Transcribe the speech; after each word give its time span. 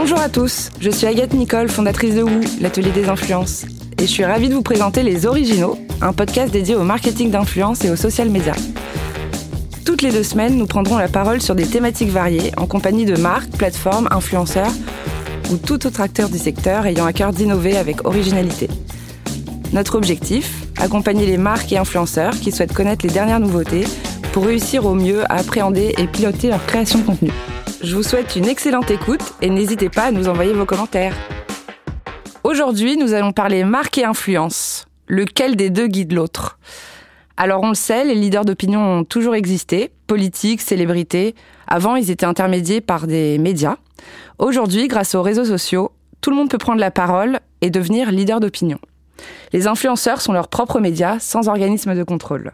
Bonjour 0.00 0.20
à 0.20 0.28
tous, 0.28 0.70
je 0.78 0.90
suis 0.90 1.08
Agathe 1.08 1.34
Nicole, 1.34 1.68
fondatrice 1.68 2.14
de 2.14 2.22
Woo, 2.22 2.40
l'atelier 2.60 2.92
des 2.92 3.08
influences. 3.08 3.64
Et 3.98 4.02
je 4.02 4.06
suis 4.06 4.24
ravie 4.24 4.48
de 4.48 4.54
vous 4.54 4.62
présenter 4.62 5.02
Les 5.02 5.26
Originaux, 5.26 5.76
un 6.00 6.12
podcast 6.12 6.52
dédié 6.52 6.76
au 6.76 6.84
marketing 6.84 7.32
d'influence 7.32 7.84
et 7.84 7.90
aux 7.90 7.96
social 7.96 8.30
media. 8.30 8.52
Toutes 9.84 10.02
les 10.02 10.12
deux 10.12 10.22
semaines, 10.22 10.56
nous 10.56 10.68
prendrons 10.68 10.98
la 10.98 11.08
parole 11.08 11.42
sur 11.42 11.56
des 11.56 11.66
thématiques 11.66 12.10
variées 12.10 12.52
en 12.56 12.66
compagnie 12.66 13.06
de 13.06 13.16
marques, 13.16 13.50
plateformes, 13.56 14.06
influenceurs 14.12 14.70
ou 15.50 15.56
tout 15.56 15.84
autre 15.84 16.00
acteur 16.00 16.28
du 16.28 16.38
secteur 16.38 16.86
ayant 16.86 17.04
à 17.04 17.12
cœur 17.12 17.32
d'innover 17.32 17.76
avec 17.76 18.06
originalité. 18.06 18.68
Notre 19.72 19.96
objectif 19.96 20.64
Accompagner 20.76 21.26
les 21.26 21.38
marques 21.38 21.72
et 21.72 21.76
influenceurs 21.76 22.38
qui 22.38 22.52
souhaitent 22.52 22.72
connaître 22.72 23.04
les 23.04 23.12
dernières 23.12 23.40
nouveautés 23.40 23.84
pour 24.32 24.46
réussir 24.46 24.86
au 24.86 24.94
mieux 24.94 25.24
à 25.24 25.38
appréhender 25.38 25.92
et 25.98 26.06
piloter 26.06 26.50
leur 26.50 26.64
création 26.66 27.00
de 27.00 27.04
contenu. 27.04 27.32
Je 27.80 27.94
vous 27.94 28.02
souhaite 28.02 28.34
une 28.34 28.48
excellente 28.48 28.90
écoute 28.90 29.34
et 29.40 29.48
n'hésitez 29.48 29.88
pas 29.88 30.06
à 30.06 30.10
nous 30.10 30.28
envoyer 30.28 30.52
vos 30.52 30.64
commentaires. 30.64 31.14
Aujourd'hui, 32.42 32.96
nous 32.96 33.14
allons 33.14 33.30
parler 33.30 33.62
marque 33.62 33.98
et 33.98 34.04
influence. 34.04 34.86
Lequel 35.06 35.54
des 35.54 35.70
deux 35.70 35.86
guide 35.86 36.12
l'autre? 36.12 36.58
Alors 37.36 37.62
on 37.62 37.68
le 37.68 37.76
sait, 37.76 38.04
les 38.04 38.16
leaders 38.16 38.44
d'opinion 38.44 38.80
ont 38.80 39.04
toujours 39.04 39.36
existé, 39.36 39.92
politiques, 40.08 40.60
célébrités. 40.60 41.36
Avant, 41.68 41.94
ils 41.94 42.10
étaient 42.10 42.26
intermédiés 42.26 42.80
par 42.80 43.06
des 43.06 43.38
médias. 43.38 43.76
Aujourd'hui, 44.40 44.88
grâce 44.88 45.14
aux 45.14 45.22
réseaux 45.22 45.44
sociaux, 45.44 45.92
tout 46.20 46.30
le 46.30 46.36
monde 46.36 46.50
peut 46.50 46.58
prendre 46.58 46.80
la 46.80 46.90
parole 46.90 47.38
et 47.60 47.70
devenir 47.70 48.10
leader 48.10 48.40
d'opinion. 48.40 48.80
Les 49.52 49.68
influenceurs 49.68 50.20
sont 50.20 50.32
leurs 50.32 50.48
propres 50.48 50.80
médias 50.80 51.20
sans 51.20 51.48
organisme 51.48 51.94
de 51.94 52.02
contrôle. 52.02 52.50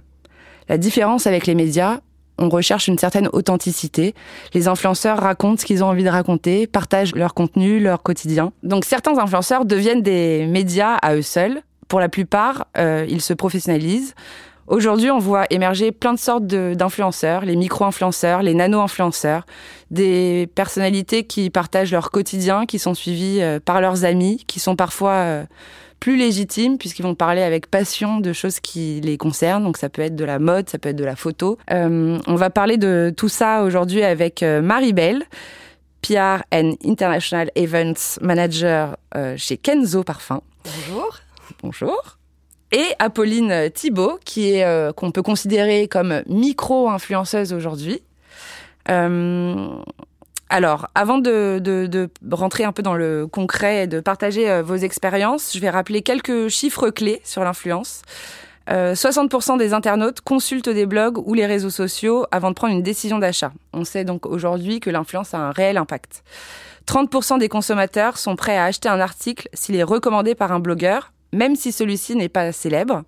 La 0.69 0.77
différence 0.77 1.27
avec 1.27 1.47
les 1.47 1.55
médias, 1.55 2.01
on 2.39 2.49
recherche 2.49 2.89
une 2.89 2.99
certaine 2.99 3.29
authenticité. 3.33 4.15
Les 4.55 4.69
influenceurs 4.69 5.19
racontent 5.19 5.61
ce 5.61 5.65
qu'ils 5.65 5.85
ont 5.85 5.89
envie 5.89 6.05
de 6.05 6.09
raconter, 6.09 6.67
partagent 6.67 7.15
leur 7.15 7.35
contenu, 7.35 7.81
leur 7.81 8.03
quotidien. 8.03 8.53
Donc 8.63 8.85
certains 8.85 9.19
influenceurs 9.19 9.65
deviennent 9.65 10.03
des 10.03 10.47
médias 10.47 10.95
à 10.95 11.15
eux 11.15 11.23
seuls. 11.23 11.63
Pour 11.89 12.01
la 12.01 12.09
plupart, 12.09 12.67
euh, 12.77 13.07
ils 13.09 13.21
se 13.21 13.35
professionnalisent. 13.35 14.15
Aujourd'hui, 14.67 15.11
on 15.11 15.19
voit 15.19 15.45
émerger 15.51 15.93
plein 15.93 16.15
de 16.15 16.19
sortes 16.19 16.47
d'influenceurs, 16.47 17.45
les 17.45 17.55
micro-influenceurs, 17.55 18.43
les 18.43 18.55
nano-influenceurs, 18.55 19.45
des 19.91 20.49
personnalités 20.55 21.25
qui 21.25 21.51
partagent 21.51 21.93
leur 21.93 22.11
quotidien, 22.11 22.65
qui 22.65 22.79
sont 22.79 22.95
suivies 22.95 23.43
euh, 23.43 23.61
par 23.63 23.83
leurs 23.83 24.07
amis, 24.07 24.43
qui 24.47 24.61
sont 24.61 24.75
parfois 24.75 25.13
euh, 25.13 25.45
plus 26.05 26.19
légitimes 26.19 26.77
puisqu'ils 26.77 27.03
vont 27.03 27.15
parler 27.15 27.41
avec 27.41 27.71
passion 27.71 28.21
de 28.21 28.35
choses 28.35 28.61
qui 28.61 29.01
les 29.01 29.17
concernent. 29.17 29.65
Donc 29.65 29.79
ça 29.79 29.89
peut 29.89 30.03
être 30.03 30.15
de 30.15 30.25
la 30.27 30.39
mode, 30.39 30.69
ça 30.69 30.77
peut 30.77 30.91
être 30.91 30.97
de 30.97 31.05
la 31.05 31.17
photo. 31.17 31.57
Euh, 31.71 32.19
on 32.27 32.35
va 32.35 32.51
parler 32.51 32.77
de 32.77 33.11
tout 33.17 33.31
ça 33.31 33.63
aujourd'hui 33.63 34.03
avec 34.03 34.43
euh, 34.43 34.61
Marie 34.61 34.93
Belle. 34.93 35.25
PR 36.03 36.43
and 36.53 36.73
International 36.85 37.51
Events 37.57 38.19
Manager 38.21 38.99
euh, 39.17 39.35
chez 39.39 39.57
Kenzo 39.57 40.05
Parfum. 40.05 40.43
Bonjour. 40.63 41.21
Bonjour. 41.63 42.19
Et 42.71 42.85
Apolline 42.99 43.71
Thibault, 43.73 44.19
qui 44.27 44.51
est 44.51 44.95
qu'on 44.97 45.11
peut 45.11 45.23
considérer 45.23 45.89
comme 45.89 46.23
micro-influenceuse 46.27 47.55
aujourd'hui. 47.55 48.03
Alors, 50.51 50.89
avant 50.95 51.19
de, 51.19 52.09
rentrer 52.31 52.65
un 52.65 52.73
peu 52.73 52.83
dans 52.83 52.95
le 52.95 53.27
concret 53.27 53.85
et 53.85 53.87
de 53.87 54.01
partager 54.01 54.51
euh, 54.51 54.63
vos 54.63 54.77
expériences, 54.77 55.53
je 55.55 55.59
vais 55.59 55.71
rappeler 55.71 56.03
quelques 56.03 56.49
chiffres 56.49 56.91
clés 56.91 57.21
sur 57.25 57.45
l'influence. 57.45 58.03
60% 58.69 59.55
euh, 59.55 59.57
des 59.59 59.75
internautes 59.75 60.23
consultent 60.23 60.71
des 60.71 60.87
blogs 60.87 61.19
ou 61.19 61.35
les 61.35 61.45
réseaux 61.45 61.71
sociaux 61.71 62.25
avant 62.31 62.49
de 62.51 62.55
prendre 62.55 62.73
une 62.73 62.83
décision 62.83 63.19
d'achat. 63.19 63.53
On 63.75 63.85
sait 63.85 64.05
donc 64.05 64.25
aujourd'hui 64.25 64.81
que 64.81 64.89
l'influence 64.89 65.35
a 65.35 65.39
un 65.39 65.51
réel 65.51 65.77
impact. 65.77 66.23
30% 66.87 67.39
des 67.39 67.49
consommateurs 67.49 68.17
sont 68.17 68.37
prêts 68.37 68.57
à 68.57 68.65
acheter 68.65 68.89
un 68.89 69.01
article 69.01 69.49
s'il 69.53 69.77
est 69.77 69.83
recommandé 69.83 70.35
par 70.35 70.53
un 70.53 70.61
blogueur, 70.61 71.13
même 71.33 71.57
si 71.57 71.73
celui-ci 71.73 72.17
n'est 72.17 72.29
pas 72.29 72.53
célèbre. 72.53 73.03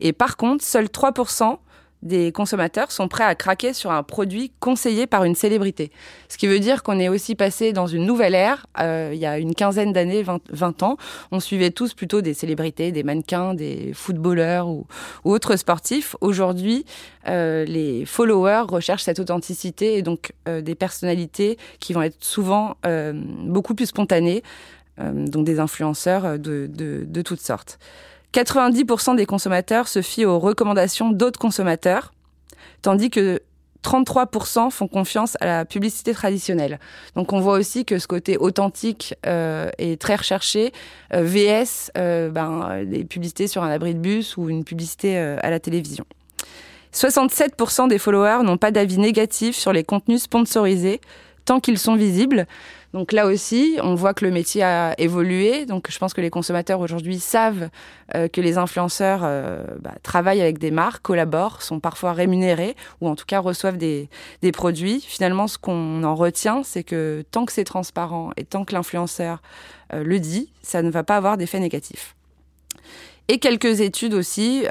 Et 0.00 0.12
par 0.12 0.36
contre, 0.36 0.64
seuls 0.64 0.86
3% 0.86 1.58
des 2.04 2.32
consommateurs 2.32 2.92
sont 2.92 3.08
prêts 3.08 3.24
à 3.24 3.34
craquer 3.34 3.72
sur 3.72 3.90
un 3.90 4.02
produit 4.02 4.52
conseillé 4.60 5.06
par 5.06 5.24
une 5.24 5.34
célébrité. 5.34 5.90
Ce 6.28 6.36
qui 6.36 6.46
veut 6.46 6.60
dire 6.60 6.82
qu'on 6.82 7.00
est 7.00 7.08
aussi 7.08 7.34
passé 7.34 7.72
dans 7.72 7.86
une 7.86 8.04
nouvelle 8.04 8.34
ère. 8.34 8.66
Euh, 8.78 9.10
il 9.12 9.18
y 9.18 9.26
a 9.26 9.38
une 9.38 9.54
quinzaine 9.54 9.92
d'années, 9.92 10.22
20, 10.22 10.82
ans, 10.82 10.96
on 11.32 11.40
suivait 11.40 11.70
tous 11.70 11.94
plutôt 11.94 12.20
des 12.20 12.34
célébrités, 12.34 12.92
des 12.92 13.02
mannequins, 13.02 13.54
des 13.54 13.92
footballeurs 13.94 14.68
ou, 14.68 14.86
autres 15.24 15.56
sportifs. 15.56 16.14
Aujourd'hui, 16.20 16.84
euh, 17.26 17.64
les 17.64 18.04
followers 18.04 18.64
recherchent 18.68 19.04
cette 19.04 19.18
authenticité 19.18 19.96
et 19.96 20.02
donc 20.02 20.32
euh, 20.46 20.60
des 20.60 20.74
personnalités 20.74 21.58
qui 21.80 21.94
vont 21.94 22.02
être 22.02 22.22
souvent 22.22 22.76
beaucoup 23.44 23.74
plus 23.74 23.86
spontanées, 23.86 24.42
donc 24.98 25.44
des 25.44 25.58
influenceurs 25.58 26.38
de, 26.38 27.22
toutes 27.22 27.40
sortes. 27.40 27.78
90% 28.34 29.16
des 29.16 29.26
consommateurs 29.26 29.86
se 29.88 30.02
fient 30.02 30.24
aux 30.24 30.38
recommandations 30.38 31.10
d'autres 31.10 31.38
consommateurs, 31.38 32.12
tandis 32.82 33.08
que 33.08 33.40
33% 33.84 34.70
font 34.70 34.88
confiance 34.88 35.36
à 35.40 35.46
la 35.46 35.64
publicité 35.64 36.14
traditionnelle. 36.14 36.80
Donc 37.14 37.32
on 37.32 37.40
voit 37.40 37.54
aussi 37.54 37.84
que 37.84 37.98
ce 37.98 38.08
côté 38.08 38.36
authentique 38.38 39.14
euh, 39.26 39.70
est 39.78 40.00
très 40.00 40.16
recherché. 40.16 40.72
Euh, 41.12 41.22
VS, 41.22 41.92
euh, 41.96 42.30
ben, 42.30 42.84
des 42.84 43.04
publicités 43.04 43.46
sur 43.46 43.62
un 43.62 43.70
abri 43.70 43.94
de 43.94 44.00
bus 44.00 44.36
ou 44.36 44.48
une 44.48 44.64
publicité 44.64 45.16
à 45.16 45.50
la 45.50 45.60
télévision. 45.60 46.04
67% 46.92 47.88
des 47.88 47.98
followers 47.98 48.42
n'ont 48.42 48.56
pas 48.56 48.70
d'avis 48.70 48.98
négatif 48.98 49.54
sur 49.56 49.72
les 49.72 49.84
contenus 49.84 50.22
sponsorisés 50.22 51.00
tant 51.44 51.60
qu'ils 51.60 51.78
sont 51.78 51.96
visibles. 51.96 52.46
Donc 52.94 53.10
là 53.10 53.26
aussi, 53.26 53.76
on 53.82 53.96
voit 53.96 54.14
que 54.14 54.24
le 54.24 54.30
métier 54.30 54.62
a 54.62 54.94
évolué. 54.98 55.66
Donc 55.66 55.90
je 55.90 55.98
pense 55.98 56.14
que 56.14 56.20
les 56.20 56.30
consommateurs 56.30 56.78
aujourd'hui 56.78 57.18
savent 57.18 57.68
euh, 58.14 58.28
que 58.28 58.40
les 58.40 58.56
influenceurs 58.56 59.22
euh, 59.24 59.64
bah, 59.80 59.94
travaillent 60.04 60.40
avec 60.40 60.58
des 60.58 60.70
marques, 60.70 61.02
collaborent, 61.02 61.60
sont 61.60 61.80
parfois 61.80 62.12
rémunérés 62.12 62.76
ou 63.00 63.08
en 63.08 63.16
tout 63.16 63.24
cas 63.26 63.40
reçoivent 63.40 63.78
des, 63.78 64.08
produits. 64.52 65.00
Finalement, 65.00 65.48
ce 65.48 65.58
qu'on 65.58 66.04
en 66.04 66.14
retient, 66.14 66.62
c'est 66.62 66.84
que 66.84 67.24
tant 67.32 67.46
que 67.46 67.52
c'est 67.52 67.64
transparent 67.64 68.30
et 68.36 68.44
tant 68.44 68.64
que 68.64 68.72
l'influenceur 68.72 69.42
euh, 69.92 70.04
le 70.04 70.20
dit, 70.20 70.52
ça 70.62 70.80
ne 70.80 70.90
va 70.90 71.02
pas 71.02 71.16
avoir 71.16 71.36
d'effet 71.36 71.58
négatif 71.58 72.14
et 73.26 73.38
quelques 73.38 73.80
études 73.80 74.12
aussi 74.12 74.64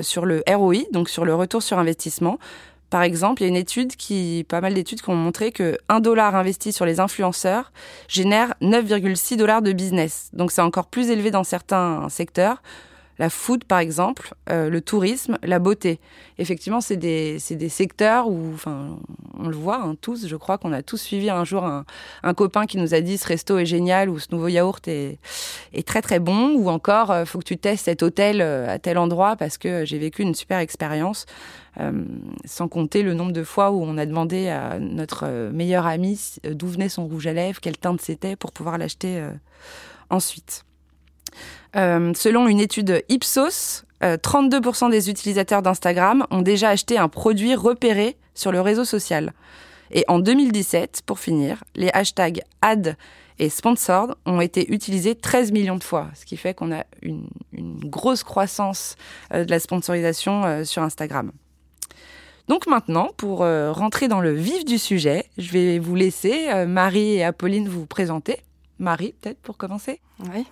sur 0.00 0.24
le 0.24 0.42
ROI, 0.48 0.84
donc 0.90 1.10
sur 1.10 1.26
le 1.26 1.34
retour 1.34 1.62
sur 1.62 1.78
investissement, 1.78 2.38
par 2.94 3.02
exemple, 3.02 3.42
il 3.42 3.46
y 3.46 3.48
a 3.48 3.48
une 3.48 3.56
étude 3.56 3.96
qui, 3.96 4.46
pas 4.48 4.60
mal 4.60 4.72
d'études 4.72 5.02
qui 5.02 5.10
ont 5.10 5.16
montré 5.16 5.50
que 5.50 5.76
1 5.88 5.98
dollar 5.98 6.36
investi 6.36 6.72
sur 6.72 6.86
les 6.86 7.00
influenceurs 7.00 7.72
génère 8.06 8.54
9,6 8.62 9.36
dollars 9.36 9.62
de 9.62 9.72
business. 9.72 10.30
Donc 10.32 10.52
c'est 10.52 10.60
encore 10.60 10.86
plus 10.86 11.10
élevé 11.10 11.32
dans 11.32 11.42
certains 11.42 12.08
secteurs 12.08 12.62
la 13.18 13.30
food 13.30 13.64
par 13.64 13.78
exemple, 13.78 14.34
euh, 14.50 14.68
le 14.68 14.80
tourisme, 14.80 15.38
la 15.42 15.58
beauté. 15.58 16.00
Effectivement, 16.38 16.80
c'est 16.80 16.96
des, 16.96 17.38
des, 17.50 17.68
secteurs 17.68 18.28
où, 18.28 18.52
enfin, 18.54 18.98
on 19.38 19.48
le 19.48 19.56
voit 19.56 19.80
hein, 19.80 19.94
tous, 20.00 20.26
je 20.26 20.36
crois 20.36 20.58
qu'on 20.58 20.72
a 20.72 20.82
tous 20.82 20.96
suivi 20.96 21.30
un 21.30 21.44
jour 21.44 21.64
un, 21.64 22.34
copain 22.34 22.66
qui 22.66 22.78
nous 22.78 22.94
a 22.94 23.00
dit 23.00 23.16
ce 23.16 23.26
resto 23.26 23.58
est 23.58 23.66
génial 23.66 24.10
ou 24.10 24.18
ce 24.18 24.28
nouveau 24.32 24.48
yaourt 24.48 24.86
est, 24.88 25.18
est 25.72 25.86
très 25.86 26.02
très 26.02 26.18
bon 26.18 26.54
ou 26.56 26.68
encore 26.68 27.10
euh, 27.10 27.24
faut 27.24 27.38
que 27.38 27.44
tu 27.44 27.56
testes 27.56 27.84
cet 27.84 28.02
hôtel 28.02 28.40
euh, 28.40 28.68
à 28.68 28.78
tel 28.78 28.98
endroit 28.98 29.36
parce 29.36 29.58
que 29.58 29.84
j'ai 29.84 29.98
vécu 29.98 30.22
une 30.22 30.34
super 30.34 30.58
expérience. 30.58 31.26
sans 32.44 32.68
compter 32.68 33.02
le 33.02 33.14
nombre 33.14 33.32
de 33.32 33.42
fois 33.42 33.70
où 33.70 33.82
on 33.82 33.98
a 33.98 34.06
demandé 34.06 34.48
à 34.48 34.78
notre 34.78 35.50
meilleur 35.52 35.86
ami 35.86 36.36
d'où 36.44 36.68
venait 36.68 36.88
son 36.88 37.06
rouge 37.06 37.26
à 37.26 37.32
lèvres, 37.32 37.60
quelle 37.60 37.78
teinte 37.78 38.00
c'était 38.00 38.36
pour 38.36 38.52
pouvoir 38.52 38.78
l'acheter 38.78 39.28
ensuite. 40.10 40.64
Euh, 41.76 42.12
selon 42.14 42.46
une 42.46 42.60
étude 42.60 43.02
Ipsos, 43.08 43.84
32% 44.00 44.86
euh, 44.86 44.90
des 44.90 45.10
utilisateurs 45.10 45.62
d'Instagram 45.62 46.26
ont 46.30 46.42
déjà 46.42 46.68
acheté 46.70 46.98
un 46.98 47.08
produit 47.08 47.54
repéré 47.54 48.16
sur 48.34 48.52
le 48.52 48.60
réseau 48.60 48.84
social. 48.84 49.32
Et 49.90 50.04
en 50.08 50.18
2017, 50.18 51.02
pour 51.06 51.18
finir, 51.18 51.64
les 51.74 51.90
hashtags 51.92 52.42
ad 52.62 52.96
et 53.38 53.48
sponsored 53.48 54.14
ont 54.26 54.40
été 54.40 54.72
utilisés 54.72 55.14
13 55.14 55.52
millions 55.52 55.76
de 55.76 55.84
fois, 55.84 56.08
ce 56.14 56.24
qui 56.24 56.36
fait 56.36 56.54
qu'on 56.54 56.72
a 56.72 56.84
une, 57.02 57.28
grosse 57.84 58.22
croissance 58.22 58.96
euh, 59.32 59.44
de 59.44 59.50
la 59.50 59.58
sponsorisation 59.58 60.64
sur 60.64 60.82
Instagram. 60.82 61.32
Donc 62.48 62.66
maintenant, 62.66 63.08
pour 63.16 63.38
rentrer 63.38 64.06
dans 64.06 64.20
le 64.20 64.32
vif 64.32 64.66
du 64.66 64.76
sujet, 64.76 65.24
je 65.38 65.50
vais 65.50 65.78
vous 65.78 65.94
laisser 65.94 66.66
Marie 66.66 67.14
et 67.14 67.24
Apolline 67.24 67.70
vous 67.70 67.86
présenter. 67.86 68.36
Marie, 68.78 69.14
peut-être 69.20 69.40
pour 69.40 69.56
commencer? 69.56 70.00
Oui. 70.34 70.44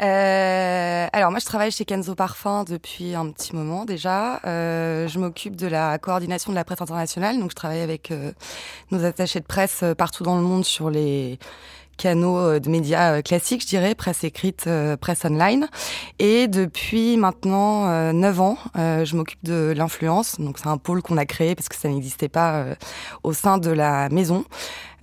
Euh, 0.00 1.06
alors 1.12 1.32
moi 1.32 1.40
je 1.40 1.44
travaille 1.44 1.72
chez 1.72 1.84
Kenzo 1.84 2.14
Parfum 2.14 2.64
depuis 2.64 3.14
un 3.14 3.30
petit 3.30 3.54
moment 3.54 3.84
déjà. 3.84 4.40
Euh, 4.46 5.08
je 5.08 5.18
m'occupe 5.18 5.56
de 5.56 5.66
la 5.66 5.98
coordination 5.98 6.52
de 6.52 6.54
la 6.54 6.64
presse 6.64 6.80
internationale, 6.80 7.38
donc 7.38 7.50
je 7.50 7.56
travaille 7.56 7.80
avec 7.80 8.12
euh, 8.12 8.32
nos 8.92 9.04
attachés 9.04 9.40
de 9.40 9.46
presse 9.46 9.80
euh, 9.82 9.94
partout 9.94 10.22
dans 10.22 10.36
le 10.36 10.42
monde 10.42 10.64
sur 10.64 10.88
les 10.88 11.40
canaux 11.96 12.38
euh, 12.38 12.60
de 12.60 12.70
médias 12.70 13.22
classiques, 13.22 13.62
je 13.62 13.66
dirais, 13.66 13.96
presse 13.96 14.22
écrite, 14.22 14.68
presse 15.00 15.24
online. 15.24 15.66
Et 16.20 16.46
depuis 16.46 17.16
maintenant 17.16 17.88
euh, 17.88 18.12
9 18.12 18.40
ans, 18.40 18.58
je 18.76 19.16
m'occupe 19.16 19.42
de 19.42 19.74
l'influence. 19.76 20.38
Donc 20.38 20.58
c'est 20.58 20.68
un 20.68 20.78
pôle 20.78 21.02
qu'on 21.02 21.16
a 21.16 21.26
créé 21.26 21.56
parce 21.56 21.68
que 21.68 21.74
ça 21.76 21.88
n'existait 21.88 22.28
pas 22.28 22.66
au 23.24 23.32
sein 23.32 23.58
de 23.58 23.70
la 23.70 24.08
maison. 24.10 24.44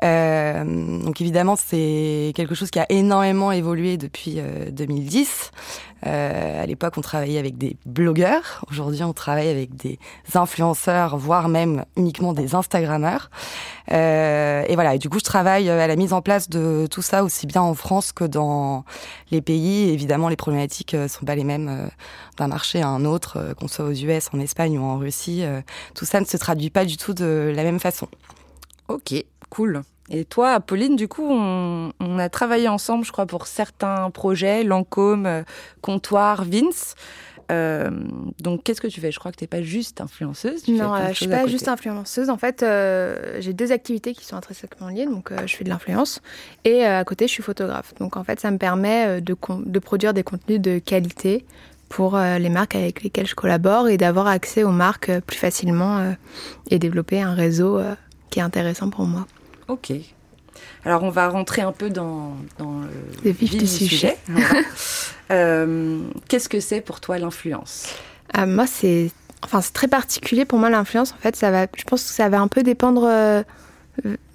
Euh, 0.04 0.64
donc 1.04 1.22
évidemment, 1.22 1.56
c'est 1.56 2.34
quelque 2.36 2.56
chose 2.56 2.70
qui 2.70 2.80
a 2.80 2.86
énormément 2.90 3.52
évolué 3.52 3.98
depuis 3.98 4.40
2010. 4.72 5.52
Euh, 6.06 6.64
à 6.64 6.66
l'époque, 6.66 6.94
on 6.98 7.02
travaillait 7.02 7.40
avec 7.40 7.58
des 7.58 7.78
blogueurs. 7.86 8.64
Aujourd'hui, 8.70 9.04
on 9.04 9.14
travaille 9.14 9.50
avec 9.50 9.76
des 9.76 9.98
influenceurs, 10.36 11.18
voire 11.18 11.50
même 11.50 11.86
uniquement 11.98 12.34
des 12.34 12.54
Instagrammeurs. 12.54 13.32
Euh, 13.92 14.64
et 14.68 14.76
voilà. 14.76 14.96
Et 14.96 15.00
du 15.00 15.10
coup, 15.10 15.20
je 15.20 15.24
travaille 15.24 15.70
à 15.70 15.88
la 15.88 15.96
mise 15.96 16.14
en 16.14 16.22
place 16.22 16.50
de 16.50 16.88
tout 16.92 17.02
ça 17.02 17.24
aussi 17.24 17.48
bien 17.48 17.62
en 17.62 17.74
France 17.74 18.12
que 18.12 18.26
dans 18.26 18.86
les 19.32 19.42
pays. 19.42 19.90
Évidemment, 19.90 20.30
les 20.30 20.36
problématiques 20.36 20.96
sont 21.08 21.26
pas 21.26 21.36
les 21.36 21.44
mêmes 21.44 21.90
d'un 22.38 22.48
marché 22.48 22.82
à 22.82 22.88
un 22.88 23.06
autre, 23.06 23.56
qu'on 23.60 23.68
soit 23.68 23.86
aux 23.86 23.94
US, 23.94 24.30
en 24.34 24.40
Espagne 24.40 24.78
ou 24.78 24.84
en 24.84 24.98
Russie. 24.98 25.44
tout 25.96 26.06
ça 26.06 26.20
ne 26.20 26.26
se 26.26 26.38
traduit 26.38 26.70
pas 26.70 26.86
du 26.86 26.98
tout 26.98 27.14
de 27.14 27.52
la 27.56 27.64
même 27.64 27.80
façon. 27.80 28.08
Ok, 28.88 29.16
cool. 29.50 29.84
Et 30.10 30.24
toi, 30.24 30.52
Apolline, 30.52 30.96
du 30.96 31.08
coup, 31.08 31.28
on, 31.28 32.20
a 32.20 32.30
travaillé 32.30 32.68
ensemble, 32.68 33.06
je 33.06 33.12
crois, 33.12 33.26
pour 33.26 33.48
certains 33.48 34.10
projets, 34.12 34.64
Lancôme, 34.64 35.26
euh, 35.26 35.44
Comptoir, 35.82 36.46
Vince. 36.46 36.96
Euh, 37.52 37.90
donc, 38.40 38.64
qu'est-ce 38.64 38.82
que 38.82 38.88
tu 38.88 39.02
fais? 39.02 39.12
Je 39.12 39.20
crois 39.20 39.32
que 39.32 39.38
tu 39.38 39.44
n'es 39.44 39.48
pas 39.48 39.64
juste 39.64 40.02
influenceuse. 40.02 40.68
non, 40.68 40.94
euh, 40.94 41.06
je 41.06 41.10
ne 41.10 41.14
suis 41.14 41.28
pas 41.28 41.48
juste 41.48 41.68
influenceuse. 41.68 42.30
En 42.30 42.38
fait, 42.38 42.64
j'ai 43.40 43.54
deux 43.54 43.72
activités 43.72 44.14
qui 44.14 44.26
sont 44.26 44.36
intrinsèquement 44.36 44.90
liées. 44.90 45.06
Donc, 45.06 45.32
je 45.46 45.56
fais 45.56 45.64
de 45.64 45.70
l'influence 45.70 46.22
et 46.64 46.86
à 46.86 47.04
côté, 47.04 47.28
je 47.28 47.32
suis 47.32 47.44
photographe. 47.44 47.94
Donc, 48.00 48.18
en 48.18 48.24
fait, 48.24 48.40
ça 48.40 48.52
me 48.52 48.58
permet 48.58 49.22
de, 49.22 49.36
de 49.66 49.80
produire 49.80 50.14
des 50.14 50.24
contenus 50.24 50.60
de 50.60 50.80
qualité 50.80 51.46
pour 51.88 52.18
les 52.18 52.50
marques 52.50 52.76
avec 52.76 53.04
lesquelles 53.04 53.28
je 53.28 53.36
collabore 53.36 53.90
et 53.90 53.98
d'avoir 53.98 54.26
accès 54.26 54.64
aux 54.64 54.72
marques 54.72 55.12
plus 55.22 55.38
facilement 55.38 56.16
et 56.72 56.80
développer 56.80 57.22
un 57.22 57.36
réseau 57.36 57.80
qui 58.30 58.40
est 58.40 58.44
intéressant 58.44 58.90
pour 58.90 59.06
moi. 59.06 59.28
Ok. 59.68 59.92
Alors 60.86 61.04
on 61.04 61.10
va 61.10 61.28
rentrer 61.30 61.62
un 61.62 61.72
peu 61.72 61.90
dans, 61.90 62.36
dans 62.58 62.82
le 63.24 63.32
vif, 63.32 63.58
du 63.58 63.68
sujet. 63.68 64.18
Euh, 65.32 66.02
qu'est-ce 66.28 66.48
que 66.48 66.60
c'est 66.60 66.82
pour 66.82 67.00
toi 67.00 67.18
l'influence? 67.18 67.96
Euh, 68.38 68.46
Moi, 68.46 68.68
c'est 68.68 69.10
enfin 69.44 69.60
c'est 69.60 69.74
très 69.74 69.88
particulier 69.88 70.46
pour 70.46 70.60
moi 70.60 70.70
l'influence. 70.70 71.14
En 71.14 71.18
fait, 71.18 71.36
ça 71.36 71.50
va. 71.50 71.66
Je 71.76 71.84
pense 71.84 72.04
que 72.04 72.12
ça 72.12 72.30
va 72.30 72.40
un 72.40 72.48
peu 72.48 72.62
dépendre 72.62 73.08
euh, 73.10 73.42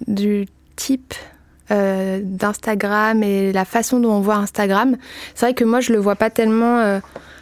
du 0.05 0.47
type 0.75 1.13
d'Instagram 1.69 3.23
et 3.23 3.53
la 3.53 3.63
façon 3.63 4.01
dont 4.01 4.11
on 4.11 4.19
voit 4.19 4.35
Instagram. 4.35 4.97
C'est 5.33 5.45
vrai 5.45 5.53
que 5.53 5.63
moi, 5.63 5.79
je 5.79 5.93
le 5.93 5.99
vois 5.99 6.17
pas 6.17 6.29
tellement 6.29 6.99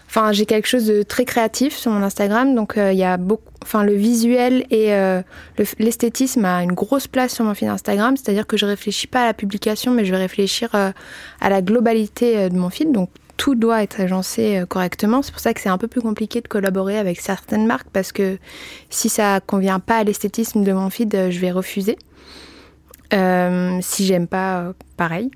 Enfin, 0.10 0.32
j'ai 0.32 0.48
quelque 0.48 0.68
chose 0.68 0.88
de 0.88 1.04
très 1.04 1.24
créatif 1.24 1.78
sur 1.78 1.92
mon 1.92 2.02
Instagram, 2.02 2.56
donc 2.56 2.80
euh, 2.80 2.92
il 2.92 2.98
y 2.98 3.04
a 3.04 3.18
beaucoup. 3.18 3.44
Enfin, 3.62 3.84
le 3.84 3.94
visuel 3.94 4.66
et 4.72 4.92
euh, 4.96 5.22
l'esthétisme 5.78 6.44
a 6.46 6.64
une 6.64 6.72
grosse 6.72 7.06
place 7.06 7.36
sur 7.36 7.46
mon 7.46 7.54
feed 7.54 7.68
Instagram, 7.68 8.18
c'est-à-dire 8.18 8.48
que 8.48 8.58
je 8.58 8.66
réfléchis 8.66 9.06
pas 9.06 9.22
à 9.22 9.26
la 9.26 9.36
publication, 9.36 9.92
mais 9.92 10.06
je 10.06 10.12
vais 10.12 10.18
réfléchir 10.18 10.70
euh, 10.74 10.92
à 11.42 11.50
la 11.52 11.62
globalité 11.62 12.50
de 12.50 12.56
mon 12.58 12.72
feed. 12.72 12.92
Donc 12.92 13.12
tout 13.38 13.54
doit 13.54 13.84
être 13.84 14.02
agencé 14.02 14.64
correctement. 14.68 15.22
C'est 15.22 15.32
pour 15.32 15.42
ça 15.42 15.54
que 15.54 15.62
c'est 15.62 15.70
un 15.70 15.78
peu 15.78 15.88
plus 15.88 16.02
compliqué 16.02 16.42
de 16.42 16.48
collaborer 16.48 16.98
avec 16.98 17.22
certaines 17.22 17.68
marques 17.68 17.90
parce 17.94 18.12
que 18.12 18.40
si 18.90 19.10
ça 19.10 19.42
convient 19.46 19.80
pas 19.80 19.98
à 19.98 20.04
l'esthétisme 20.04 20.64
de 20.64 20.72
mon 20.72 20.90
feed, 20.90 21.30
je 21.30 21.40
vais 21.40 21.52
refuser. 21.52 22.00
si 23.12 24.06
j'aime 24.06 24.28
pas, 24.28 24.74
pareil. 24.98 25.30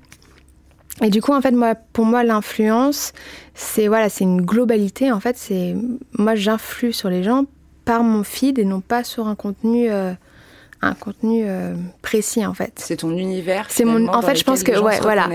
Et 1.02 1.10
du 1.10 1.20
coup, 1.20 1.32
en 1.32 1.40
fait, 1.40 1.50
moi, 1.50 1.74
pour 1.74 2.04
moi, 2.04 2.22
l'influence, 2.22 3.12
c'est 3.54 3.88
voilà, 3.88 4.08
c'est 4.08 4.24
une 4.24 4.42
globalité. 4.42 5.10
En 5.10 5.20
fait, 5.20 5.36
c'est 5.36 5.74
moi, 6.16 6.34
j'influe 6.34 6.92
sur 6.92 7.10
les 7.10 7.22
gens 7.22 7.46
par 7.84 8.02
mon 8.02 8.22
feed 8.22 8.58
et 8.58 8.64
non 8.64 8.80
pas 8.80 9.04
sur 9.04 9.26
un 9.26 9.34
contenu 9.34 9.90
euh, 9.90 10.12
un 10.84 10.94
contenu 10.94 11.44
euh, 11.46 11.74
précis 12.02 12.44
en 12.44 12.54
fait. 12.54 12.72
C'est 12.76 12.96
ton 12.96 13.10
univers. 13.10 13.66
C'est 13.68 13.84
mon. 13.84 14.08
En 14.08 14.22
fait, 14.22 14.36
je 14.36 14.44
pense 14.44 14.62
que 14.62 14.78
ouais, 14.78 15.00
voilà. 15.00 15.28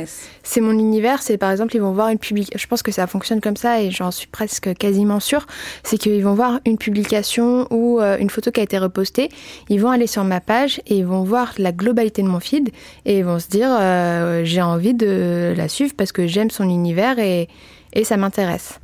C'est 0.43 0.61
mon 0.61 0.71
univers. 0.71 1.21
C'est 1.21 1.37
par 1.37 1.51
exemple, 1.51 1.75
ils 1.75 1.81
vont 1.81 1.91
voir 1.91 2.09
une 2.09 2.19
publication. 2.19 2.57
Je 2.57 2.67
pense 2.67 2.83
que 2.83 2.91
ça 2.91 3.07
fonctionne 3.07 3.41
comme 3.41 3.57
ça 3.57 3.81
et 3.81 3.91
j'en 3.91 4.11
suis 4.11 4.27
presque 4.27 4.73
quasiment 4.75 5.19
sûre. 5.19 5.47
C'est 5.83 5.97
qu'ils 5.97 6.23
vont 6.23 6.33
voir 6.33 6.59
une 6.65 6.77
publication 6.77 7.67
ou 7.71 7.99
euh, 7.99 8.17
une 8.17 8.29
photo 8.29 8.51
qui 8.51 8.59
a 8.59 8.63
été 8.63 8.77
repostée. 8.77 9.29
Ils 9.69 9.81
vont 9.81 9.89
aller 9.89 10.07
sur 10.07 10.23
ma 10.23 10.41
page 10.41 10.81
et 10.87 10.97
ils 10.97 11.05
vont 11.05 11.23
voir 11.23 11.53
la 11.57 11.71
globalité 11.71 12.21
de 12.21 12.27
mon 12.27 12.39
feed 12.39 12.69
et 13.05 13.19
ils 13.19 13.25
vont 13.25 13.39
se 13.39 13.47
dire 13.47 13.69
euh, 13.71 14.43
j'ai 14.43 14.61
envie 14.61 14.93
de 14.93 15.53
la 15.55 15.67
suivre 15.67 15.93
parce 15.97 16.11
que 16.11 16.27
j'aime 16.27 16.49
son 16.49 16.65
univers 16.65 17.19
et, 17.19 17.47
et 17.93 18.03
ça 18.03 18.17
m'intéresse. 18.17 18.79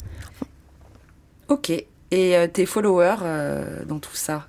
Ok. 1.48 1.72
Et 2.12 2.36
tes 2.54 2.66
followers 2.66 3.18
dans 3.88 4.00
tout 4.00 4.16
ça? 4.16 4.48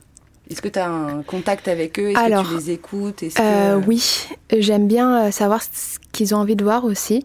Est-ce 0.50 0.62
que 0.62 0.68
tu 0.68 0.78
as 0.78 0.88
un 0.88 1.22
contact 1.22 1.66
avec 1.68 1.98
eux? 1.98 2.10
Est-ce 2.10 2.42
que 2.42 2.48
tu 2.48 2.56
les 2.56 2.70
écoutes? 2.70 3.24
Euh, 3.40 3.80
Oui, 3.86 4.28
j'aime 4.56 4.86
bien 4.86 5.26
euh, 5.26 5.30
savoir 5.30 5.62
ce 5.62 5.98
qu'ils 6.12 6.34
ont 6.34 6.38
envie 6.38 6.56
de 6.56 6.64
voir 6.64 6.84
aussi. 6.84 7.24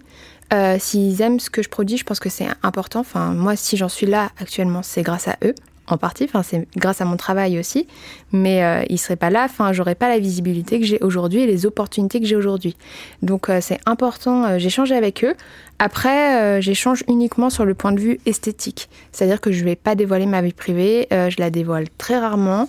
Euh, 0.53 0.77
s'ils 0.79 1.21
aiment 1.21 1.39
ce 1.39 1.49
que 1.49 1.61
je 1.61 1.69
produis, 1.69 1.97
je 1.97 2.03
pense 2.03 2.19
que 2.19 2.29
c'est 2.29 2.47
important. 2.63 2.99
Enfin, 2.99 3.31
moi, 3.31 3.55
si 3.55 3.77
j'en 3.77 3.89
suis 3.89 4.07
là 4.07 4.31
actuellement, 4.39 4.81
c'est 4.81 5.03
grâce 5.03 5.27
à 5.27 5.37
eux, 5.45 5.53
en 5.87 5.97
partie. 5.97 6.23
Enfin, 6.23 6.41
c'est 6.41 6.67
grâce 6.75 6.99
à 6.99 7.05
mon 7.05 7.15
travail 7.15 7.59
aussi. 7.59 7.87
Mais 8.31 8.63
euh, 8.63 8.83
ils 8.89 8.97
seraient 8.97 9.15
pas 9.15 9.29
là. 9.29 9.45
Enfin, 9.45 9.71
j'aurais 9.71 9.95
pas 9.95 10.09
la 10.09 10.17
visibilité 10.17 10.79
que 10.79 10.85
j'ai 10.85 10.99
aujourd'hui 11.01 11.41
et 11.41 11.47
les 11.47 11.65
opportunités 11.67 12.19
que 12.19 12.25
j'ai 12.25 12.35
aujourd'hui. 12.35 12.75
Donc, 13.21 13.49
c'est 13.61 13.79
important. 13.85 14.57
j'échange 14.57 14.91
avec 14.91 15.23
eux. 15.23 15.35
Après, 15.79 16.61
j'échange 16.61 17.03
uniquement 17.07 17.49
sur 17.49 17.65
le 17.65 17.75
point 17.75 17.91
de 17.91 17.99
vue 17.99 18.19
esthétique. 18.25 18.89
C'est-à-dire 19.11 19.39
que 19.41 19.51
je 19.51 19.63
vais 19.63 19.75
pas 19.75 19.95
dévoiler 19.95 20.25
ma 20.25 20.41
vie 20.41 20.53
privée. 20.53 21.07
je 21.11 21.35
la 21.39 21.49
dévoile 21.49 21.85
très 21.97 22.17
rarement 22.19 22.67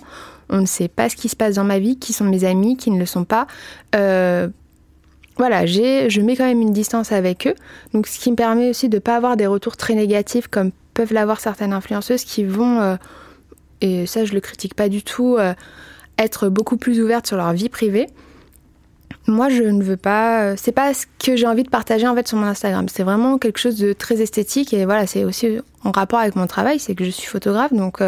on 0.53 0.61
ne 0.61 0.65
sait 0.67 0.87
pas 0.87 1.09
ce 1.09 1.15
qui 1.15 1.29
se 1.29 1.35
passe 1.35 1.55
dans 1.55 1.63
ma 1.63 1.79
vie, 1.79 1.97
qui 1.97 2.13
sont 2.13 2.25
mes 2.25 2.45
amis, 2.45 2.77
qui 2.77 2.91
ne 2.91 2.99
le 2.99 3.07
sont 3.07 3.25
pas. 3.25 3.47
Euh, 3.95 4.47
voilà, 5.37 5.65
je 5.65 6.21
mets 6.21 6.35
quand 6.35 6.45
même 6.45 6.61
une 6.61 6.73
distance 6.73 7.11
avec 7.11 7.47
eux. 7.47 7.55
Donc, 7.93 8.05
ce 8.05 8.19
qui 8.19 8.29
me 8.29 8.35
permet 8.35 8.69
aussi 8.69 8.87
de 8.87 8.97
ne 8.97 8.99
pas 8.99 9.15
avoir 9.15 9.35
des 9.35 9.47
retours 9.47 9.75
très 9.75 9.95
négatifs 9.95 10.47
comme 10.47 10.71
peuvent 10.93 11.11
l'avoir 11.11 11.39
certaines 11.39 11.73
influenceuses 11.73 12.23
qui 12.23 12.43
vont, 12.43 12.79
euh, 12.79 12.95
et 13.81 14.05
ça 14.05 14.25
je 14.25 14.33
le 14.33 14.41
critique 14.41 14.75
pas 14.75 14.89
du 14.89 15.01
tout, 15.01 15.37
euh, 15.39 15.55
être 16.19 16.49
beaucoup 16.49 16.77
plus 16.77 17.01
ouvertes 17.01 17.25
sur 17.25 17.35
leur 17.35 17.51
vie 17.53 17.69
privée. 17.69 18.07
Moi, 19.25 19.49
je 19.49 19.63
ne 19.63 19.81
veux 19.81 19.97
pas. 19.97 20.55
C'est 20.55 20.71
pas 20.71 20.93
ce 20.93 21.05
que 21.17 21.35
j'ai 21.35 21.47
envie 21.47 21.63
de 21.63 21.69
partager 21.69 22.07
en 22.07 22.13
fait 22.13 22.27
sur 22.27 22.37
mon 22.37 22.45
Instagram. 22.45 22.87
C'est 22.89 23.03
vraiment 23.03 23.39
quelque 23.39 23.57
chose 23.57 23.79
de 23.79 23.93
très 23.93 24.21
esthétique 24.21 24.71
et 24.73 24.85
voilà, 24.85 25.07
c'est 25.07 25.23
aussi 25.23 25.59
en 25.83 25.91
rapport 25.91 26.19
avec 26.19 26.35
mon 26.35 26.45
travail, 26.45 26.77
c'est 26.77 26.93
que 26.93 27.05
je 27.05 27.09
suis 27.09 27.27
photographe, 27.27 27.73
donc 27.73 28.01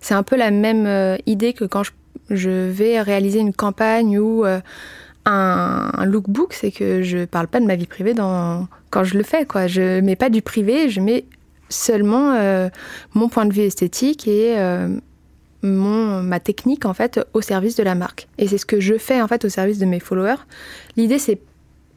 c'est 0.00 0.14
un 0.14 0.22
peu 0.22 0.36
la 0.36 0.50
même 0.50 0.86
euh, 0.86 1.16
idée 1.26 1.52
que 1.52 1.64
quand 1.64 1.82
je, 2.30 2.70
vais 2.70 3.00
réaliser 3.00 3.40
une 3.40 3.52
campagne 3.52 4.18
ou 4.18 4.44
euh, 4.44 4.60
un, 5.26 6.04
lookbook, 6.04 6.54
c'est 6.54 6.70
que 6.70 7.02
je 7.02 7.24
parle 7.24 7.48
pas 7.48 7.60
de 7.60 7.66
ma 7.66 7.76
vie 7.76 7.86
privée 7.86 8.14
quand 8.14 9.04
je 9.04 9.16
le 9.16 9.22
fais. 9.22 9.44
Quoi. 9.44 9.66
Je 9.66 10.00
mets 10.00 10.16
pas 10.16 10.30
du 10.30 10.42
privé, 10.42 10.88
je 10.88 11.00
mets 11.00 11.24
seulement 11.68 12.34
euh, 12.34 12.68
mon 13.14 13.28
point 13.28 13.46
de 13.46 13.52
vue 13.52 13.62
esthétique 13.62 14.26
et 14.26 14.56
mon, 15.62 16.22
ma 16.22 16.40
technique 16.40 16.86
en 16.86 16.94
fait 16.94 17.20
au 17.34 17.42
service 17.42 17.76
de 17.76 17.82
la 17.82 17.94
marque. 17.94 18.28
Et 18.38 18.48
c'est 18.48 18.58
ce 18.58 18.66
que 18.66 18.80
je 18.80 18.96
fais 18.96 19.20
en 19.20 19.28
fait 19.28 19.44
au 19.44 19.48
service 19.48 19.78
de 19.78 19.86
mes 19.86 20.00
followers. 20.00 20.40
L'idée 20.96 21.18
c'est 21.18 21.40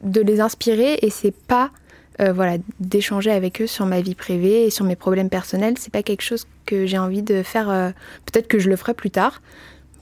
de 0.02 0.20
les 0.20 0.40
inspirer 0.40 0.98
et 1.00 1.10
c'est 1.10 1.34
pas 1.34 1.70
voilà, 2.18 2.58
d'échanger 2.78 3.30
avec 3.30 3.62
eux 3.62 3.66
sur 3.66 3.86
ma 3.86 4.00
vie 4.00 4.14
privée 4.14 4.66
et 4.66 4.70
sur 4.70 4.84
mes 4.84 4.96
problèmes 4.96 5.30
personnels. 5.30 5.74
C'est 5.78 5.92
pas 5.92 6.02
quelque 6.02 6.22
chose 6.22 6.46
que 6.66 6.86
j'ai 6.86 6.98
envie 6.98 7.22
de 7.22 7.42
faire. 7.42 7.70
Euh, 7.70 7.90
peut-être 8.26 8.48
que 8.48 8.58
je 8.58 8.68
le 8.68 8.76
ferai 8.76 8.94
plus 8.94 9.10
tard. 9.10 9.42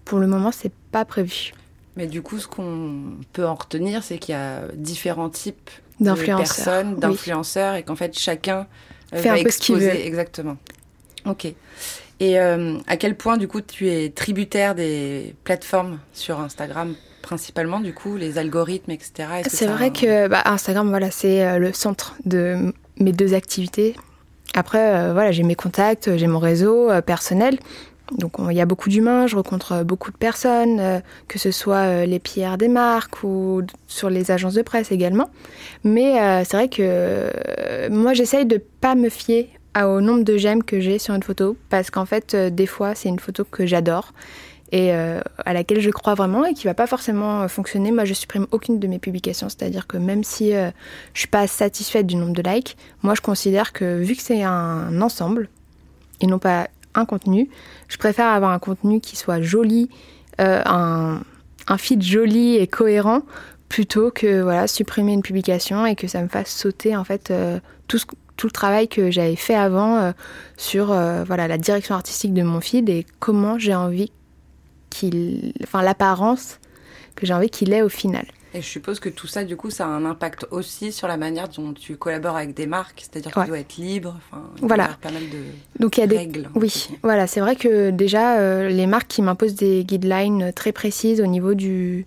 Pour 0.05 0.19
le 0.19 0.27
moment, 0.27 0.53
c'est 0.53 0.73
pas 0.91 1.05
prévu. 1.05 1.53
Mais 1.97 2.07
du 2.07 2.23
coup, 2.23 2.39
ce 2.39 2.47
qu'on 2.47 3.19
peut 3.33 3.47
en 3.47 3.55
retenir, 3.55 4.03
c'est 4.03 4.19
qu'il 4.19 4.35
y 4.35 4.39
a 4.39 4.63
différents 4.75 5.29
types 5.29 5.71
de 6.01 6.13
personnes, 6.15 6.97
d'influenceurs, 6.97 7.75
et 7.75 7.83
qu'en 7.83 7.97
fait, 7.97 8.19
chacun 8.19 8.67
euh, 9.13 9.19
fait 9.19 9.29
un 9.29 9.43
peu 9.43 9.51
ce 9.51 9.59
qu'il 9.59 9.77
veut. 9.77 9.95
Exactement. 9.95 10.57
Ok. 11.27 11.47
Et 12.21 12.39
à 12.39 12.97
quel 12.99 13.17
point, 13.17 13.37
du 13.37 13.49
coup, 13.49 13.61
tu 13.61 13.91
es 13.91 14.11
tributaire 14.11 14.77
des 14.77 15.35
plateformes 15.43 15.99
sur 16.13 16.39
Instagram 16.39 16.95
principalement, 17.23 17.81
du 17.81 17.95
coup, 17.95 18.17
les 18.17 18.37
algorithmes, 18.37 18.91
etc. 18.91 19.29
C'est 19.47 19.67
vrai 19.67 19.91
que 19.91 20.29
bah, 20.29 20.43
Instagram, 20.45 20.91
voilà, 20.91 21.11
c'est 21.11 21.47
euh, 21.47 21.59
le 21.59 21.73
centre 21.73 22.17
de 22.27 22.75
mes 22.99 23.13
deux 23.13 23.33
activités. 23.33 23.95
Après, 24.55 24.95
euh, 24.95 25.13
voilà, 25.13 25.33
j'ai 25.33 25.43
mes 25.43 25.55
contacts, 25.55 26.17
j'ai 26.17 26.27
mon 26.27 26.39
réseau 26.39 26.91
euh, 26.91 27.01
personnel. 27.01 27.59
Donc, 28.19 28.33
il 28.51 28.57
y 28.57 28.61
a 28.61 28.67
beaucoup 28.67 28.91
d'humains, 28.91 29.27
je 29.27 29.37
rencontre 29.37 29.85
beaucoup 29.85 30.11
de 30.11 30.17
personnes, 30.17 31.01
que 31.29 31.39
ce 31.39 31.51
soit 31.51 32.05
les 32.05 32.19
pierres 32.19 32.59
des 32.59 32.69
marques 32.69 33.23
ou 33.25 33.63
sur 33.87 34.11
les 34.11 34.31
agences 34.31 34.53
de 34.53 34.61
presse 34.61 34.93
également. 34.93 35.31
Mais 35.83 36.17
c'est 36.45 36.57
vrai 36.59 36.69
que 36.69 37.89
moi, 37.89 38.13
j'essaye 38.13 38.45
de 38.45 38.61
pas 38.83 38.97
me 38.97 39.09
fier 39.09 39.49
au 39.81 40.03
nombre 40.03 40.25
de 40.25 40.37
j'aime 40.37 40.63
que 40.63 40.79
j'ai 40.79 40.99
sur 40.99 41.15
une 41.15 41.23
photo 41.23 41.57
parce 41.71 41.91
qu'en 41.91 42.05
fait, 42.05 42.37
des 42.37 42.67
fois, 42.67 42.95
c'est 42.95 43.09
une 43.09 43.21
photo 43.21 43.47
que 43.51 43.65
j'adore 43.65 44.13
et 44.73 44.95
euh, 44.95 45.21
à 45.45 45.53
laquelle 45.53 45.81
je 45.81 45.91
crois 45.91 46.15
vraiment 46.15 46.47
et 46.47 46.55
qui 46.55 46.65
va 46.65 46.73
pas 46.73 46.87
forcément 46.87 47.43
euh, 47.43 47.49
fonctionner. 47.49 47.93
Moi, 47.93 48.07
je 48.07 48.15
supprime 48.15 48.47
aucune 48.51 48.81
de 48.81 48.87
mes 48.89 48.99
publications, 48.99 49.51
c'est-à-dire 49.51 49.87
que 49.87 49.99
même 49.99 50.25
si 50.25 50.55
euh, 50.55 50.71
je 51.13 51.21
suis 51.21 51.29
pas 51.29 51.47
satisfaite 51.47 52.07
du 52.07 52.17
nombre 52.17 52.33
de 52.33 52.43
likes, 52.43 52.79
moi, 53.03 53.15
je 53.15 53.21
considère 53.21 53.75
que 53.75 54.01
vu 54.01 54.17
que 54.17 54.23
c'est 54.23 54.43
un 54.43 55.01
ensemble 55.03 55.51
et 56.21 56.27
non 56.27 56.39
pas 56.39 56.69
un 56.95 57.05
contenu, 57.05 57.51
je 57.89 57.99
préfère 57.99 58.29
avoir 58.29 58.51
un 58.51 58.59
contenu 58.59 59.01
qui 59.01 59.17
soit 59.17 59.43
joli, 59.43 59.91
un, 60.39 61.21
un 61.69 61.79
feed 61.79 62.03
joli 62.03 62.57
et 62.57 62.67
cohérent 62.67 63.23
plutôt 63.69 64.11
que 64.11 64.43
voilà 64.43 64.67
supprimer 64.67 65.13
une 65.13 65.23
publication 65.23 65.87
et 65.87 65.95
que 65.95 66.07
ça 66.07 66.21
me 66.23 66.29
fasse 66.29 66.51
sauter 66.51 66.97
en 66.97 67.05
fait 67.05 67.33
tout, 67.87 67.99
tout 68.37 68.47
le 68.47 68.53
travail 68.53 68.89
que 68.89 69.11
j'avais 69.11 69.37
fait 69.37 69.55
avant 69.55 70.13
sur 70.57 70.87
voilà 70.87 71.49
la 71.49 71.59
direction 71.59 71.95
artistique 71.95 72.35
de 72.35 72.43
mon 72.43 72.61
feed 72.61 72.89
et 72.91 73.07
comment 73.21 73.59
j'ai 73.59 73.75
envie 73.75 74.11
qu'il 74.93 75.53
enfin 75.63 75.83
l'apparence 75.83 76.59
que 77.17 77.27
j'ai 77.27 77.35
envie 77.35 77.51
qu'il 77.51 77.73
ait 77.73 77.83
au 77.83 77.89
final. 77.89 78.27
Et 78.55 78.61
je 78.61 78.67
suppose 78.67 79.01
que 79.01 79.09
tout 79.09 79.27
ça, 79.27 79.45
du 79.45 79.57
coup, 79.57 79.71
ça 79.71 79.87
a 79.87 79.89
un 79.89 80.05
impact 80.05 80.47
aussi 80.51 80.93
sur 80.93 81.09
la 81.09 81.17
manière 81.17 81.49
dont 81.49 81.73
tu 81.73 81.97
collabores 81.97 82.37
avec 82.37 82.55
des 82.55 82.67
marques, 82.67 83.07
c'est-à-dire 83.11 83.33
que 83.33 83.41
tu 83.41 83.47
dois 83.47 83.61
être 83.61 83.77
libre. 83.77 84.19
Enfin, 84.19 84.43
voilà. 84.61 84.91
Il 84.91 84.93
y 84.93 85.09
pas 85.09 85.11
mal 85.11 85.31
de 85.31 85.39
Donc 85.81 85.97
il 85.97 86.01
y 86.01 86.05
a 86.05 86.19
règles. 86.19 86.43
Des... 86.43 86.61
Oui, 86.61 86.89
voilà, 87.03 87.27
c'est 87.27 87.41
vrai 87.41 87.57
que 87.57 87.91
déjà 87.91 88.39
euh, 88.39 88.69
les 88.69 88.87
marques 88.87 89.09
qui 89.09 89.23
m'imposent 89.23 89.55
des 89.55 89.85
guidelines 89.85 90.53
très 90.53 90.73
précises 90.73 91.23
au 91.23 91.27
niveau 91.27 91.55
du 91.55 92.07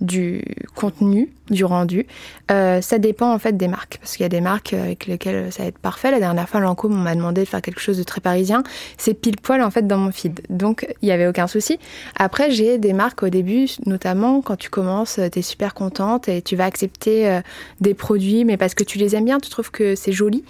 du 0.00 0.42
contenu, 0.74 1.30
du 1.50 1.64
rendu. 1.64 2.06
Euh, 2.50 2.80
ça 2.80 2.98
dépend 2.98 3.32
en 3.32 3.38
fait 3.38 3.56
des 3.56 3.68
marques, 3.68 3.98
parce 4.00 4.16
qu'il 4.16 4.22
y 4.22 4.26
a 4.26 4.30
des 4.30 4.40
marques 4.40 4.72
avec 4.72 5.06
lesquelles 5.06 5.52
ça 5.52 5.62
va 5.62 5.68
être 5.68 5.78
parfait. 5.78 6.10
La 6.10 6.18
dernière 6.18 6.48
fois, 6.48 6.60
Lancôme 6.60 7.00
m'a 7.00 7.14
demandé 7.14 7.42
de 7.42 7.46
faire 7.46 7.62
quelque 7.62 7.80
chose 7.80 7.98
de 7.98 8.02
très 8.02 8.20
parisien. 8.20 8.62
C'est 8.98 9.14
pile 9.14 9.36
poil 9.36 9.62
en 9.62 9.70
fait 9.70 9.86
dans 9.86 9.98
mon 9.98 10.12
feed, 10.12 10.40
donc 10.50 10.86
il 11.02 11.08
y 11.08 11.12
avait 11.12 11.26
aucun 11.26 11.46
souci. 11.46 11.78
Après, 12.16 12.50
j'ai 12.50 12.78
des 12.78 12.92
marques 12.92 13.22
au 13.22 13.28
début, 13.28 13.68
notamment 13.86 14.42
quand 14.42 14.56
tu 14.56 14.68
commences, 14.68 15.20
tu 15.32 15.38
es 15.38 15.42
super 15.42 15.74
contente 15.74 16.28
et 16.28 16.42
tu 16.42 16.56
vas 16.56 16.64
accepter 16.64 17.28
euh, 17.28 17.40
des 17.80 17.94
produits, 17.94 18.44
mais 18.44 18.56
parce 18.56 18.74
que 18.74 18.84
tu 18.84 18.98
les 18.98 19.14
aimes 19.16 19.24
bien, 19.24 19.38
tu 19.38 19.50
trouves 19.50 19.70
que 19.70 19.94
c'est 19.94 20.12
joli. 20.12 20.44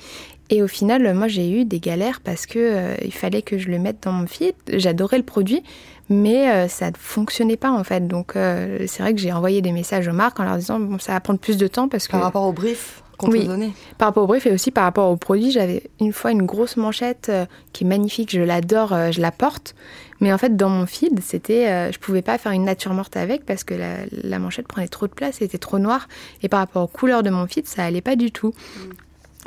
Et 0.50 0.62
au 0.62 0.68
final, 0.68 1.14
moi, 1.14 1.26
j'ai 1.26 1.50
eu 1.50 1.64
des 1.64 1.80
galères 1.80 2.20
parce 2.22 2.44
que 2.46 2.58
euh, 2.58 2.94
il 3.02 3.12
fallait 3.12 3.42
que 3.42 3.56
je 3.56 3.68
le 3.68 3.78
mette 3.78 4.02
dans 4.02 4.12
mon 4.12 4.26
feed. 4.26 4.54
J'adorais 4.68 5.16
le 5.16 5.24
produit, 5.24 5.62
mais 6.08 6.50
euh, 6.50 6.68
ça 6.68 6.90
ne 6.90 6.96
fonctionnait 6.98 7.56
pas 7.56 7.70
en 7.70 7.84
fait. 7.84 8.06
Donc 8.06 8.36
euh, 8.36 8.84
c'est 8.86 9.02
vrai 9.02 9.14
que 9.14 9.20
j'ai 9.20 9.32
envoyé 9.32 9.62
des 9.62 9.72
messages 9.72 10.08
aux 10.08 10.12
marques 10.12 10.40
en 10.40 10.44
leur 10.44 10.56
disant 10.56 10.78
bon 10.80 10.98
ça 10.98 11.12
va 11.12 11.20
prendre 11.20 11.40
plus 11.40 11.56
de 11.56 11.66
temps 11.66 11.88
parce 11.88 12.06
que 12.06 12.12
par 12.12 12.22
rapport 12.22 12.44
au 12.44 12.52
brief 12.52 13.02
qu'on 13.16 13.30
oui, 13.30 13.42
te 13.42 13.46
donnait. 13.46 13.70
Par 13.96 14.08
rapport 14.08 14.24
au 14.24 14.26
brief 14.26 14.46
et 14.46 14.52
aussi 14.52 14.70
par 14.70 14.84
rapport 14.84 15.10
au 15.10 15.16
produit, 15.16 15.52
j'avais 15.52 15.84
une 16.00 16.12
fois 16.12 16.32
une 16.32 16.42
grosse 16.42 16.76
manchette 16.76 17.28
euh, 17.28 17.46
qui 17.72 17.84
est 17.84 17.86
magnifique, 17.86 18.32
je 18.32 18.40
l'adore, 18.40 19.12
je 19.12 19.20
la 19.20 19.30
porte. 19.30 19.76
Mais 20.20 20.32
en 20.32 20.38
fait, 20.38 20.56
dans 20.56 20.68
mon 20.68 20.86
feed, 20.86 21.20
c'était, 21.22 21.92
je 21.92 21.98
pouvais 21.98 22.22
pas 22.22 22.38
faire 22.38 22.52
une 22.52 22.64
nature 22.64 22.94
morte 22.94 23.16
avec 23.16 23.44
parce 23.44 23.62
que 23.62 23.74
la, 23.74 23.98
la 24.22 24.38
manchette 24.38 24.66
prenait 24.66 24.88
trop 24.88 25.06
de 25.06 25.12
place, 25.12 25.42
était 25.42 25.58
trop 25.58 25.78
noire. 25.78 26.08
Et 26.42 26.48
par 26.48 26.60
rapport 26.60 26.84
aux 26.84 26.88
couleurs 26.88 27.22
de 27.22 27.30
mon 27.30 27.46
feed, 27.46 27.66
ça 27.66 27.84
allait 27.84 28.00
pas 28.00 28.16
du 28.16 28.30
tout. 28.30 28.54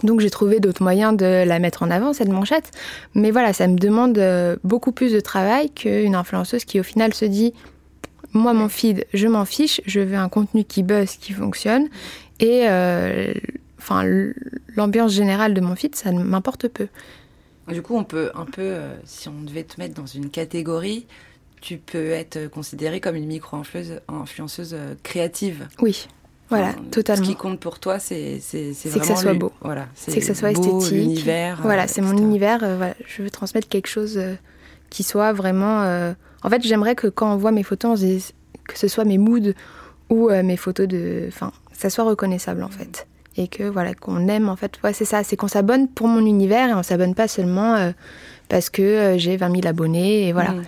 Donc 0.03 0.19
j'ai 0.19 0.29
trouvé 0.29 0.59
d'autres 0.59 0.83
moyens 0.83 1.15
de 1.15 1.43
la 1.45 1.59
mettre 1.59 1.83
en 1.83 1.89
avant, 1.89 2.13
cette 2.13 2.29
manchette. 2.29 2.71
Mais 3.15 3.31
voilà, 3.31 3.53
ça 3.53 3.67
me 3.67 3.77
demande 3.77 4.17
euh, 4.17 4.55
beaucoup 4.63 4.91
plus 4.91 5.11
de 5.11 5.19
travail 5.19 5.71
qu'une 5.71 6.15
influenceuse 6.15 6.65
qui 6.65 6.79
au 6.79 6.83
final 6.83 7.13
se 7.13 7.25
dit, 7.25 7.53
moi 8.33 8.53
mon 8.53 8.69
feed, 8.69 9.05
je 9.13 9.27
m'en 9.27 9.45
fiche, 9.45 9.81
je 9.85 9.99
veux 9.99 10.17
un 10.17 10.29
contenu 10.29 10.63
qui 10.63 10.83
buzz, 10.83 11.17
qui 11.17 11.33
fonctionne. 11.33 11.87
Et 12.39 12.67
euh, 12.67 13.33
enfin, 13.79 14.03
l'ambiance 14.75 15.13
générale 15.13 15.53
de 15.53 15.61
mon 15.61 15.75
feed, 15.75 15.95
ça 15.95 16.11
m'importe 16.11 16.67
peu. 16.67 16.87
Du 17.67 17.81
coup, 17.81 17.97
on 17.97 18.03
peut 18.03 18.31
un 18.33 18.45
peu, 18.45 18.61
euh, 18.61 18.95
si 19.03 19.27
on 19.27 19.41
devait 19.41 19.63
te 19.63 19.79
mettre 19.79 19.93
dans 19.95 20.05
une 20.05 20.29
catégorie, 20.29 21.05
tu 21.59 21.77
peux 21.77 22.11
être 22.11 22.47
considérée 22.49 23.01
comme 23.01 23.15
une 23.15 23.25
micro-influenceuse 23.25 23.99
influenceuse 24.07 24.75
créative. 25.03 25.67
Oui. 25.81 26.07
Voilà, 26.49 26.73
totalement. 26.91 27.25
Ce 27.25 27.29
qui 27.29 27.35
compte 27.35 27.59
pour 27.59 27.79
toi, 27.79 27.99
c'est 27.99 28.39
c'est 28.39 28.73
que 28.73 29.05
ça 29.05 29.15
soit 29.15 29.33
beau. 29.33 29.51
Voilà, 29.61 29.87
c'est 29.95 30.17
que 30.17 30.25
ça 30.25 30.33
soit 30.33 30.51
esthétique. 30.51 30.91
L'univers. 30.91 31.59
Voilà, 31.61 31.83
euh, 31.83 31.87
c'est 31.87 32.01
mon 32.01 32.15
univers. 32.15 32.63
Euh, 32.63 32.77
voilà, 32.77 32.93
je 33.05 33.21
veux 33.21 33.29
transmettre 33.29 33.67
quelque 33.67 33.87
chose 33.87 34.17
euh, 34.17 34.35
qui 34.89 35.03
soit 35.03 35.33
vraiment. 35.33 36.13
En 36.43 36.49
fait, 36.49 36.61
j'aimerais 36.63 36.95
que 36.95 37.07
quand 37.07 37.33
on 37.33 37.37
voit 37.37 37.51
mes 37.51 37.63
photos, 37.63 38.01
que 38.65 38.77
ce 38.77 38.87
soit 38.87 39.03
mes 39.03 39.17
moods 39.17 39.53
ou 40.09 40.29
mes 40.29 40.55
photos 40.55 40.87
de, 40.87 41.25
enfin, 41.27 41.51
ça 41.73 41.89
soit 41.89 42.05
reconnaissable 42.05 42.63
en 42.63 42.69
fait, 42.69 43.07
et 43.35 43.47
que 43.47 43.63
voilà, 43.63 43.93
qu'on 43.93 44.27
aime 44.27 44.47
en 44.47 44.55
fait. 44.55 44.79
Ouais, 44.83 44.93
c'est 44.93 45.05
ça, 45.05 45.23
c'est 45.23 45.35
qu'on 45.35 45.49
s'abonne 45.49 45.89
pour 45.89 46.07
mon 46.07 46.25
univers 46.25 46.69
et 46.69 46.73
on 46.73 46.83
s'abonne 46.83 47.15
pas 47.15 47.27
seulement 47.27 47.91
parce 48.47 48.69
que 48.69 49.15
j'ai 49.17 49.35
20 49.35 49.51
000 49.61 49.67
abonnés 49.67 50.29
et 50.29 50.31
voilà. 50.31 50.51
Mm. 50.51 50.63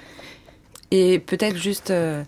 Et 0.92 1.20
peut-être 1.20 1.56
juste 1.56 1.92
euh, 1.92 2.24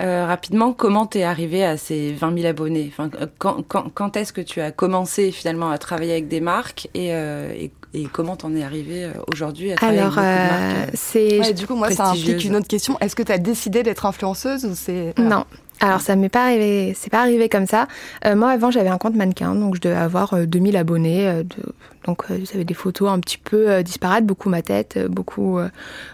euh, 0.00 0.26
rapidement, 0.26 0.72
comment 0.72 1.06
t'es 1.06 1.24
arrivé 1.24 1.62
à 1.64 1.76
ces 1.76 2.12
20 2.12 2.38
000 2.38 2.46
abonnés? 2.46 2.90
Quand 3.38 4.16
est-ce 4.16 4.32
que 4.32 4.40
tu 4.40 4.60
as 4.62 4.70
commencé 4.72 5.30
finalement 5.30 5.70
à 5.70 5.76
travailler 5.76 6.12
avec 6.12 6.28
des 6.28 6.40
marques 6.40 6.88
et, 6.94 7.14
euh, 7.14 7.52
et, 7.52 7.70
et 7.94 8.04
comment 8.04 8.36
t'en 8.36 8.54
es 8.54 8.62
arrivé 8.62 9.10
aujourd'hui 9.32 9.72
à 9.72 9.76
travailler 9.76 10.00
Alors, 10.00 10.18
avec 10.18 10.30
de 10.30 10.76
marques 10.76 10.90
c'est 10.94 11.40
ouais, 11.40 11.52
du 11.52 11.66
coup 11.66 11.74
moi 11.74 11.90
ça 11.90 12.08
implique 12.08 12.44
une 12.44 12.56
autre 12.56 12.68
question. 12.68 12.98
Est-ce 13.00 13.16
que 13.16 13.22
tu 13.22 13.32
as 13.32 13.38
décidé 13.38 13.82
d'être 13.82 14.06
influenceuse 14.06 14.64
ou 14.64 14.74
c'est 14.74 15.14
Non. 15.18 15.44
Alors 15.80 16.00
ça 16.00 16.16
m'est 16.16 16.28
pas 16.28 16.44
arrivé, 16.44 16.92
c'est 16.96 17.10
pas 17.10 17.20
arrivé 17.20 17.48
comme 17.48 17.66
ça. 17.66 17.86
Euh, 18.26 18.34
moi 18.34 18.50
avant 18.50 18.70
j'avais 18.70 18.88
un 18.88 18.98
compte 18.98 19.14
mannequin, 19.14 19.54
donc 19.54 19.76
je 19.76 19.80
devais 19.80 19.94
avoir 19.94 20.34
2000 20.46 20.76
abonnés. 20.76 21.28
Euh, 21.28 21.42
de, 21.44 21.56
donc 22.04 22.24
j'avais 22.50 22.64
des 22.64 22.74
photos 22.74 23.10
un 23.10 23.20
petit 23.20 23.38
peu 23.38 23.82
disparates, 23.82 24.24
beaucoup 24.24 24.48
ma 24.48 24.62
tête, 24.62 24.98
beaucoup 25.08 25.58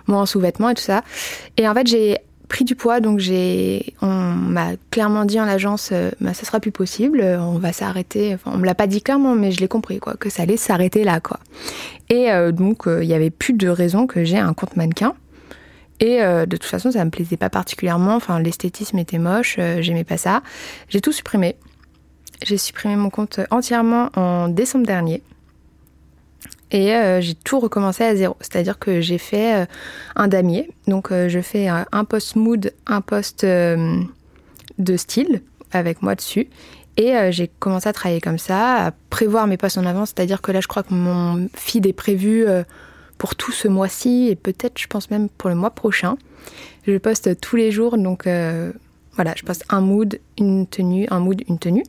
moi 0.06 0.18
en 0.18 0.26
sous-vêtements 0.26 0.70
et 0.70 0.74
tout 0.74 0.82
ça. 0.82 1.02
Et 1.56 1.68
en 1.68 1.74
fait 1.74 1.86
j'ai 1.86 2.18
pris 2.48 2.64
du 2.64 2.74
poids, 2.74 3.00
donc 3.00 3.18
j'ai, 3.18 3.94
on 4.02 4.06
m'a 4.06 4.72
clairement 4.90 5.24
dit 5.24 5.40
en 5.40 5.44
agence, 5.44 5.92
bah, 6.20 6.34
ça 6.34 6.44
sera 6.44 6.60
plus 6.60 6.72
possible, 6.72 7.22
on 7.22 7.58
va 7.58 7.72
s'arrêter. 7.72 8.34
Enfin, 8.34 8.52
on 8.54 8.58
me 8.58 8.66
l'a 8.66 8.74
pas 8.74 8.86
dit 8.86 9.02
clairement, 9.02 9.34
mais 9.34 9.50
je 9.50 9.60
l'ai 9.60 9.68
compris, 9.68 9.98
quoi, 9.98 10.14
que 10.14 10.30
ça 10.30 10.42
allait 10.42 10.56
s'arrêter 10.56 11.04
là, 11.04 11.20
quoi. 11.20 11.40
Et 12.10 12.28
donc 12.52 12.84
il 12.86 13.06
y 13.06 13.14
avait 13.14 13.30
plus 13.30 13.54
de 13.54 13.68
raison 13.68 14.06
que 14.06 14.24
j'ai 14.24 14.38
un 14.38 14.52
compte 14.52 14.76
mannequin. 14.76 15.14
Et 16.00 16.22
euh, 16.22 16.46
de 16.46 16.56
toute 16.56 16.68
façon, 16.68 16.90
ça 16.90 17.04
me 17.04 17.10
plaisait 17.10 17.36
pas 17.36 17.50
particulièrement. 17.50 18.16
Enfin, 18.16 18.40
l'esthétisme 18.40 18.98
était 18.98 19.18
moche, 19.18 19.56
euh, 19.58 19.80
j'aimais 19.80 20.04
pas 20.04 20.16
ça. 20.16 20.42
J'ai 20.88 21.00
tout 21.00 21.12
supprimé. 21.12 21.56
J'ai 22.42 22.58
supprimé 22.58 22.96
mon 22.96 23.10
compte 23.10 23.40
entièrement 23.50 24.10
en 24.16 24.48
décembre 24.48 24.86
dernier. 24.86 25.22
Et 26.74 26.94
euh, 26.94 27.22
j'ai 27.22 27.34
tout 27.34 27.58
recommencé 27.58 28.04
à 28.04 28.14
zéro. 28.14 28.36
C'est-à-dire 28.40 28.78
que 28.78 29.00
j'ai 29.00 29.16
fait 29.16 29.66
un 30.16 30.28
damier. 30.28 30.70
Donc, 30.86 31.10
je 31.10 31.40
fais 31.40 31.68
un 31.68 32.04
post 32.04 32.36
mood, 32.36 32.72
un 32.86 33.00
post 33.00 33.46
de 33.46 34.96
style 34.96 35.40
avec 35.72 36.02
moi 36.02 36.14
dessus. 36.14 36.48
Et 36.96 37.14
j'ai 37.30 37.48
commencé 37.58 37.88
à 37.88 37.92
travailler 37.92 38.20
comme 38.20 38.38
ça, 38.38 38.86
à 38.86 38.90
prévoir 39.08 39.46
mes 39.46 39.56
posts 39.56 39.78
en 39.78 39.86
avance. 39.86 40.12
C'est-à-dire 40.14 40.42
que 40.42 40.52
là, 40.52 40.60
je 40.60 40.68
crois 40.68 40.82
que 40.82 40.92
mon 40.92 41.48
feed 41.54 41.86
est 41.86 41.92
prévu 41.92 42.44
pour 43.18 43.36
tout 43.36 43.52
ce 43.52 43.68
mois-ci 43.68 44.28
et 44.28 44.36
peut-être, 44.36 44.78
je 44.78 44.86
pense 44.86 45.10
même 45.10 45.28
pour 45.28 45.48
le 45.48 45.56
mois 45.56 45.70
prochain. 45.70 46.16
Je 46.86 46.96
poste 46.98 47.40
tous 47.40 47.56
les 47.56 47.70
jours, 47.70 47.96
donc 47.96 48.26
euh, 48.26 48.72
voilà, 49.14 49.32
je 49.36 49.42
poste 49.42 49.64
un 49.70 49.80
mood, 49.80 50.18
une 50.38 50.66
tenue, 50.66 51.06
un 51.10 51.20
mood, 51.20 51.42
une 51.48 51.58
tenue. 51.58 51.84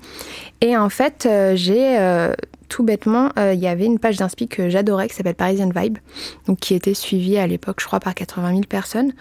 Et 0.61 0.77
en 0.77 0.89
fait, 0.89 1.25
euh, 1.25 1.55
j'ai 1.55 1.97
euh, 1.99 2.33
tout 2.69 2.83
bêtement, 2.83 3.29
il 3.37 3.59
y 3.59 3.67
avait 3.67 3.85
une 3.85 3.99
page 3.99 4.17
d'inspi 4.17 4.47
que 4.47 4.69
j'adorais 4.69 5.07
qui 5.07 5.15
s'appelle 5.15 5.35
Parisian 5.35 5.69
Vibe, 5.75 5.97
donc 6.47 6.59
qui 6.59 6.73
était 6.73 6.93
suivie 6.93 7.37
à 7.37 7.47
l'époque, 7.47 7.77
je 7.79 7.85
crois, 7.85 7.99
par 7.99 8.13
80 8.13 8.49
000 8.49 8.61
personnes. 8.61 9.13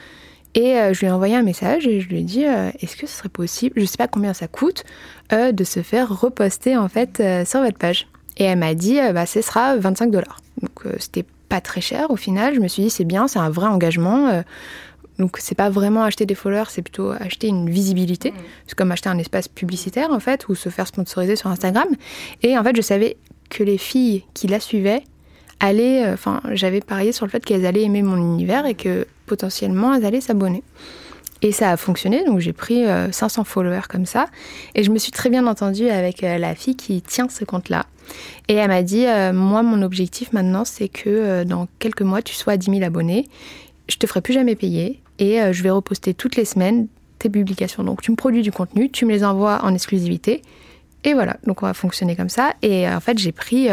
Et 0.55 0.77
je 0.93 1.01
lui 1.01 1.07
ai 1.07 1.11
envoyé 1.11 1.35
un 1.35 1.43
message 1.43 1.87
et 1.87 2.01
je 2.01 2.09
lui 2.09 2.21
ai 2.21 2.23
dit 2.23 2.43
est-ce 2.43 2.97
que 2.97 3.07
ce 3.07 3.19
serait 3.19 3.29
possible, 3.29 3.75
je 3.77 3.83
ne 3.83 3.87
sais 3.87 3.97
pas 3.97 4.09
combien 4.09 4.35
ça 4.35 4.49
coûte, 4.49 4.85
de 5.31 5.65
se 5.65 5.83
faire 5.83 6.09
reposter 6.21 6.77
en 6.77 6.89
fait 6.89 7.23
sur 7.45 7.61
votre 7.61 7.79
page. 7.79 8.07
Et 8.37 8.45
elle 8.45 8.59
m'a 8.59 8.75
dit 8.75 8.99
bah, 9.13 9.27
ce 9.27 9.43
sera 9.43 9.77
25 9.77 10.11
dollars. 10.11 10.39
Donc 10.63 10.85
c'était 10.99 11.25
pas 11.49 11.61
très 11.61 11.81
cher 11.81 12.11
au 12.11 12.17
final. 12.17 12.55
Je 12.55 12.61
me 12.61 12.69
suis 12.69 12.83
dit 12.83 12.91
c'est 12.91 13.05
bien, 13.05 13.29
c'est 13.29 13.39
un 13.39 13.51
vrai 13.51 13.67
engagement. 13.67 14.29
Euh, 14.29 14.43
donc 15.19 15.37
c'est 15.39 15.55
pas 15.55 15.71
vraiment 15.71 16.03
acheter 16.03 16.27
des 16.27 16.35
followers, 16.35 16.71
c'est 16.71 16.83
plutôt 16.83 17.11
acheter 17.11 17.47
une 17.47 17.71
visibilité. 17.71 18.33
Mmh. 18.33 18.35
C'est 18.67 18.75
comme 18.77 18.91
acheter 18.91 19.09
un 19.09 19.19
espace 19.19 19.47
publicitaire 19.47 20.11
en 20.11 20.19
fait, 20.19 20.49
ou 20.49 20.57
se 20.57 20.69
faire 20.69 20.89
sponsoriser 20.89 21.37
sur 21.37 21.51
Instagram. 21.51 21.87
Et 22.43 22.59
en 22.59 22.65
fait, 22.65 22.75
je 22.75 22.83
savais 22.83 23.17
que 23.55 23.63
les 23.63 23.79
filles 23.79 24.25
qui 24.35 24.47
la 24.47 24.61
suivaient 24.61 25.03
allaient, 25.61 26.05
euh, 26.05 26.15
enfin, 26.15 26.41
j'avais 26.53 26.81
parié 26.81 27.13
sur 27.13 27.27
le 27.27 27.31
fait 27.31 27.45
qu'elles 27.45 27.67
allaient 27.67 27.85
aimer 27.85 28.03
mon 28.03 28.17
univers 28.17 28.67
et 28.67 28.75
que 28.75 29.07
potentiellement 29.27 29.95
elles 29.95 30.05
allaient 30.05 30.21
s'abonner. 30.21 30.63
Et 31.43 31.53
ça 31.53 31.71
a 31.71 31.77
fonctionné, 31.77 32.25
donc 32.25 32.41
j'ai 32.41 32.55
pris 32.55 32.85
500 33.11 33.43
euh, 33.43 33.45
followers 33.45 33.87
comme 33.89 34.07
ça. 34.07 34.27
Et 34.75 34.83
je 34.83 34.91
me 34.91 34.99
suis 34.99 35.13
très 35.13 35.29
bien 35.31 35.47
entendue 35.47 35.89
avec 35.89 36.23
la 36.23 36.55
fille 36.55 36.77
qui 36.77 37.03
tient 37.03 37.29
ce 37.29 37.45
compte-là. 37.45 37.85
Et 38.49 38.55
elle 38.55 38.69
m'a 38.69 38.83
dit, 38.83 39.07
euh, 39.07 39.33
moi, 39.33 39.63
mon 39.63 39.83
objectif 39.83 40.33
maintenant, 40.33 40.65
c'est 40.65 40.89
que 40.89 41.09
euh, 41.09 41.45
dans 41.45 41.69
quelques 41.79 42.03
mois, 42.03 42.23
tu 42.23 42.35
sois 42.35 42.55
à 42.55 42.57
10 42.57 42.71
000 42.71 42.83
abonnés. 42.83 43.29
Je 43.89 43.97
te 43.97 44.07
ferai 44.07 44.21
plus 44.21 44.35
jamais 44.35 44.55
payer 44.55 45.01
et 45.19 45.41
euh, 45.41 45.53
je 45.53 45.63
vais 45.63 45.71
reposter 45.71 46.15
toutes 46.15 46.37
les 46.37 46.45
semaines 46.45 46.89
tes 47.19 47.31
publications. 47.31 47.85
Donc, 47.85 48.03
tu 48.03 48.11
me 48.11 48.17
produis 48.17 48.43
du 48.43 48.53
contenu, 48.53 48.91
tu 48.91 49.07
me 49.07 49.13
les 49.13 49.25
envoies 49.25 49.61
en 49.63 49.75
exclusivité. 49.75 50.43
Et 51.05 51.15
voilà, 51.15 51.37
donc 51.47 51.63
on 51.63 51.67
va 51.67 51.75
fonctionner 51.75 52.17
comme 52.17 52.29
ça. 52.29 52.55
Et 52.63 52.89
en 52.89 53.01
fait, 53.01 53.19
j'ai 53.19 53.33
pris 53.33 53.69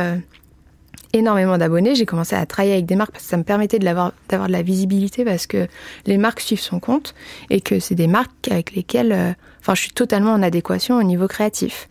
énormément 1.14 1.58
d'abonnés. 1.58 1.96
J'ai 1.96 2.06
commencé 2.06 2.36
à 2.36 2.46
travailler 2.46 2.74
avec 2.74 2.86
des 2.86 2.96
marques 2.96 3.12
parce 3.12 3.24
que 3.24 3.30
ça 3.30 3.38
me 3.38 3.44
permettait 3.44 3.80
d'avoir 3.80 4.12
de 4.30 4.52
la 4.52 4.62
visibilité 4.62 5.24
parce 5.24 5.48
que 5.48 5.68
les 6.06 6.18
marques 6.18 6.42
suivent 6.42 6.60
son 6.60 6.82
compte 6.82 7.16
et 7.50 7.62
que 7.62 7.80
c'est 7.80 7.96
des 7.96 8.08
marques 8.08 8.50
avec 8.52 8.76
lesquelles, 8.76 9.36
enfin, 9.62 9.76
je 9.76 9.82
suis 9.82 9.92
totalement 9.92 10.34
en 10.34 10.44
adéquation 10.44 10.98
au 10.98 11.04
niveau 11.04 11.28
créatif. 11.28 11.88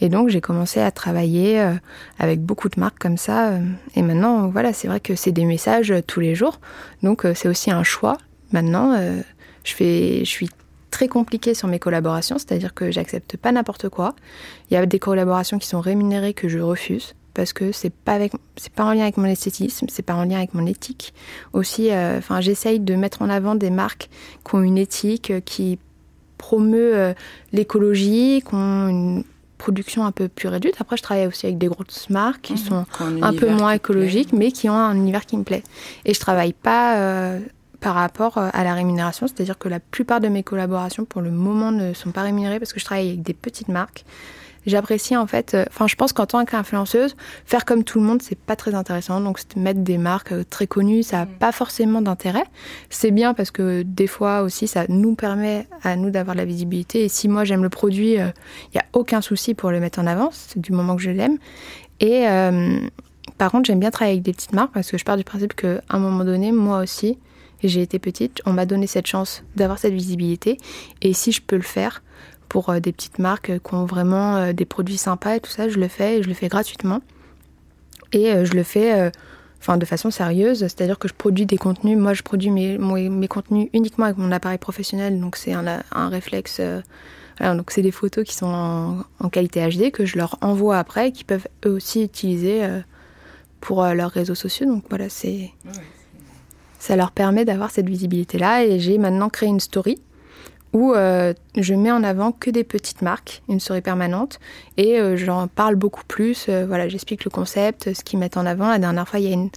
Et 0.00 0.08
donc 0.08 0.28
j'ai 0.28 0.40
commencé 0.40 0.80
à 0.80 0.90
travailler 0.90 1.60
euh, 1.60 1.72
avec 2.18 2.40
beaucoup 2.40 2.68
de 2.68 2.78
marques 2.78 2.98
comme 2.98 3.16
ça. 3.16 3.50
Euh, 3.50 3.60
et 3.94 4.02
maintenant, 4.02 4.48
voilà, 4.48 4.72
c'est 4.72 4.88
vrai 4.88 5.00
que 5.00 5.14
c'est 5.14 5.32
des 5.32 5.44
messages 5.44 5.90
euh, 5.90 6.02
tous 6.02 6.20
les 6.20 6.34
jours. 6.34 6.60
Donc 7.02 7.26
c'est 7.34 7.48
aussi 7.48 7.70
un 7.70 7.84
choix. 7.84 8.18
Maintenant, 8.52 8.96
je, 9.64 9.72
fais, 9.72 10.20
je 10.20 10.30
suis 10.30 10.48
très 10.94 11.08
compliqué 11.08 11.54
sur 11.54 11.66
mes 11.66 11.80
collaborations, 11.80 12.38
c'est-à-dire 12.38 12.72
que 12.72 12.92
j'accepte 12.92 13.36
pas 13.36 13.50
n'importe 13.50 13.88
quoi. 13.88 14.14
Il 14.70 14.74
y 14.74 14.76
a 14.76 14.86
des 14.86 15.00
collaborations 15.00 15.58
qui 15.58 15.66
sont 15.66 15.80
rémunérées 15.80 16.34
que 16.34 16.48
je 16.48 16.60
refuse 16.60 17.14
parce 17.34 17.52
que 17.52 17.72
c'est 17.72 17.92
pas 17.92 18.12
avec 18.12 18.32
c'est 18.56 18.72
pas 18.72 18.84
en 18.84 18.92
lien 18.92 19.02
avec 19.02 19.16
mon 19.16 19.24
esthétisme, 19.24 19.86
c'est 19.90 20.04
pas 20.04 20.14
en 20.14 20.22
lien 20.22 20.36
avec 20.36 20.54
mon 20.54 20.66
éthique. 20.66 21.12
Aussi, 21.52 21.90
euh, 21.90 22.18
enfin, 22.18 22.40
j'essaye 22.40 22.78
de 22.78 22.94
mettre 22.94 23.22
en 23.22 23.28
avant 23.28 23.56
des 23.56 23.70
marques 23.70 24.08
qui 24.48 24.54
ont 24.54 24.62
une 24.62 24.78
éthique, 24.78 25.32
euh, 25.32 25.40
qui 25.40 25.80
promeut 26.38 26.96
euh, 26.96 27.12
l'écologie, 27.52 28.40
qui 28.46 28.54
ont 28.54 28.88
une 28.88 29.24
production 29.58 30.04
un 30.04 30.12
peu 30.12 30.28
plus 30.28 30.46
réduite. 30.46 30.76
Après, 30.78 30.96
je 30.96 31.02
travaille 31.02 31.26
aussi 31.26 31.46
avec 31.46 31.58
des 31.58 31.66
grosses 31.66 32.08
marques 32.08 32.42
qui 32.42 32.52
mmh. 32.52 32.56
sont 32.58 32.86
un, 33.20 33.34
peu 33.34 33.50
moins 33.50 33.72
écologiques, 33.72 34.32
mais 34.32 34.52
qui 34.52 34.68
ont 34.68 34.76
un 34.76 34.94
univers 34.94 35.26
qui 35.26 35.36
me 35.36 35.42
plaît. 35.42 35.64
Et 36.04 36.14
je 36.14 36.20
travaille 36.20 36.52
pas 36.52 37.38
par 37.84 37.96
rapport 37.96 38.38
à 38.38 38.64
la 38.64 38.72
rémunération, 38.72 39.26
c'est-à-dire 39.26 39.58
que 39.58 39.68
la 39.68 39.78
plupart 39.78 40.18
de 40.18 40.28
mes 40.28 40.42
collaborations, 40.42 41.04
pour 41.04 41.20
le 41.20 41.30
moment, 41.30 41.70
ne 41.70 41.92
sont 41.92 42.12
pas 42.12 42.22
rémunérées 42.22 42.58
parce 42.58 42.72
que 42.72 42.80
je 42.80 42.84
travaille 42.86 43.08
avec 43.08 43.22
des 43.22 43.34
petites 43.34 43.68
marques 43.68 44.06
j'apprécie 44.66 45.14
en 45.14 45.26
fait, 45.26 45.52
euh, 45.52 45.64
enfin 45.68 45.86
je 45.86 45.94
pense 45.94 46.14
qu'en 46.14 46.24
tant 46.24 46.42
qu'influenceuse, 46.46 47.16
faire 47.44 47.66
comme 47.66 47.84
tout 47.84 47.98
le 47.98 48.06
monde, 48.06 48.22
c'est 48.22 48.38
pas 48.38 48.56
très 48.56 48.74
intéressant. 48.74 49.20
Donc 49.20 49.38
mettre 49.56 49.80
des 49.80 49.98
marques 49.98 50.32
euh, 50.32 50.44
très 50.48 50.66
connues, 50.66 51.02
ça 51.02 51.18
n'a 51.18 51.24
mm. 51.26 51.38
pas 51.38 51.52
forcément 51.52 52.00
d'intérêt. 52.00 52.44
C'est 52.90 53.10
bien 53.10 53.34
parce 53.34 53.50
que 53.50 53.82
des 53.82 54.06
fois 54.06 54.40
aussi, 54.40 54.66
ça 54.66 54.86
nous 54.88 55.14
permet 55.14 55.66
à 55.82 55.96
nous 55.96 56.08
d'avoir 56.08 56.34
de 56.34 56.40
la 56.40 56.46
visibilité. 56.46 57.04
Et 57.04 57.08
si 57.08 57.28
moi 57.28 57.44
j'aime 57.44 57.62
le 57.62 57.68
produit, 57.68 58.12
il 58.12 58.20
euh, 58.20 58.30
n'y 58.74 58.80
a 58.80 58.84
aucun 58.92 59.20
souci 59.20 59.54
pour 59.54 59.70
le 59.70 59.80
mettre 59.80 59.98
en 59.98 60.06
avant, 60.06 60.30
c'est 60.32 60.58
du 60.58 60.72
moment 60.72 60.96
que 60.96 61.02
je 61.02 61.10
l'aime. 61.10 61.36
Et 62.00 62.26
par 63.38 63.50
contre, 63.50 63.66
j'aime 63.66 63.80
bien 63.80 63.90
travailler 63.90 64.14
avec 64.16 64.24
des 64.24 64.32
petites 64.32 64.52
marques 64.52 64.72
parce 64.72 64.90
que 64.90 64.98
je 64.98 65.04
pars 65.04 65.16
du 65.16 65.24
principe 65.24 65.54
qu'à 65.54 65.80
un 65.88 65.98
moment 65.98 66.24
donné, 66.24 66.52
moi 66.52 66.80
aussi, 66.80 67.18
j'ai 67.68 67.82
été 67.82 67.98
petite, 67.98 68.40
on 68.46 68.52
m'a 68.52 68.66
donné 68.66 68.86
cette 68.86 69.06
chance 69.06 69.42
d'avoir 69.56 69.78
cette 69.78 69.94
visibilité. 69.94 70.58
Et 71.02 71.12
si 71.12 71.32
je 71.32 71.42
peux 71.42 71.56
le 71.56 71.62
faire, 71.62 72.02
pour 72.54 72.70
euh, 72.70 72.78
des 72.78 72.92
petites 72.92 73.18
marques 73.18 73.50
qui 73.58 73.74
ont 73.74 73.84
vraiment 73.84 74.36
euh, 74.36 74.52
des 74.52 74.64
produits 74.64 74.96
sympas 74.96 75.36
et 75.36 75.40
tout 75.40 75.50
ça, 75.50 75.68
je 75.68 75.78
le 75.78 75.88
fais 75.88 76.18
et 76.18 76.22
je 76.22 76.28
le 76.28 76.34
fais 76.34 76.46
gratuitement. 76.46 77.00
Et 78.12 78.30
euh, 78.30 78.44
je 78.44 78.52
le 78.52 78.62
fais 78.62 79.10
enfin 79.60 79.76
de 79.76 79.84
façon 79.84 80.12
sérieuse, 80.12 80.60
c'est-à-dire 80.60 81.00
que 81.00 81.08
je 81.08 81.14
produis 81.14 81.46
des 81.46 81.56
contenus. 81.58 81.98
Moi, 81.98 82.14
je 82.14 82.22
produis 82.22 82.50
mes, 82.50 82.78
mes, 82.78 83.28
contenus 83.28 83.68
uniquement 83.72 84.04
avec 84.04 84.18
mon 84.18 84.30
appareil 84.30 84.58
professionnel, 84.58 85.18
donc 85.18 85.34
c'est 85.34 85.52
un, 85.52 85.82
un, 85.90 86.08
réflexe. 86.08 86.60
donc 87.40 87.70
c'est 87.70 87.82
des 87.82 87.90
photos 87.90 88.24
qui 88.24 88.34
sont 88.34 89.04
en, 89.18 89.28
qualité 89.30 89.66
HD 89.66 89.90
que 89.90 90.04
je 90.04 90.16
leur 90.16 90.36
envoie 90.42 90.78
après, 90.78 91.10
qui 91.12 91.24
peuvent 91.24 91.48
eux 91.66 91.72
aussi 91.72 92.04
utiliser 92.04 92.62
pour 93.60 93.82
leurs 93.82 94.10
réseaux 94.10 94.34
sociaux. 94.34 94.66
Donc 94.66 94.84
voilà, 94.90 95.08
c'est 95.08 95.50
ça 96.84 96.96
leur 96.96 97.12
permet 97.12 97.46
d'avoir 97.46 97.70
cette 97.70 97.88
visibilité 97.88 98.36
là. 98.36 98.62
Et 98.62 98.78
j'ai 98.78 98.98
maintenant 98.98 99.30
créé 99.30 99.48
une 99.48 99.60
story 99.60 99.98
où 100.74 100.92
euh, 100.92 101.32
je 101.56 101.72
mets 101.72 101.90
en 101.90 102.04
avant 102.04 102.30
que 102.30 102.50
des 102.50 102.64
petites 102.64 103.00
marques, 103.00 103.42
une 103.48 103.58
story 103.58 103.80
permanente, 103.80 104.38
et 104.76 105.00
euh, 105.00 105.16
j'en 105.16 105.48
parle 105.48 105.76
beaucoup 105.76 106.04
plus. 106.06 106.46
Euh, 106.48 106.66
voilà, 106.66 106.88
j'explique 106.88 107.24
le 107.24 107.30
concept, 107.30 107.94
ce 107.94 108.04
qu'ils 108.04 108.18
mettent 108.18 108.36
en 108.36 108.44
avant. 108.44 108.68
La 108.68 108.78
dernière 108.78 109.08
fois, 109.08 109.18
il 109.18 109.26
y 109.26 109.30
a 109.30 109.32
une 109.32 109.48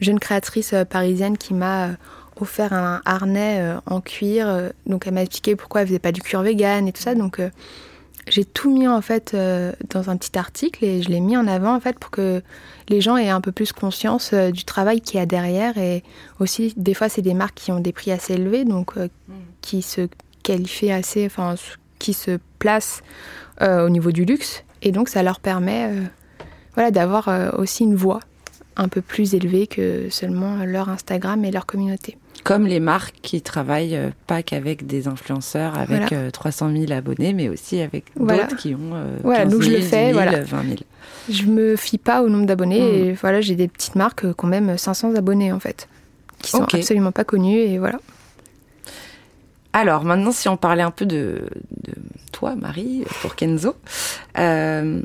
jeune 0.00 0.18
créatrice 0.18 0.74
parisienne 0.90 1.38
qui 1.38 1.54
m'a 1.54 1.92
offert 2.38 2.74
un 2.74 3.00
harnais 3.06 3.74
en 3.86 4.00
cuir. 4.00 4.70
donc, 4.86 5.06
elle 5.06 5.14
m'a 5.14 5.22
expliqué 5.22 5.56
pourquoi 5.56 5.80
elle 5.80 5.86
faisait 5.88 5.98
pas 5.98 6.12
du 6.12 6.20
cuir 6.20 6.42
vegan 6.42 6.86
et 6.86 6.92
tout 6.92 7.02
ça. 7.02 7.14
Donc, 7.14 7.40
j'ai 8.30 8.44
tout 8.44 8.70
mis 8.72 8.88
en 8.88 9.00
fait 9.00 9.36
dans 9.90 10.10
un 10.10 10.16
petit 10.16 10.38
article 10.38 10.84
et 10.84 11.02
je 11.02 11.08
l'ai 11.08 11.20
mis 11.20 11.36
en 11.36 11.46
avant 11.46 11.74
en 11.74 11.80
fait 11.80 11.98
pour 11.98 12.10
que 12.10 12.42
les 12.88 13.00
gens 13.00 13.16
aient 13.16 13.28
un 13.28 13.40
peu 13.40 13.52
plus 13.52 13.72
conscience 13.72 14.34
du 14.34 14.64
travail 14.64 15.00
qu'il 15.00 15.18
y 15.18 15.22
a 15.22 15.26
derrière 15.26 15.78
et 15.78 16.02
aussi 16.40 16.74
des 16.76 16.94
fois 16.94 17.08
c'est 17.08 17.22
des 17.22 17.34
marques 17.34 17.56
qui 17.56 17.72
ont 17.72 17.80
des 17.80 17.92
prix 17.92 18.12
assez 18.12 18.34
élevés 18.34 18.64
donc 18.64 18.96
mm. 18.96 19.08
qui 19.62 19.82
se 19.82 20.08
qualifiés 20.48 20.94
assez, 20.94 21.26
enfin, 21.26 21.56
qui 21.98 22.14
se 22.14 22.38
placent 22.58 23.02
euh, 23.60 23.84
au 23.84 23.90
niveau 23.90 24.12
du 24.12 24.24
luxe. 24.24 24.64
Et 24.80 24.92
donc, 24.92 25.10
ça 25.10 25.22
leur 25.22 25.40
permet 25.40 25.90
euh, 25.90 26.04
voilà, 26.74 26.90
d'avoir 26.90 27.28
euh, 27.28 27.50
aussi 27.58 27.84
une 27.84 27.96
voix 27.96 28.20
un 28.76 28.88
peu 28.88 29.02
plus 29.02 29.34
élevée 29.34 29.66
que 29.66 30.08
seulement 30.08 30.64
leur 30.64 30.88
Instagram 30.88 31.44
et 31.44 31.50
leur 31.50 31.66
communauté. 31.66 32.16
Comme 32.44 32.66
les 32.66 32.80
marques 32.80 33.16
qui 33.20 33.42
travaillent 33.42 33.98
pas 34.26 34.42
qu'avec 34.42 34.86
des 34.86 35.08
influenceurs 35.08 35.78
avec 35.78 36.14
300 36.32 36.70
000 36.72 36.92
abonnés, 36.92 37.32
mais 37.32 37.48
aussi 37.48 37.80
avec 37.80 38.04
d'autres 38.16 38.56
qui 38.56 38.74
ont 38.74 38.94
voilà, 39.22 39.44
15 39.44 39.50
000, 39.50 39.62
je 39.62 39.70
le 39.70 39.80
fais, 39.80 40.12
000, 40.12 40.24
20 40.44 40.44
000. 40.46 40.76
Je 41.28 41.44
me 41.44 41.76
fie 41.76 41.98
pas 41.98 42.22
au 42.22 42.28
nombre 42.28 42.46
d'abonnés 42.46 42.80
hmm. 42.80 42.94
et 42.94 43.12
voilà, 43.12 43.40
j'ai 43.40 43.54
des 43.54 43.68
petites 43.68 43.96
marques 43.96 44.32
qui 44.32 44.44
ont 44.44 44.48
même 44.48 44.78
500 44.78 45.14
abonnés 45.14 45.52
en 45.52 45.60
fait, 45.60 45.88
qui 46.40 46.50
sont 46.50 46.62
absolument 46.72 47.12
pas 47.12 47.24
connues 47.24 47.58
et 47.58 47.78
voilà. 47.78 47.98
Alors 49.72 50.04
maintenant, 50.04 50.32
si 50.32 50.48
on 50.48 50.56
parlait 50.56 50.82
un 50.82 50.90
peu 50.90 51.06
de, 51.06 51.48
toi, 52.32 52.54
Marie, 52.56 53.04
pour 53.20 53.36
Kenzo, 53.36 53.74
euh, 54.38 55.02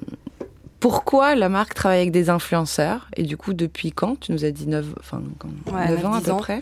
pourquoi 0.79 1.35
la 1.35 1.49
marque 1.49 1.73
travaille 1.73 1.99
avec 1.99 2.11
des 2.11 2.29
influenceurs 2.29 3.07
Et 3.15 3.23
du 3.23 3.37
coup, 3.37 3.53
depuis 3.53 3.91
quand? 3.91 4.19
Tu 4.19 4.31
nous 4.31 4.45
as 4.45 4.51
dit 4.51 4.67
9, 4.67 4.85
enfin, 4.99 5.21
ans 6.05 6.13
à 6.13 6.21
peu 6.21 6.37
près. 6.37 6.61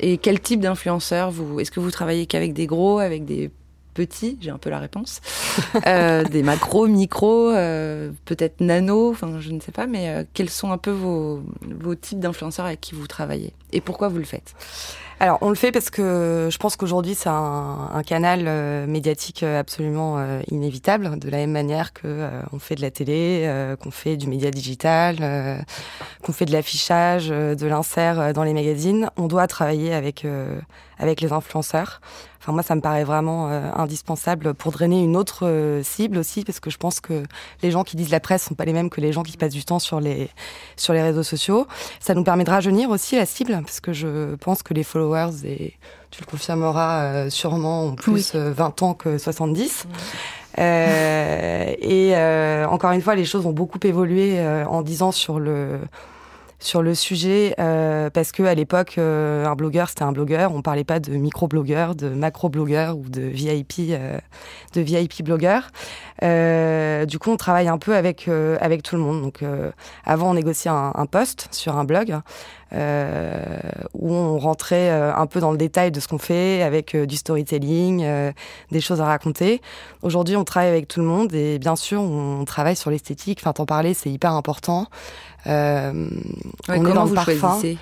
Et 0.00 0.18
quel 0.18 0.40
type 0.40 0.60
d'influenceurs 0.60 1.30
vous 1.30 1.60
Est-ce 1.60 1.70
que 1.70 1.80
vous 1.80 1.90
travaillez 1.90 2.26
qu'avec 2.26 2.52
des 2.52 2.66
gros, 2.66 2.98
avec 2.98 3.24
des 3.24 3.50
petits? 3.94 4.38
J'ai 4.40 4.50
un 4.50 4.58
peu 4.58 4.70
la 4.70 4.78
réponse. 4.78 5.20
Euh, 5.86 6.24
des 6.24 6.42
macros, 6.42 6.86
micros, 6.86 7.50
euh, 7.50 8.10
peut-être 8.26 8.60
nano, 8.60 9.10
enfin 9.10 9.40
je 9.40 9.50
ne 9.52 9.60
sais 9.60 9.72
pas, 9.72 9.86
mais 9.86 10.26
quels 10.34 10.50
sont 10.50 10.70
un 10.70 10.78
peu 10.78 10.90
vos, 10.90 11.42
vos 11.62 11.94
types 11.94 12.18
d'influenceurs 12.18 12.66
avec 12.66 12.80
qui 12.80 12.94
vous 12.94 13.06
travaillez? 13.06 13.52
Et 13.72 13.80
pourquoi 13.80 14.08
vous 14.08 14.18
le 14.18 14.24
faites? 14.24 14.54
Alors, 15.18 15.38
on 15.40 15.48
le 15.48 15.54
fait 15.54 15.72
parce 15.72 15.88
que 15.88 16.50
je 16.52 16.58
pense 16.58 16.76
qu'aujourd'hui, 16.76 17.14
c'est 17.14 17.30
un, 17.30 18.02
canal 18.06 18.44
euh, 18.46 18.86
médiatique 18.86 19.42
euh, 19.42 19.58
absolument 19.58 20.18
euh, 20.18 20.42
inévitable, 20.50 21.18
de 21.18 21.30
la 21.30 21.38
même 21.38 21.52
manière 21.52 21.94
que 21.94 22.28
on 22.52 22.58
fait 22.58 22.74
de 22.74 22.82
la 22.82 22.90
télé, 22.90 23.50
qu'on 23.82 23.90
fait 23.90 24.18
du 24.18 24.26
média 24.26 24.50
digital, 24.50 25.64
qu'on 26.22 26.32
fait 26.32 26.44
de 26.44 26.52
l'affichage, 26.52 27.28
de 27.28 27.66
l'insert 27.66 28.34
dans 28.34 28.44
les 28.44 28.52
magazines. 28.52 29.10
On 29.16 29.26
doit 29.26 29.46
travailler 29.46 29.94
avec 29.94 30.26
avec 30.98 31.20
les 31.20 31.32
influenceurs. 31.32 32.00
Enfin, 32.46 32.52
moi, 32.52 32.62
ça 32.62 32.76
me 32.76 32.80
paraît 32.80 33.02
vraiment 33.02 33.48
indispensable 33.48 34.54
pour 34.54 34.70
drainer 34.70 35.02
une 35.02 35.16
autre 35.16 35.80
cible 35.82 36.18
aussi, 36.18 36.44
parce 36.44 36.60
que 36.60 36.70
je 36.70 36.76
pense 36.76 37.00
que 37.00 37.24
les 37.64 37.72
gens 37.72 37.82
qui 37.82 37.96
disent 37.96 38.10
la 38.10 38.20
presse 38.20 38.44
sont 38.44 38.54
pas 38.54 38.64
les 38.64 38.72
mêmes 38.72 38.88
que 38.88 39.00
les 39.00 39.12
gens 39.12 39.24
qui 39.24 39.36
passent 39.36 39.52
du 39.52 39.64
temps 39.64 39.80
sur 39.80 39.98
les 39.98 40.30
sur 40.76 40.92
les 40.92 41.02
réseaux 41.02 41.24
sociaux. 41.24 41.66
Ça 41.98 42.14
nous 42.14 42.22
permet 42.22 42.44
de 42.44 42.50
rajeunir 42.50 42.88
aussi 42.90 43.16
la 43.16 43.26
cible, 43.26 43.60
parce 43.62 43.80
que 43.80 43.92
je 43.92 44.36
pense 44.36 44.62
que 44.62 44.74
les 44.74 44.84
followers 44.84 45.44
et 45.44 45.74
tu 46.10 46.20
le 46.22 46.26
confirmeras 46.26 47.02
euh, 47.02 47.30
sûrement, 47.30 47.84
ont 47.84 47.94
plus 47.94 48.34
20 48.34 48.82
euh, 48.82 48.84
ans 48.84 48.94
que 48.94 49.18
70. 49.18 49.86
Euh, 50.58 51.74
et 51.80 52.66
encore 52.66 52.92
une 52.92 53.02
fois, 53.02 53.14
les 53.14 53.24
choses 53.24 53.44
ont 53.44 53.52
beaucoup 53.52 53.80
évolué 53.82 54.40
en 54.66 54.82
10 54.82 55.02
ans 55.02 55.12
sur 55.12 55.38
le 55.38 55.78
sur 56.66 56.82
le 56.82 56.94
sujet 56.94 57.54
euh, 57.60 58.10
parce 58.10 58.32
que 58.32 58.42
à 58.42 58.54
l'époque 58.54 58.96
euh, 58.98 59.46
un 59.46 59.54
blogueur 59.54 59.88
c'était 59.88 60.02
un 60.02 60.12
blogueur. 60.12 60.52
On 60.52 60.62
parlait 60.62 60.84
pas 60.84 60.98
de 60.98 61.12
micro-blogueur 61.12 61.94
de 61.94 62.08
macro-blogueur 62.08 62.96
ou 62.96 63.08
de 63.08 63.22
VIP 63.22 63.74
euh, 63.90 64.18
de 64.74 64.80
VIP 64.80 65.22
blogueur 65.22 65.70
du 66.20 67.18
coup 67.18 67.30
on 67.30 67.36
travaille 67.36 67.68
un 67.68 67.78
peu 67.78 67.94
avec 67.94 68.28
avec 68.28 68.82
tout 68.82 68.96
le 68.96 69.02
monde. 69.02 69.22
Donc 69.22 69.44
avant 70.04 70.30
on 70.30 70.34
négociait 70.34 70.70
un, 70.70 70.92
un 70.94 71.06
post 71.06 71.48
sur 71.52 71.76
un 71.76 71.84
blog 71.84 72.18
où 72.72 74.14
on 74.14 74.38
rentrait 74.38 74.90
un 74.90 75.26
peu 75.26 75.40
dans 75.40 75.52
le 75.52 75.58
détail 75.58 75.92
de 75.92 76.00
ce 76.00 76.08
qu'on 76.08 76.18
fait 76.18 76.62
avec 76.62 76.96
du 76.96 77.16
storytelling 77.16 78.32
des 78.70 78.80
choses 78.80 79.00
à 79.02 79.04
raconter. 79.04 79.60
Aujourd'hui 80.02 80.36
on 80.36 80.44
travaille 80.44 80.70
avec 80.70 80.88
tout 80.88 81.00
le 81.00 81.06
monde 81.06 81.34
et 81.34 81.58
bien 81.58 81.76
sûr 81.76 82.00
on 82.00 82.44
travaille 82.46 82.76
sur 82.76 82.90
l'esthétique. 82.90 83.38
Enfin 83.42 83.52
t'en 83.52 83.66
parler 83.66 83.92
c'est 83.92 84.10
hyper 84.10 84.32
important 84.32 84.86
euh, 85.46 86.08
on 86.68 86.82
comment 86.82 87.04
vous 87.04 87.16
choisissez 87.16 87.78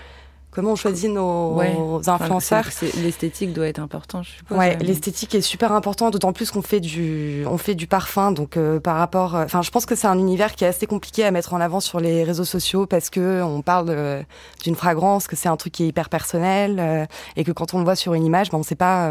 comment 0.51 0.73
on 0.73 0.77
choisit 0.77 1.11
nos 1.11 1.61
influenceurs. 2.07 2.67
L'esthétique 3.03 3.53
doit 3.53 3.67
être 3.67 3.81
important, 3.81 4.23
je 4.23 4.31
suppose. 4.31 4.57
Ouais, 4.57 4.77
l'esthétique 4.79 5.35
est 5.35 5.41
super 5.41 5.73
important, 5.73 6.11
d'autant 6.11 6.33
plus 6.33 6.53
qu'on 6.53 6.63
fait 6.63 6.79
du, 6.79 7.45
on 7.49 7.59
fait 7.59 7.75
du 7.75 7.89
parfum, 7.89 8.31
donc 8.31 8.57
euh, 8.57 8.79
par 8.79 8.97
rapport, 8.97 9.35
enfin, 9.35 9.63
je 9.63 9.71
pense 9.71 9.85
que 9.85 9.97
c'est 9.97 10.07
un 10.07 10.17
univers 10.19 10.55
qui 10.55 10.65
est 10.65 10.69
assez 10.69 10.87
compliqué 10.87 11.25
à 11.25 11.33
mettre 11.33 11.55
en 11.55 11.61
avant 11.61 11.81
sur 11.81 11.99
les 11.99 12.23
réseaux 12.23 12.45
sociaux 12.45 12.87
parce 12.87 13.11
que 13.11 13.43
on 13.43 13.63
parle 13.63 13.89
euh, 13.91 14.23
d'une 14.63 14.77
fragrance, 14.77 15.27
que 15.27 15.35
c'est 15.35 15.49
un 15.49 15.57
truc 15.57 15.73
qui 15.73 15.83
est 15.83 15.89
hyper 15.89 16.09
personnel 16.09 17.09
et 17.37 17.43
que 17.45 17.51
quand 17.51 17.75
on 17.75 17.79
le 17.79 17.85
voit 17.85 17.97
sur 17.97 18.15
une 18.15 18.25
image, 18.25 18.51
ben 18.51 18.59
on 18.59 18.63
sait 18.63 18.77
pas 18.77 19.09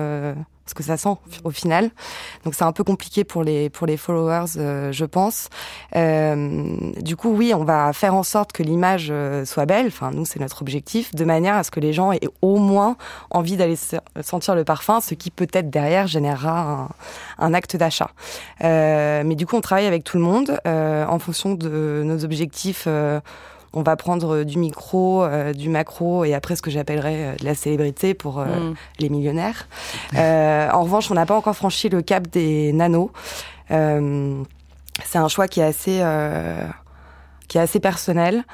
ce 0.65 0.73
que 0.73 0.84
ça 0.84 0.97
sent 0.97 1.15
au 1.43 1.52
final. 1.52 1.91
Donc 2.45 2.56
c'est 2.56 2.63
un 2.63 2.71
peu 2.71 2.84
compliqué 2.84 3.23
pour 3.23 3.43
les 3.43 3.69
pour 3.69 3.88
les 3.88 3.97
followers, 3.97 4.58
euh, 4.58 4.91
je 4.91 5.06
pense. 5.06 5.49
Euh, 5.95 6.91
du 7.02 7.15
coup, 7.15 7.30
oui, 7.30 7.54
on 7.54 7.63
va 7.63 7.91
faire 7.93 8.15
en 8.15 8.23
sorte 8.23 8.54
que 8.54 8.63
l'image 8.63 9.08
euh, 9.12 9.45
soit 9.45 9.65
belle. 9.65 9.88
Enfin, 9.88 10.12
nous, 10.12 10.26
c'est 10.26 10.39
notre 10.39 10.62
objectif, 10.62 11.13
de 11.13 11.26
manière 11.26 11.56
à 11.56 11.63
ce 11.63 11.71
que 11.71 11.80
les 11.80 11.93
gens 11.93 12.12
aient 12.12 12.30
au 12.41 12.58
moins 12.58 12.95
envie 13.30 13.58
d'aller 13.58 13.78
sentir 14.21 14.56
le 14.56 14.63
parfum, 14.63 15.02
ce 15.02 15.15
qui 15.15 15.32
peut-être 15.32 15.69
derrière 15.69 16.08
générera 16.08 16.89
un, 17.38 17.54
acte 17.54 17.76
d'achat. 17.76 18.10
Mais 18.62 19.36
du 19.36 19.45
coup, 19.45 19.56
on 19.58 19.62
travaille 19.62 19.86
avec 19.86 20.04
tout 20.04 20.17
le 20.17 20.23
monde 20.23 20.60
en 20.65 21.19
fonction 21.19 21.54
de 21.54 22.04
nos 22.06 22.23
objectifs 22.23 22.88
on 23.74 23.84
va 23.84 23.96
prendre 23.96 24.44
du 24.44 24.58
micro, 24.58 25.26
du 25.54 25.70
macro 25.70 26.26
et 26.26 26.34
après 26.34 26.56
ce 26.56 26.62
que 26.62 26.72
j'appellerais 26.72 27.36
de 27.40 27.46
la 27.46 27.56
célébrité 27.56 28.14
pour 28.14 28.40
mm. 28.40 28.76
les 29.00 29.10
millionnaires. 29.10 29.68
en 30.14 30.84
revanche, 30.84 31.10
on 31.12 31.16
n'a 31.16 31.26
pas 31.26 31.36
encore 31.36 31.56
franchi 31.56 31.90
le 31.90 32.02
cap 32.02 32.28
des 32.28 32.72
nanos. 32.74 33.10
c'est 33.70 35.18
un 35.18 35.28
choix 35.28 35.48
qui 35.48 35.60
est 35.60 35.64
assez 35.64 36.02
qui 37.54 37.60
est 37.60 37.62
assez 37.62 37.80
personnel. 37.80 38.46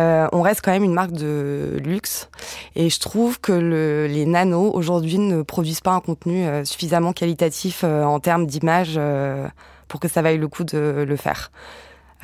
Euh, 0.00 0.26
on 0.32 0.42
reste 0.42 0.62
quand 0.64 0.72
même 0.72 0.82
une 0.82 0.92
marque 0.92 1.12
de 1.12 1.76
luxe 1.84 2.28
et 2.74 2.90
je 2.90 2.98
trouve 2.98 3.40
que 3.40 3.52
le, 3.52 4.08
les 4.08 4.26
nanos 4.26 4.72
aujourd'hui 4.74 5.18
ne 5.18 5.42
produisent 5.42 5.80
pas 5.80 5.92
un 5.92 6.00
contenu 6.00 6.44
euh, 6.44 6.64
suffisamment 6.64 7.12
qualitatif 7.12 7.82
euh, 7.84 8.02
en 8.02 8.18
termes 8.18 8.46
d'image 8.46 8.94
euh, 8.96 9.46
pour 9.86 10.00
que 10.00 10.08
ça 10.08 10.22
vaille 10.22 10.38
le 10.38 10.48
coup 10.48 10.64
de 10.64 11.04
le 11.06 11.16
faire. 11.16 11.52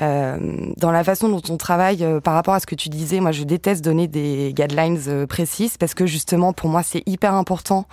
Euh, 0.00 0.38
dans 0.76 0.90
la 0.90 1.04
façon 1.04 1.28
dont 1.28 1.42
on 1.48 1.57
travaille 1.57 2.04
euh, 2.04 2.20
par 2.20 2.35
rapport 2.35 2.54
à 2.54 2.61
ce 2.61 2.66
que 2.66 2.74
tu 2.74 2.88
disais, 2.88 3.20
moi 3.20 3.30
je 3.33 3.44
déteste 3.44 3.85
donner 3.85 4.09
des 4.09 4.52
guidelines 4.52 4.98
euh, 5.07 5.26
précises 5.26 5.76
parce 5.76 5.94
que 5.94 6.04
justement 6.07 6.52
pour 6.52 6.68
moi 6.68 6.83
c'est 6.83 7.02
hyper 7.07 7.35
important 7.35 7.87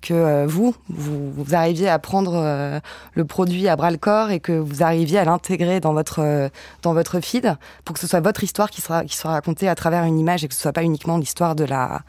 que 0.00 0.46
vous, 0.46 0.74
vous, 0.88 1.30
vous, 1.30 1.54
arriviez 1.54 1.88
à 1.88 2.00
prendre 2.00 2.80
le 3.14 3.24
produit 3.24 3.68
à 3.68 3.76
bras 3.76 3.92
le 3.92 3.98
corps 3.98 4.32
et 4.32 4.40
que 4.40 4.50
vous 4.50 4.82
arriviez 4.82 5.20
à 5.20 5.24
l'intégrer 5.24 5.78
dans 5.78 5.92
votre 5.92 6.50
dans 6.82 6.92
votre 6.92 7.20
feed 7.20 7.56
pour 7.84 7.94
que 7.94 8.00
ce 8.00 8.08
soit 8.08 8.18
votre 8.18 8.42
histoire 8.42 8.68
qui 8.68 8.80
sera 8.80 9.04
qui 9.04 9.16
sera 9.16 9.34
racontée 9.34 9.68
à 9.68 9.76
travers 9.76 10.02
une 10.02 10.18
image 10.18 10.42
et 10.42 10.48
que 10.48 10.54
ce 10.54 10.60
soit 10.60 10.72
pas 10.72 10.82
uniquement 10.82 11.18
l'histoire 11.18 11.54
de 11.54 11.62
la 11.62 12.00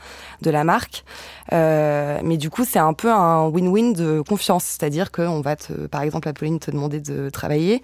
de 0.42 0.50
la 0.50 0.64
marque. 0.64 1.06
Euh, 1.52 2.20
mais 2.24 2.38
du 2.38 2.50
coup 2.50 2.66
c'est 2.66 2.80
un 2.80 2.94
peu 2.94 3.12
un 3.12 3.48
win-win 3.48 3.94
de 3.94 4.22
confiance, 4.22 4.64
c'est-à-dire 4.64 5.12
qu'on 5.12 5.42
va 5.42 5.56
te, 5.56 5.74
par 5.86 6.02
exemple 6.02 6.28
Apolline 6.28 6.58
te 6.58 6.72
demander 6.72 7.00
de 7.00 7.30
travailler 7.30 7.84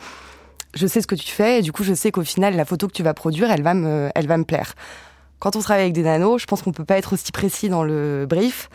je 0.75 0.87
sais 0.87 1.01
ce 1.01 1.07
que 1.07 1.15
tu 1.15 1.31
fais 1.31 1.59
et 1.59 1.61
du 1.61 1.71
coup 1.71 1.83
je 1.83 1.93
sais 1.93 2.11
qu'au 2.11 2.23
final 2.23 2.55
la 2.55 2.65
photo 2.65 2.87
que 2.87 2.93
tu 2.93 3.03
vas 3.03 3.13
produire 3.13 3.51
elle 3.51 3.63
va 3.63 3.73
me 3.73 4.09
elle 4.15 4.27
va 4.27 4.37
me 4.37 4.45
plaire. 4.45 4.75
Quand 5.39 5.55
on 5.55 5.61
travaille 5.61 5.83
avec 5.83 5.93
des 5.93 6.03
nanos, 6.03 6.41
je 6.41 6.45
pense 6.45 6.61
qu'on 6.61 6.73
peut 6.73 6.83
pas 6.83 6.97
être 6.97 7.13
aussi 7.13 7.31
précis 7.31 7.69
dans 7.69 7.83
le 7.83 8.25
brief. 8.29 8.69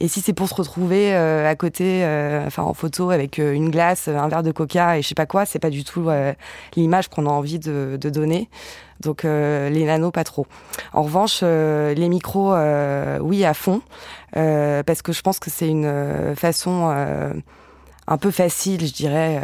Et 0.00 0.08
si 0.08 0.20
c'est 0.20 0.34
pour 0.34 0.50
se 0.50 0.54
retrouver 0.54 1.14
euh, 1.14 1.48
à 1.48 1.54
côté, 1.56 2.04
euh, 2.04 2.46
enfin 2.46 2.62
en 2.62 2.74
photo 2.74 3.08
avec 3.08 3.38
euh, 3.38 3.54
une 3.54 3.70
glace, 3.70 4.06
un 4.06 4.28
verre 4.28 4.42
de 4.42 4.52
coca 4.52 4.98
et 4.98 5.02
je 5.02 5.08
sais 5.08 5.14
pas 5.14 5.24
quoi, 5.24 5.46
c'est 5.46 5.58
pas 5.58 5.70
du 5.70 5.82
tout 5.82 6.10
l'image 6.76 7.08
qu'on 7.08 7.26
a 7.26 7.30
envie 7.30 7.58
de, 7.58 7.96
de 7.98 8.10
donner. 8.10 8.50
Donc 9.00 9.22
les 9.22 9.84
nanos 9.86 10.12
pas 10.12 10.24
trop. 10.24 10.46
En 10.92 11.02
revanche, 11.02 11.40
les 11.40 12.08
micros, 12.10 12.54
oui 13.20 13.46
à 13.46 13.54
fond, 13.54 13.80
parce 14.34 15.00
que 15.00 15.12
je 15.12 15.22
pense 15.22 15.38
que 15.38 15.48
c'est 15.48 15.68
une 15.68 16.34
façon 16.36 16.94
un 18.06 18.18
peu 18.18 18.30
facile, 18.30 18.86
je 18.86 18.92
dirais 18.92 19.40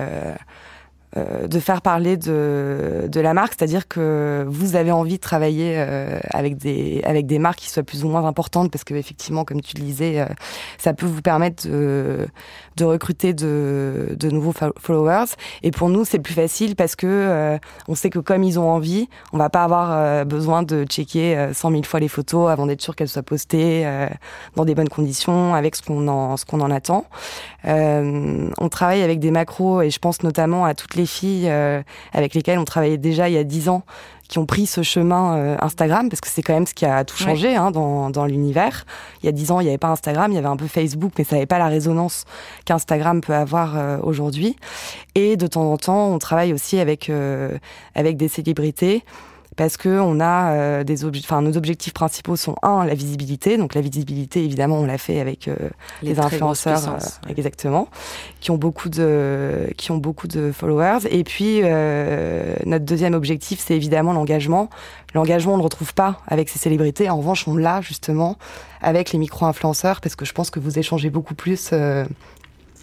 euh, 1.17 1.47
de 1.47 1.61
faire 1.61 1.81
parler 1.81 2.17
de, 2.19 3.09
de 3.09 3.21
la 3.21 3.33
marque, 3.33 3.55
c'est-à-dire 3.57 3.89
que 3.89 4.45
vous 4.49 4.77
avez 4.77 4.93
envie 4.93 5.17
de 5.17 5.21
travailler 5.21 5.75
euh, 5.77 6.19
avec 6.31 6.59
des 6.59 7.01
avec 7.05 7.27
des 7.27 7.39
marques 7.39 7.61
qui 7.61 7.71
soient 7.71 7.85
plus 7.85 8.05
ou 8.05 8.09
moins 8.09 8.27
importantes, 8.27 8.71
parce 8.71 8.85
que 8.85 8.93
effectivement, 8.95 9.45
comme 9.45 9.63
tu 9.63 9.77
le 9.77 9.83
disais, 9.83 10.21
euh, 10.21 10.27
ça 10.77 10.93
peut 10.93 11.07
vous 11.07 11.23
permettre 11.23 11.67
de, 11.69 12.27
de 12.77 12.85
recruter 12.85 13.33
de, 13.33 14.15
de 14.19 14.31
nouveaux 14.31 14.53
followers. 14.79 15.37
Et 15.63 15.71
pour 15.71 15.89
nous, 15.89 16.05
c'est 16.05 16.19
plus 16.19 16.35
facile 16.35 16.77
parce 16.77 16.97
que 16.97 17.59
on 17.89 17.95
sait 17.95 18.11
que 18.11 18.19
comme 18.19 18.43
ils 18.43 18.59
ont 18.59 18.69
envie, 18.69 19.09
on 19.33 19.39
va 19.39 19.49
pas 19.49 19.65
avoir 19.65 20.27
besoin 20.27 20.63
de 20.63 20.85
checker 20.85 21.51
100 21.53 21.71
000 21.71 21.83
fois 21.85 22.01
les 22.01 22.09
photos 22.09 22.51
avant 22.51 22.67
d'être 22.67 22.83
sûr 22.83 22.95
qu'elles 22.95 23.09
soient 23.09 23.23
postées 23.23 23.87
dans 24.55 24.65
des 24.65 24.75
bonnes 24.75 24.89
conditions, 24.89 25.55
avec 25.55 25.77
ce 25.77 25.83
qu'on 25.83 26.09
en 26.09 26.37
ce 26.37 26.45
qu'on 26.45 26.61
en 26.61 26.71
attend. 26.71 27.07
on 27.65 28.69
travaille 28.71 29.03
avec 29.03 29.19
des 29.21 29.31
macros 29.31 29.83
et 29.83 29.91
je 29.91 29.99
pense 29.99 30.23
notamment 30.23 30.65
à 30.65 30.75
toutes 30.75 30.95
les 30.95 31.06
filles 31.07 31.49
euh, 31.49 31.83
avec 32.13 32.35
lesquelles 32.35 32.59
on 32.59 32.65
travaillait 32.65 32.99
déjà 32.99 33.29
il 33.29 33.35
y 33.35 33.39
a 33.39 33.45
dix 33.45 33.69
ans 33.69 33.83
qui 34.29 34.39
ont 34.39 34.47
pris 34.47 34.67
ce 34.67 34.83
chemin 34.83 35.37
euh, 35.37 35.57
Instagram, 35.61 36.09
parce 36.09 36.21
que 36.21 36.27
c'est 36.29 36.43
quand 36.43 36.55
même 36.55 36.67
ce 36.67 36.75
qui 36.75 36.85
a 36.85 37.05
tout 37.05 37.17
changé 37.17 37.55
hein, 37.55 37.71
dans, 37.71 38.11
dans 38.11 38.27
l'univers. 38.27 38.85
Il 39.23 39.27
y 39.27 39.29
a 39.29 39.33
dix 39.33 39.53
ans, 39.53 39.61
il 39.61 39.65
n'y 39.65 39.69
avait 39.69 39.79
pas 39.79 39.89
Instagram, 39.89 40.33
il 40.33 40.35
y 40.35 40.39
avait 40.39 40.49
un 40.49 40.57
peu 40.57 40.67
Facebook, 40.67 41.13
mais 41.17 41.23
ça 41.23 41.37
n'avait 41.37 41.47
pas 41.47 41.59
la 41.59 41.69
résonance 41.69 42.25
qu'Instagram 42.65 43.21
peut 43.21 43.35
avoir 43.35 43.77
euh, 43.77 43.99
aujourd'hui. 44.03 44.57
Et 45.15 45.37
de 45.37 45.47
temps 45.47 45.71
en 45.71 45.77
temps, 45.77 46.09
on 46.09 46.19
travaille 46.19 46.53
aussi 46.53 46.81
avec, 46.81 47.11
avec 47.95 48.17
des 48.17 48.29
célébrités 48.29 49.05
parce 49.57 49.77
que 49.77 49.89
on 49.89 50.21
a 50.21 50.53
euh, 50.53 50.85
des 50.85 51.05
enfin 51.05 51.43
nos 51.43 51.57
objectifs 51.57 51.95
principaux 51.95 52.37
sont 52.37 52.57
un 52.63 52.85
la 52.85 52.95
visibilité. 52.95 53.57
Donc 53.57 53.75
la 53.75 53.81
visibilité 53.81 54.45
évidemment 54.45 54.77
on 54.77 54.87
l'a 54.87 54.99
fait 54.99 55.19
avec 55.19 55.49
euh, 55.49 55.57
les, 56.03 56.21
influenceurs 56.21 56.89
euh, 56.89 57.31
exactement 57.31 57.89
qui 58.41 58.51
ont 58.51 58.59
beaucoup 58.59 58.89
de 58.89 59.69
qui 59.77 59.91
ont 59.91 59.97
beaucoup 59.97 60.29
de 60.29 60.53
followers. 60.53 61.07
Et 61.11 61.25
puis 61.25 61.63
notre 61.63 62.85
deuxième 62.85 63.15
objectif 63.15 63.61
c'est 63.65 63.75
évidemment 63.75 64.13
l'engagement. 64.13 64.69
L'engagement 65.15 65.55
on 65.55 65.57
ne 65.57 65.63
le 65.63 65.65
retrouve 65.65 65.95
pas 65.95 66.21
avec 66.29 66.49
ces 66.49 66.59
célébrités. 66.59 67.09
En 67.09 67.17
revanche 67.17 67.49
on 67.49 67.57
l'a 67.57 67.81
justement 67.81 68.37
avec 68.83 69.13
les 69.13 69.19
micro 69.19 69.47
influenceurs 69.47 70.01
parce 70.03 70.17
que 70.17 70.27
je 70.27 70.33
pense 70.33 70.51
que 70.51 70.61
vous 70.61 70.79
échangez 70.79 71.09
beaucoup 71.09 71.35
plus 71.35 71.73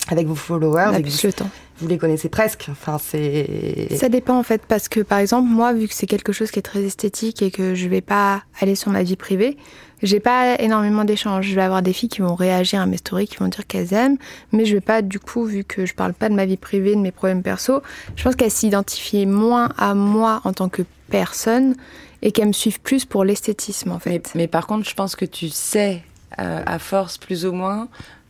avec 0.10 0.28
vos 0.28 0.36
followers. 0.36 0.90
On 0.92 0.96
a 0.96 1.00
plus 1.00 1.24
le 1.24 1.34
temps. 1.34 1.50
Vous 1.80 1.88
les 1.88 1.98
connaissez 1.98 2.30
presque. 2.30 2.68
Enfin, 2.70 2.98
c'est. 2.98 3.88
Ça 3.96 4.10
dépend 4.10 4.38
en 4.38 4.44
fait, 4.44 4.62
parce 4.68 4.90
que 4.90 5.00
par 5.00 5.20
exemple, 5.20 5.50
moi, 5.50 5.74
vu 5.74 5.88
que 5.88 5.94
c'est 5.94 6.08
quelque 6.08 6.32
chose 6.32 6.52
qui 6.52 6.60
est 6.60 6.64
très 6.64 6.84
esthétique 6.84 7.42
et 7.42 7.52
que 7.52 7.74
je 7.74 7.88
vais 7.88 8.02
pas 8.02 8.44
aller 8.62 8.76
sur 8.76 8.92
ma 8.92 9.04
vie 9.04 9.16
privée, 9.16 9.58
j'ai 10.04 10.20
pas 10.20 10.60
énormément 10.60 11.04
d'échanges. 11.04 11.48
Je 11.48 11.56
vais 11.56 11.62
avoir 11.62 11.82
des 11.82 11.94
filles 11.94 12.10
qui 12.10 12.22
vont 12.22 12.36
réagir 12.36 12.82
à 12.82 12.86
mes 12.86 12.98
stories, 12.98 13.28
qui 13.28 13.38
vont 13.38 13.48
dire 13.48 13.66
qu'elles 13.66 13.94
aiment, 13.94 14.18
mais 14.52 14.66
je 14.66 14.76
vais 14.76 14.82
pas, 14.82 15.02
du 15.02 15.20
coup, 15.20 15.46
vu 15.46 15.64
que 15.64 15.86
je 15.86 15.94
parle 15.94 16.14
pas 16.14 16.30
de 16.30 16.36
ma 16.36 16.46
vie 16.46 16.58
privée, 16.58 16.96
de 16.96 17.02
mes 17.02 17.12
problèmes 17.12 17.42
perso, 17.42 17.82
je 18.16 18.24
pense 18.24 18.36
qu'elles 18.36 18.52
s'identifient 18.52 19.26
moins 19.26 19.70
à 19.78 19.96
moi 19.96 20.42
en 20.44 20.54
tant 20.54 20.70
que 20.70 20.84
personne 21.10 21.76
et 22.22 22.32
qu'elles 22.32 22.48
me 22.48 22.54
suivent 22.54 22.82
plus 22.82 23.06
pour 23.06 23.24
l'esthétisme 23.24 23.92
en 23.92 24.00
fait. 24.00 24.32
Mais, 24.36 24.48
par 24.48 24.68
contre, 24.68 24.88
je 24.88 24.94
pense 24.94 25.16
que 25.16 25.26
tu 25.26 25.50
sais, 25.50 26.04
euh, 26.40 26.62
à 26.66 26.80
force 26.80 27.18
plus 27.18 27.46
ou 27.46 27.52
moins, 27.52 27.88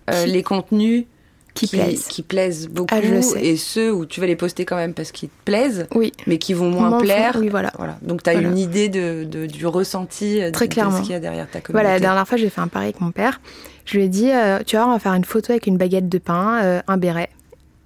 euh, 0.10 0.26
les 0.26 0.44
contenus 0.44 1.06
qui, 1.54 1.68
plaisent. 1.68 2.08
Qui 2.08 2.24
plaisent 2.24 2.68
beaucoup. 2.68 2.94
Ah, 2.94 3.00
et 3.40 3.58
ceux 3.58 3.94
où 3.94 4.06
tu 4.06 4.20
vas 4.20 4.28
les 4.28 4.36
poster 4.36 4.66
quand 4.66 4.76
même 4.76 4.94
parce 4.94 5.12
qu'ils 5.12 5.30
te 5.30 5.44
plaisent, 5.46 5.88
oui. 5.94 6.12
mais 6.28 6.38
qui 6.38 6.54
vont 6.54 6.70
moins 6.70 6.98
plaire. 7.00 7.38
oui, 7.40 7.50
voilà. 7.50 7.72
voilà. 7.78 7.98
Donc 8.02 8.24
tu 8.24 8.30
as 8.30 8.34
une 8.34 8.58
idée 8.58 8.90
de, 8.90 9.24
de, 9.24 9.46
du 9.46 9.68
ressenti 9.68 10.42
euh, 10.42 10.52
Très 10.52 10.68
de, 10.68 10.74
clairement. 10.74 10.98
ce 10.98 11.04
qu'il 11.04 11.12
y 11.12 11.16
a 11.16 11.20
derrière 11.20 11.46
ta 11.46 11.62
communauté. 11.62 11.74
Voilà, 11.74 11.90
la 11.92 12.00
dernière 12.00 12.28
fois, 12.28 12.38
j'ai 12.38 12.50
fait 12.50 12.62
un 12.62 12.68
pari 12.68 12.86
avec 12.86 13.02
mon 13.02 13.12
père. 13.12 13.40
Je 13.86 13.98
lui 13.98 14.06
ai 14.06 14.10
dit, 14.10 14.32
euh, 14.32 14.60
tu 14.66 14.76
vois, 14.78 14.88
on 14.88 14.92
va 14.92 15.00
faire 15.00 15.14
une 15.14 15.26
photo 15.26 15.52
avec 15.52 15.68
une 15.68 15.78
baguette 15.78 16.10
de 16.10 16.18
pain, 16.18 16.60
euh, 16.64 16.82
un 16.88 16.98
béret. 16.98 17.30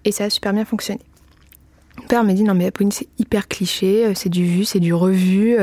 Et 0.06 0.12
ça 0.12 0.25
a 0.25 0.30
super 0.30 0.53
bien 0.53 0.65
fonctionné. 0.65 1.01
Mon 1.97 2.08
père 2.08 2.23
m'a 2.23 2.34
dit, 2.34 2.43
non 2.43 2.53
mais 2.53 2.67
Apolline, 2.67 2.91
c'est 2.91 3.08
hyper 3.17 3.47
cliché, 3.47 4.13
c'est 4.15 4.30
du 4.30 4.45
vu, 4.45 4.63
c'est 4.63 4.80
du 4.80 4.93
revu 4.93 5.58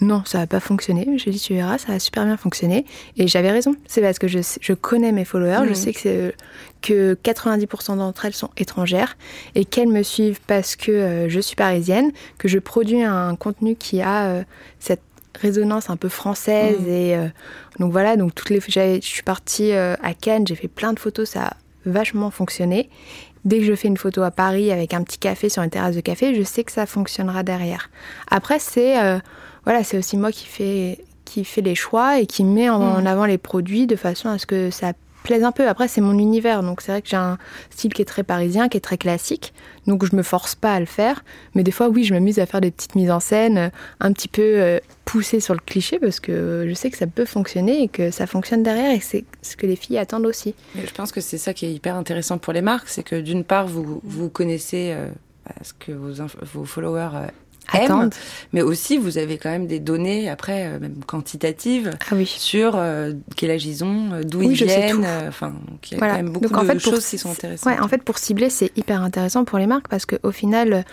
non, 0.00 0.22
ça 0.24 0.38
n'a 0.38 0.46
pas 0.46 0.60
fonctionné. 0.60 1.06
J'ai 1.16 1.30
dit, 1.30 1.38
tu 1.38 1.54
verras, 1.54 1.76
ça 1.76 1.92
a 1.92 1.98
super 1.98 2.24
bien 2.24 2.38
fonctionné. 2.38 2.86
Et 3.18 3.28
j'avais 3.28 3.50
raison. 3.50 3.74
C'est 3.86 4.00
parce 4.00 4.18
que 4.18 4.28
je, 4.28 4.38
je, 4.60 4.72
connais 4.72 5.12
mes 5.12 5.26
followers. 5.26 5.68
Je 5.68 5.74
sais 5.74 5.92
que, 5.92 6.32
que 6.80 7.14
90% 7.22 7.98
d'entre 7.98 8.24
elles 8.24 8.34
sont 8.34 8.50
étrangères 8.56 9.18
et 9.54 9.66
qu'elles 9.66 9.88
me 9.88 10.02
suivent 10.02 10.40
parce 10.46 10.74
que 10.74 10.90
euh, 10.90 11.28
je 11.28 11.40
suis 11.40 11.54
parisienne, 11.54 12.12
que 12.38 12.48
je 12.48 12.58
produis 12.58 13.02
un 13.02 13.36
contenu 13.36 13.76
qui 13.76 14.00
a 14.00 14.24
euh, 14.26 14.42
cette 14.78 15.02
résonance 15.38 15.90
un 15.90 15.96
peu 15.96 16.08
française. 16.08 16.80
Mmh. 16.80 16.88
Et 16.88 17.16
euh, 17.16 17.26
donc 17.78 17.92
voilà, 17.92 18.16
donc 18.16 18.34
toutes 18.34 18.48
les, 18.48 18.60
je 18.60 19.00
suis 19.02 19.22
partie 19.22 19.72
à 19.72 20.14
Cannes, 20.18 20.46
j'ai 20.46 20.54
fait 20.54 20.68
plein 20.68 20.94
de 20.94 20.98
photos, 20.98 21.28
ça 21.28 21.42
a 21.42 21.56
vachement 21.84 22.30
fonctionné. 22.30 22.88
Dès 23.44 23.58
que 23.58 23.64
je 23.64 23.74
fais 23.74 23.88
une 23.88 23.96
photo 23.96 24.22
à 24.22 24.30
Paris 24.30 24.70
avec 24.70 24.92
un 24.92 25.02
petit 25.02 25.18
café 25.18 25.48
sur 25.48 25.62
une 25.62 25.70
terrasse 25.70 25.96
de 25.96 26.00
café, 26.00 26.34
je 26.34 26.42
sais 26.42 26.62
que 26.62 26.72
ça 26.72 26.84
fonctionnera 26.84 27.42
derrière. 27.42 27.88
Après, 28.30 28.58
c'est 28.58 28.96
voilà, 29.64 29.84
c'est 29.84 29.98
aussi 29.98 30.16
moi 30.16 30.32
qui 30.32 30.46
fais, 30.46 31.04
qui 31.24 31.44
fait 31.44 31.60
les 31.60 31.74
choix 31.74 32.18
et 32.18 32.26
qui 32.26 32.44
met 32.44 32.70
en, 32.70 33.00
mm. 33.00 33.06
avant 33.06 33.26
les 33.26 33.38
produits 33.38 33.86
de 33.86 33.96
façon 33.96 34.28
à 34.28 34.38
ce 34.38 34.46
que 34.46 34.70
ça 34.70 34.92
plaise 35.22 35.44
un 35.44 35.52
peu. 35.52 35.68
Après, 35.68 35.88
c'est 35.88 36.00
mon 36.00 36.18
univers, 36.18 36.62
donc 36.62 36.80
c'est 36.80 36.92
vrai 36.92 37.02
que 37.02 37.08
j'ai 37.08 37.16
un 37.16 37.38
style 37.70 37.92
qui 37.92 38.02
est 38.02 38.06
très 38.06 38.22
parisien, 38.22 38.68
qui 38.68 38.76
est 38.76 38.80
très 38.80 38.98
classique, 38.98 39.52
donc 39.86 40.04
je 40.04 40.16
me 40.16 40.22
force 40.22 40.54
pas 40.54 40.74
à 40.74 40.80
le 40.80 40.86
faire. 40.86 41.24
Mais 41.54 41.62
des 41.62 41.70
fois, 41.70 41.88
oui, 41.88 42.04
je 42.04 42.14
m'amuse 42.14 42.38
à 42.38 42.46
faire 42.46 42.60
des 42.60 42.70
petites 42.70 42.94
mises 42.94 43.10
en 43.10 43.20
scène, 43.20 43.58
euh, 43.58 43.68
un 44.00 44.12
petit 44.12 44.28
peu 44.28 44.42
euh, 44.42 44.78
poussées 45.04 45.40
sur 45.40 45.54
le 45.54 45.60
cliché, 45.60 45.98
parce 45.98 46.20
que 46.20 46.66
je 46.68 46.74
sais 46.74 46.90
que 46.90 46.96
ça 46.96 47.06
peut 47.06 47.24
fonctionner 47.24 47.82
et 47.82 47.88
que 47.88 48.10
ça 48.10 48.26
fonctionne 48.26 48.62
derrière, 48.62 48.90
et 48.90 49.00
c'est 49.00 49.24
ce 49.42 49.56
que 49.56 49.66
les 49.66 49.76
filles 49.76 49.98
attendent 49.98 50.26
aussi. 50.26 50.54
je 50.74 50.92
pense 50.92 51.12
que 51.12 51.20
c'est 51.20 51.38
ça 51.38 51.54
qui 51.54 51.66
est 51.66 51.72
hyper 51.72 51.96
intéressant 51.96 52.38
pour 52.38 52.52
les 52.52 52.62
marques, 52.62 52.88
c'est 52.88 53.02
que 53.02 53.16
d'une 53.16 53.44
part, 53.44 53.66
vous, 53.66 54.00
vous 54.02 54.28
connaissez 54.30 54.92
euh, 54.92 55.08
ce 55.62 55.72
que 55.74 55.92
vos, 55.92 56.24
vos 56.54 56.64
followers 56.64 57.28
aiment, 57.74 58.10
mais 58.52 58.62
aussi 58.62 58.96
vous 58.96 59.18
avez 59.18 59.38
quand 59.38 59.50
même 59.50 59.66
des 59.66 59.80
données 59.80 60.28
après 60.28 60.66
euh, 60.66 60.78
même 60.78 61.04
quantitatives 61.06 61.90
ah 62.00 62.14
oui. 62.14 62.26
sur 62.26 62.72
euh, 62.76 63.12
quel 63.36 63.50
âge 63.50 63.66
ils 63.66 63.84
ont, 63.84 64.12
euh, 64.12 64.22
d'où 64.22 64.42
ils 64.42 64.52
viennent. 64.52 65.06
Enfin, 65.28 65.54
donc 65.68 65.90
il 65.90 65.98
y 65.98 66.02
a 66.02 66.06
quand 66.06 66.14
même 66.14 66.30
beaucoup 66.30 66.64
de 66.64 66.78
choses 66.78 67.06
qui 67.06 67.18
sont 67.18 67.30
intéressantes. 67.30 67.72
Ouais, 67.72 67.80
en 67.80 67.88
fait, 67.88 68.02
pour 68.02 68.18
cibler, 68.18 68.50
c'est 68.50 68.76
hyper 68.76 69.02
intéressant 69.02 69.44
pour 69.44 69.58
les 69.58 69.66
marques 69.66 69.88
parce 69.88 70.06
qu'au 70.06 70.32
final. 70.32 70.84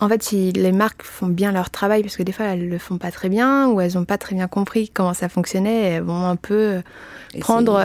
En 0.00 0.08
fait, 0.08 0.20
si 0.20 0.50
les 0.50 0.72
marques 0.72 1.04
font 1.04 1.28
bien 1.28 1.52
leur 1.52 1.70
travail, 1.70 2.02
parce 2.02 2.16
que 2.16 2.24
des 2.24 2.32
fois 2.32 2.46
elles 2.46 2.68
le 2.68 2.78
font 2.78 2.98
pas 2.98 3.12
très 3.12 3.28
bien 3.28 3.68
ou 3.68 3.80
elles 3.80 3.96
ont 3.96 4.04
pas 4.04 4.18
très 4.18 4.34
bien 4.34 4.48
compris 4.48 4.88
comment 4.88 5.14
ça 5.14 5.28
fonctionnait, 5.28 5.82
elles 5.82 6.02
vont 6.02 6.26
un 6.26 6.34
peu 6.34 6.82
prendre 7.38 7.80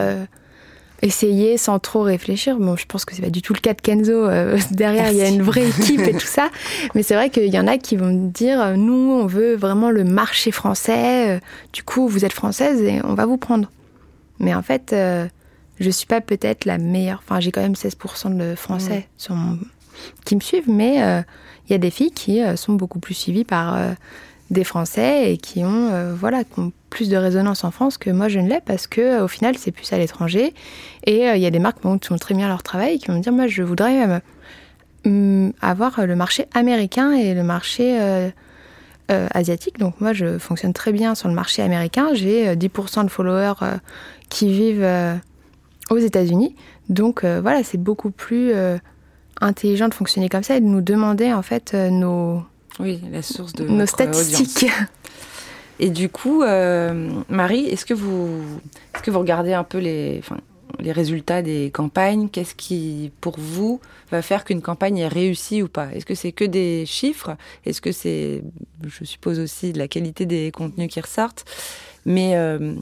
essayer 1.02 1.56
sans 1.56 1.78
trop 1.78 2.02
réfléchir. 2.02 2.58
Bon, 2.58 2.76
je 2.76 2.86
pense 2.86 3.04
que 3.04 3.14
c'est 3.14 3.22
pas 3.22 3.30
du 3.30 3.42
tout 3.42 3.52
le 3.52 3.60
cas 3.60 3.74
de 3.74 3.80
Kenzo. 3.80 4.12
Euh, 4.12 4.58
derrière, 4.70 5.10
il 5.10 5.16
y 5.16 5.22
a 5.22 5.28
une 5.28 5.42
vraie 5.42 5.68
équipe 5.68 6.00
et 6.00 6.12
tout 6.12 6.26
ça. 6.26 6.50
Mais 6.94 7.02
c'est 7.02 7.14
vrai 7.14 7.30
qu'il 7.30 7.52
y 7.52 7.58
en 7.58 7.66
a 7.66 7.78
qui 7.78 7.96
vont 7.96 8.12
dire, 8.12 8.60
euh, 8.60 8.76
nous, 8.76 9.12
on 9.12 9.26
veut 9.26 9.54
vraiment 9.54 9.90
le 9.90 10.04
marché 10.04 10.50
français. 10.50 11.36
Euh, 11.36 11.40
du 11.72 11.82
coup, 11.82 12.08
vous 12.08 12.24
êtes 12.24 12.32
française 12.32 12.82
et 12.82 13.00
on 13.04 13.14
va 13.14 13.26
vous 13.26 13.38
prendre. 13.38 13.70
Mais 14.40 14.54
en 14.54 14.62
fait, 14.62 14.94
je 15.80 15.90
suis 15.90 16.06
pas 16.06 16.20
peut-être 16.20 16.64
la 16.64 16.78
meilleure. 16.78 17.20
Enfin, 17.24 17.40
j'ai 17.40 17.50
quand 17.50 17.60
même 17.60 17.72
16% 17.72 18.36
de 18.36 18.54
français 18.54 19.08
qui 20.24 20.36
me 20.36 20.40
suivent, 20.40 20.70
mais 20.70 20.98
il 21.66 21.72
y 21.72 21.74
a 21.74 21.78
des 21.78 21.90
filles 21.90 22.12
qui 22.12 22.40
sont 22.54 22.74
beaucoup 22.74 23.00
plus 23.00 23.14
suivies 23.14 23.42
par 23.42 23.76
des 24.50 24.64
Français 24.64 25.32
et 25.32 25.36
qui 25.36 25.64
ont, 25.64 25.90
euh, 25.92 26.14
voilà, 26.14 26.42
plus 26.90 27.08
de 27.10 27.16
résonance 27.16 27.64
en 27.64 27.70
France 27.70 27.98
que 27.98 28.10
moi 28.10 28.28
je 28.28 28.38
ne 28.38 28.48
l'ai 28.48 28.60
parce 28.64 28.86
que 28.86 29.00
euh, 29.00 29.24
au 29.24 29.28
final 29.28 29.56
c'est 29.58 29.72
plus 29.72 29.92
à 29.92 29.98
l'étranger. 29.98 30.54
Et 31.04 31.28
euh, 31.28 31.36
il 31.36 31.42
y 31.42 31.46
a 31.46 31.50
des 31.50 31.58
marques 31.58 31.80
qui 31.80 32.08
font 32.08 32.16
très 32.16 32.34
bien 32.34 32.48
leur 32.48 32.62
travail 32.62 32.94
et 32.94 32.98
qui 32.98 33.08
vont 33.08 33.14
me 33.14 33.20
dire 33.22 33.32
moi 33.32 33.46
je 33.46 33.62
voudrais 33.62 34.22
mm, 35.04 35.50
avoir 35.60 36.06
le 36.06 36.16
marché 36.16 36.46
américain 36.54 37.12
et 37.12 37.34
le 37.34 37.42
marché 37.42 37.98
asiatique. 39.08 39.78
Donc 39.78 40.00
moi 40.00 40.12
je 40.12 40.38
fonctionne 40.38 40.72
très 40.72 40.92
bien 40.92 41.14
sur 41.14 41.28
le 41.28 41.34
marché 41.34 41.62
américain. 41.62 42.08
J'ai 42.14 42.54
10% 42.54 43.04
de 43.04 43.10
followers 43.10 43.54
qui 44.28 44.50
vivent 44.50 44.86
aux 45.90 45.98
États-Unis. 45.98 46.54
Donc 46.88 47.24
voilà 47.24 47.62
c'est 47.62 47.78
beaucoup 47.78 48.10
plus 48.10 48.52
intelligent 49.40 49.88
de 49.88 49.94
fonctionner 49.94 50.28
comme 50.28 50.42
ça 50.42 50.56
et 50.56 50.60
de 50.60 50.66
nous 50.66 50.82
demander 50.82 51.32
en 51.32 51.42
fait 51.42 51.74
nos 51.74 52.42
oui, 52.78 53.00
la 53.10 53.22
source 53.22 53.52
de 53.52 53.64
nos 53.64 53.86
statistiques. 53.86 54.70
Et 55.80 55.90
du 55.90 56.08
coup, 56.08 56.42
euh, 56.42 57.10
Marie, 57.28 57.66
est-ce 57.66 57.84
que 57.84 57.94
vous, 57.94 58.42
est-ce 58.94 59.02
que 59.02 59.10
vous 59.10 59.20
regardez 59.20 59.52
un 59.52 59.64
peu 59.64 59.78
les, 59.78 60.16
enfin, 60.18 60.38
les 60.80 60.90
résultats 60.90 61.40
des 61.40 61.70
campagnes? 61.70 62.28
Qu'est-ce 62.28 62.54
qui, 62.54 63.12
pour 63.20 63.38
vous, 63.38 63.80
va 64.10 64.22
faire 64.22 64.44
qu'une 64.44 64.60
campagne 64.60 64.98
est 64.98 65.08
réussie 65.08 65.62
ou 65.62 65.68
pas? 65.68 65.88
Est-ce 65.94 66.04
que 66.04 66.16
c'est 66.16 66.32
que 66.32 66.44
des 66.44 66.84
chiffres? 66.84 67.36
Est-ce 67.64 67.80
que 67.80 67.92
c'est, 67.92 68.42
je 68.86 69.04
suppose 69.04 69.38
aussi, 69.38 69.72
de 69.72 69.78
la 69.78 69.86
qualité 69.86 70.26
des 70.26 70.50
contenus 70.50 70.88
qui 70.88 71.00
ressortent? 71.00 71.44
Mais 72.04 72.36
euh, 72.36 72.74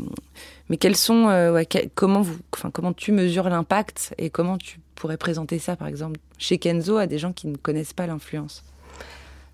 mais 0.68 0.76
quels 0.78 0.96
sont, 0.96 1.28
euh, 1.28 1.62
comment 1.94 2.22
vous, 2.22 2.36
enfin, 2.54 2.70
comment 2.70 2.92
tu 2.92 3.12
mesures 3.12 3.48
l'impact 3.48 4.14
et 4.18 4.30
comment 4.30 4.58
tu 4.58 4.80
pourrais 4.94 5.16
présenter 5.16 5.58
ça, 5.58 5.76
par 5.76 5.86
exemple, 5.88 6.18
chez 6.38 6.58
Kenzo 6.58 6.96
à 6.96 7.06
des 7.06 7.18
gens 7.18 7.32
qui 7.32 7.46
ne 7.46 7.56
connaissent 7.56 7.92
pas 7.92 8.06
l'influence? 8.06 8.64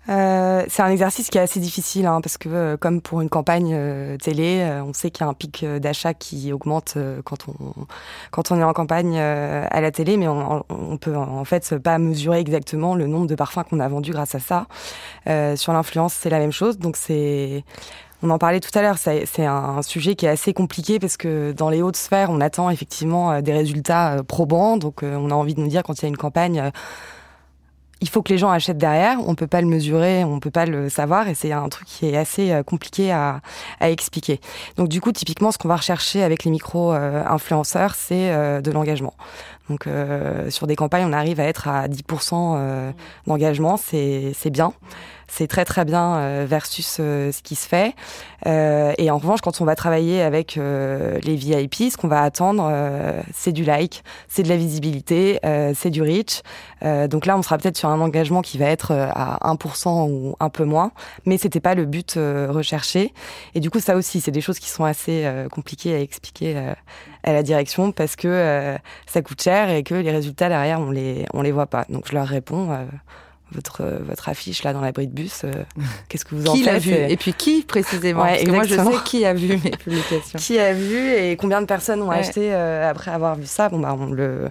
Euh, 0.09 0.65
c'est 0.67 0.81
un 0.81 0.89
exercice 0.89 1.29
qui 1.29 1.37
est 1.37 1.41
assez 1.41 1.61
difficile 1.61 2.07
hein, 2.07 2.19
parce 2.19 2.37
que 2.37 2.49
euh, 2.49 2.77
comme 2.77 2.99
pour 3.01 3.21
une 3.21 3.29
campagne 3.29 3.71
euh, 3.73 4.17
télé, 4.17 4.81
on 4.85 4.91
sait 4.93 5.11
qu'il 5.11 5.25
y 5.25 5.27
a 5.27 5.29
un 5.29 5.33
pic 5.33 5.65
d'achat 5.65 6.13
qui 6.13 6.51
augmente 6.51 6.97
quand 7.23 7.47
on 7.47 7.53
quand 8.31 8.51
on 8.51 8.59
est 8.59 8.63
en 8.63 8.73
campagne 8.73 9.17
à 9.17 9.81
la 9.81 9.91
télé, 9.91 10.17
mais 10.17 10.27
on, 10.27 10.63
on, 10.69 10.97
peut 10.97 11.15
en 11.15 11.45
fait 11.45 11.77
pas 11.77 11.97
mesurer 11.97 12.39
exactement 12.39 12.95
le 12.95 13.07
nombre 13.07 13.27
de 13.27 13.35
parfums 13.35 13.63
qu'on 13.69 13.79
a 13.79 13.87
vendus 13.87 14.11
grâce 14.11 14.35
à 14.35 14.39
ça. 14.39 14.67
sur 15.55 15.73
l'influence, 15.73 16.13
c'est 16.13 16.29
la 16.29 16.39
même 16.39 16.51
chose, 16.51 16.77
donc 16.77 16.97
c'est 16.97 17.63
on 18.21 18.29
en 18.29 18.37
parlait 18.37 18.61
tout 18.61 18.77
à 18.77 18.81
l'heure, 18.81 18.97
c'est 18.97 19.45
un 19.45 19.81
sujet 19.81 20.15
qui 20.15 20.25
est 20.25 20.29
assez 20.29 20.53
compliqué 20.53 20.97
parce 20.99 21.17
que 21.17 21.51
dans 21.51 21.69
les 21.69 21.81
hautes 21.81 21.97
sphères, 21.97 22.29
on 22.29 22.39
attend 22.39 22.69
effectivement 22.69 23.41
des 23.41 23.51
résultats 23.51 24.23
probants. 24.25 24.77
Donc, 24.77 25.03
on 25.03 25.29
a 25.29 25.33
envie 25.33 25.55
de 25.55 25.59
nous 25.59 25.67
dire 25.67 25.83
quand 25.83 25.99
il 25.99 26.03
y 26.03 26.05
a 26.05 26.07
une 26.07 26.15
campagne, 26.15 26.71
il 28.03 28.09
faut 28.09 28.21
que 28.21 28.33
les 28.33 28.37
gens 28.37 28.51
achètent 28.51 28.77
derrière. 28.77 29.17
On 29.25 29.33
peut 29.33 29.47
pas 29.47 29.61
le 29.61 29.67
mesurer, 29.67 30.25
on 30.25 30.41
peut 30.41 30.51
pas 30.51 30.65
le 30.65 30.89
savoir, 30.89 31.29
et 31.29 31.35
c'est 31.35 31.53
un 31.53 31.69
truc 31.69 31.87
qui 31.87 32.09
est 32.09 32.17
assez 32.17 32.51
euh, 32.51 32.61
compliqué 32.61 33.13
à, 33.13 33.39
expliquer. 33.79 34.41
Donc 34.75 34.89
du 34.89 34.99
coup, 34.99 35.13
typiquement, 35.13 35.51
ce 35.51 35.57
qu'on 35.57 35.69
va 35.69 35.77
rechercher 35.77 36.21
avec 36.21 36.43
les 36.43 36.51
micro-influenceurs, 36.51 37.95
c'est 37.95 38.31
euh, 38.31 38.59
de 38.59 38.71
l'engagement. 38.71 39.13
Donc 39.69 39.87
euh, 39.87 40.49
sur 40.49 40.67
des 40.67 40.75
campagnes, 40.75 41.05
on 41.05 41.13
arrive 41.13 41.39
à 41.39 41.45
être 41.45 41.67
à 41.67 41.87
10% 41.87 42.93
d'engagement, 43.27 43.77
c'est 43.77 44.49
bien 44.49 44.73
c'est 45.33 45.47
très 45.47 45.65
très 45.65 45.83
bien 45.83 46.15
euh, 46.15 46.45
versus 46.47 46.97
euh, 46.99 47.31
ce 47.31 47.41
qui 47.41 47.55
se 47.55 47.67
fait. 47.67 47.95
Euh, 48.45 48.93
et 48.99 49.09
en 49.09 49.17
revanche, 49.17 49.41
quand 49.41 49.61
on 49.61 49.65
va 49.65 49.75
travailler 49.75 50.21
avec 50.21 50.55
les 50.55 51.35
VIP, 51.35 51.75
ce 51.91 51.97
qu'on 51.97 52.07
va 52.07 52.21
attendre, 52.21 52.71
c'est 53.33 53.51
du 53.51 53.63
like, 53.63 54.03
c'est 54.27 54.43
de 54.43 54.49
la 54.49 54.57
visibilité, 54.57 55.39
c'est 55.73 55.89
du 55.89 56.01
reach. 56.01 56.41
donc 57.09 57.25
là, 57.25 57.37
on 57.37 57.41
sera 57.41 57.57
peut-être 57.57 57.77
sur 57.77 57.89
un 57.89 58.01
engagement 58.01 58.41
qui 58.41 58.57
va 58.57 58.65
être 58.65 58.91
à 58.91 59.39
1% 59.53 60.09
ou 60.09 60.35
un 60.39 60.49
peu 60.49 60.65
moins, 60.65 60.91
mais 61.25 61.37
c'était 61.37 61.61
pas 61.61 61.73
le 61.73 61.85
but 61.85 62.15
recherché. 62.15 63.13
Et 63.55 63.61
du 63.61 63.69
coup, 63.69 63.79
ça 63.79 63.95
aussi, 63.95 64.19
c'est 64.19 64.31
des 64.31 64.41
choses 64.41 64.59
qui 64.59 64.69
sont 64.69 64.83
assez 64.83 65.25
compliquées 65.49 65.95
à 65.95 65.99
expliquer 65.99 66.73
à 67.23 67.33
la 67.33 67.43
direction 67.43 67.91
parce 67.91 68.15
que 68.15 68.77
ça 69.05 69.21
coûte 69.21 69.41
cher 69.41 69.69
et 69.69 69.83
que 69.83 69.95
les 69.95 70.11
résultats 70.11 70.49
derrière, 70.49 70.79
on 70.79 70.91
les 70.91 71.25
on 71.33 71.41
les 71.41 71.51
voit 71.51 71.67
pas. 71.67 71.85
Donc 71.89 72.07
je 72.07 72.13
leur 72.13 72.27
réponds 72.27 72.69
votre, 73.51 73.81
euh, 73.81 73.99
votre 74.01 74.29
affiche 74.29 74.63
là 74.63 74.73
dans 74.73 74.81
l'abri 74.81 75.07
de 75.07 75.13
bus. 75.13 75.43
Euh, 75.43 75.51
qu'est-ce 76.09 76.25
que 76.25 76.35
vous 76.35 76.47
en 76.47 76.53
qui 76.53 76.63
faites 76.63 76.73
l'a 76.73 76.79
vu 76.79 76.93
Et 76.93 77.17
puis 77.17 77.33
qui 77.33 77.61
précisément 77.63 78.23
Parce 78.23 78.43
que 78.43 78.51
moi 78.51 78.63
je 78.63 78.75
sais 78.75 79.03
qui 79.05 79.25
a 79.25 79.33
vu 79.33 79.57
mes 79.63 79.71
publications. 79.71 80.39
qui 80.39 80.59
a 80.59 80.73
vu 80.73 81.11
et 81.11 81.35
combien 81.35 81.61
de 81.61 81.65
personnes 81.65 82.01
ont 82.01 82.11
acheté 82.11 82.53
euh, 82.53 82.89
après 82.89 83.11
avoir 83.11 83.35
vu 83.35 83.45
ça 83.45 83.69
Bon 83.69 83.79
bah 83.79 83.95
on 83.99 84.07
le 84.07 84.49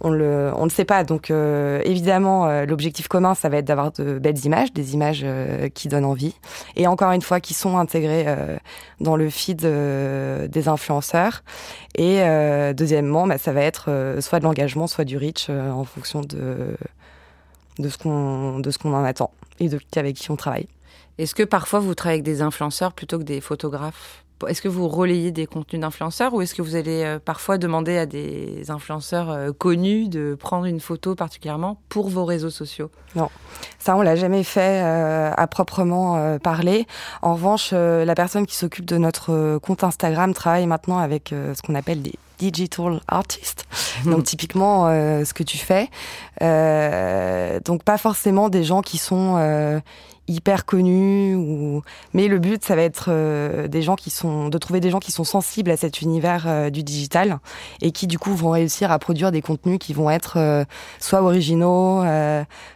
on 0.00 0.10
le 0.10 0.52
on 0.56 0.64
le 0.64 0.70
sait 0.70 0.84
pas. 0.84 1.04
Donc 1.04 1.30
évidemment 1.30 2.64
l'objectif 2.64 3.08
commun 3.08 3.34
ça 3.34 3.48
va 3.48 3.58
être 3.58 3.64
d'avoir 3.64 3.92
de 3.92 4.18
belles 4.18 4.44
images, 4.44 4.72
des 4.72 4.94
images 4.94 5.24
qui 5.74 5.88
donnent 5.88 6.04
envie 6.04 6.34
et 6.76 6.86
encore 6.86 7.12
une 7.12 7.22
fois 7.22 7.40
qui 7.40 7.54
sont 7.54 7.78
intégrées 7.78 8.26
dans 9.00 9.16
le 9.16 9.30
feed 9.30 9.60
des 9.60 10.68
influenceurs. 10.68 11.42
Et 11.96 12.20
deuxièmement 12.74 13.26
bah, 13.26 13.38
ça 13.38 13.52
va 13.52 13.62
être 13.62 14.16
soit 14.20 14.38
de 14.38 14.44
l'engagement, 14.44 14.86
soit 14.86 15.04
du 15.04 15.16
reach 15.16 15.48
en 15.50 15.84
fonction 15.84 16.20
de 16.20 16.76
de 17.78 17.88
ce 17.88 17.98
qu'on 17.98 18.58
de 18.60 18.70
ce 18.70 18.78
qu'on 18.78 18.94
en 18.94 19.04
attend 19.04 19.30
et 19.60 19.68
de 19.68 19.78
avec 19.96 20.16
qui 20.16 20.30
on 20.30 20.36
travaille. 20.36 20.68
Est-ce 21.18 21.34
que 21.34 21.44
parfois 21.44 21.78
vous 21.78 21.94
travaillez 21.94 22.20
avec 22.20 22.24
des 22.24 22.42
influenceurs 22.42 22.92
plutôt 22.92 23.18
que 23.18 23.24
des 23.24 23.40
photographes? 23.40 24.24
Est-ce 24.48 24.60
que 24.60 24.68
vous 24.68 24.88
relayez 24.88 25.30
des 25.30 25.46
contenus 25.46 25.80
d'influenceurs 25.80 26.34
ou 26.34 26.42
est-ce 26.42 26.54
que 26.54 26.60
vous 26.60 26.74
allez 26.74 27.02
euh, 27.02 27.18
parfois 27.18 27.56
demander 27.56 27.96
à 27.96 28.04
des 28.04 28.70
influenceurs 28.70 29.30
euh, 29.30 29.52
connus 29.52 30.08
de 30.08 30.36
prendre 30.38 30.66
une 30.66 30.80
photo 30.80 31.14
particulièrement 31.14 31.80
pour 31.88 32.08
vos 32.08 32.24
réseaux 32.24 32.50
sociaux? 32.50 32.90
Non, 33.14 33.30
ça 33.78 33.96
on 33.96 34.02
l'a 34.02 34.16
jamais 34.16 34.42
fait 34.42 34.82
euh, 34.82 35.30
à 35.34 35.46
proprement 35.46 36.38
parler. 36.40 36.86
En 37.22 37.34
revanche, 37.34 37.72
la 37.72 38.14
personne 38.14 38.44
qui 38.44 38.56
s'occupe 38.56 38.84
de 38.84 38.98
notre 38.98 39.58
compte 39.58 39.84
Instagram 39.84 40.34
travaille 40.34 40.66
maintenant 40.66 40.98
avec 40.98 41.28
ce 41.30 41.60
qu'on 41.62 41.74
appelle 41.74 42.02
des 42.02 42.14
digital 42.38 43.00
artist. 43.08 43.66
Donc 44.04 44.24
typiquement 44.24 44.88
euh, 44.88 45.24
ce 45.24 45.34
que 45.34 45.42
tu 45.42 45.58
fais. 45.58 45.88
Euh, 46.42 47.60
donc 47.60 47.84
pas 47.84 47.98
forcément 47.98 48.48
des 48.48 48.64
gens 48.64 48.82
qui 48.82 48.98
sont 48.98 49.36
euh, 49.38 49.80
hyper 50.26 50.64
connus 50.64 51.34
ou 51.34 51.82
mais 52.14 52.28
le 52.28 52.38
but 52.38 52.64
ça 52.64 52.74
va 52.74 52.82
être 52.82 53.06
euh, 53.08 53.68
des 53.68 53.82
gens 53.82 53.94
qui 53.94 54.10
sont 54.10 54.48
de 54.48 54.58
trouver 54.58 54.80
des 54.80 54.90
gens 54.90 55.00
qui 55.00 55.12
sont 55.12 55.24
sensibles 55.24 55.70
à 55.70 55.76
cet 55.76 56.00
univers 56.00 56.44
euh, 56.46 56.70
du 56.70 56.82
digital 56.82 57.38
et 57.82 57.92
qui 57.92 58.06
du 58.06 58.18
coup 58.18 58.34
vont 58.34 58.50
réussir 58.50 58.90
à 58.90 58.98
produire 58.98 59.32
des 59.32 59.42
contenus 59.42 59.78
qui 59.78 59.92
vont 59.92 60.10
être 60.10 60.38
euh, 60.38 60.64
soit 60.98 61.22
originaux 61.22 62.02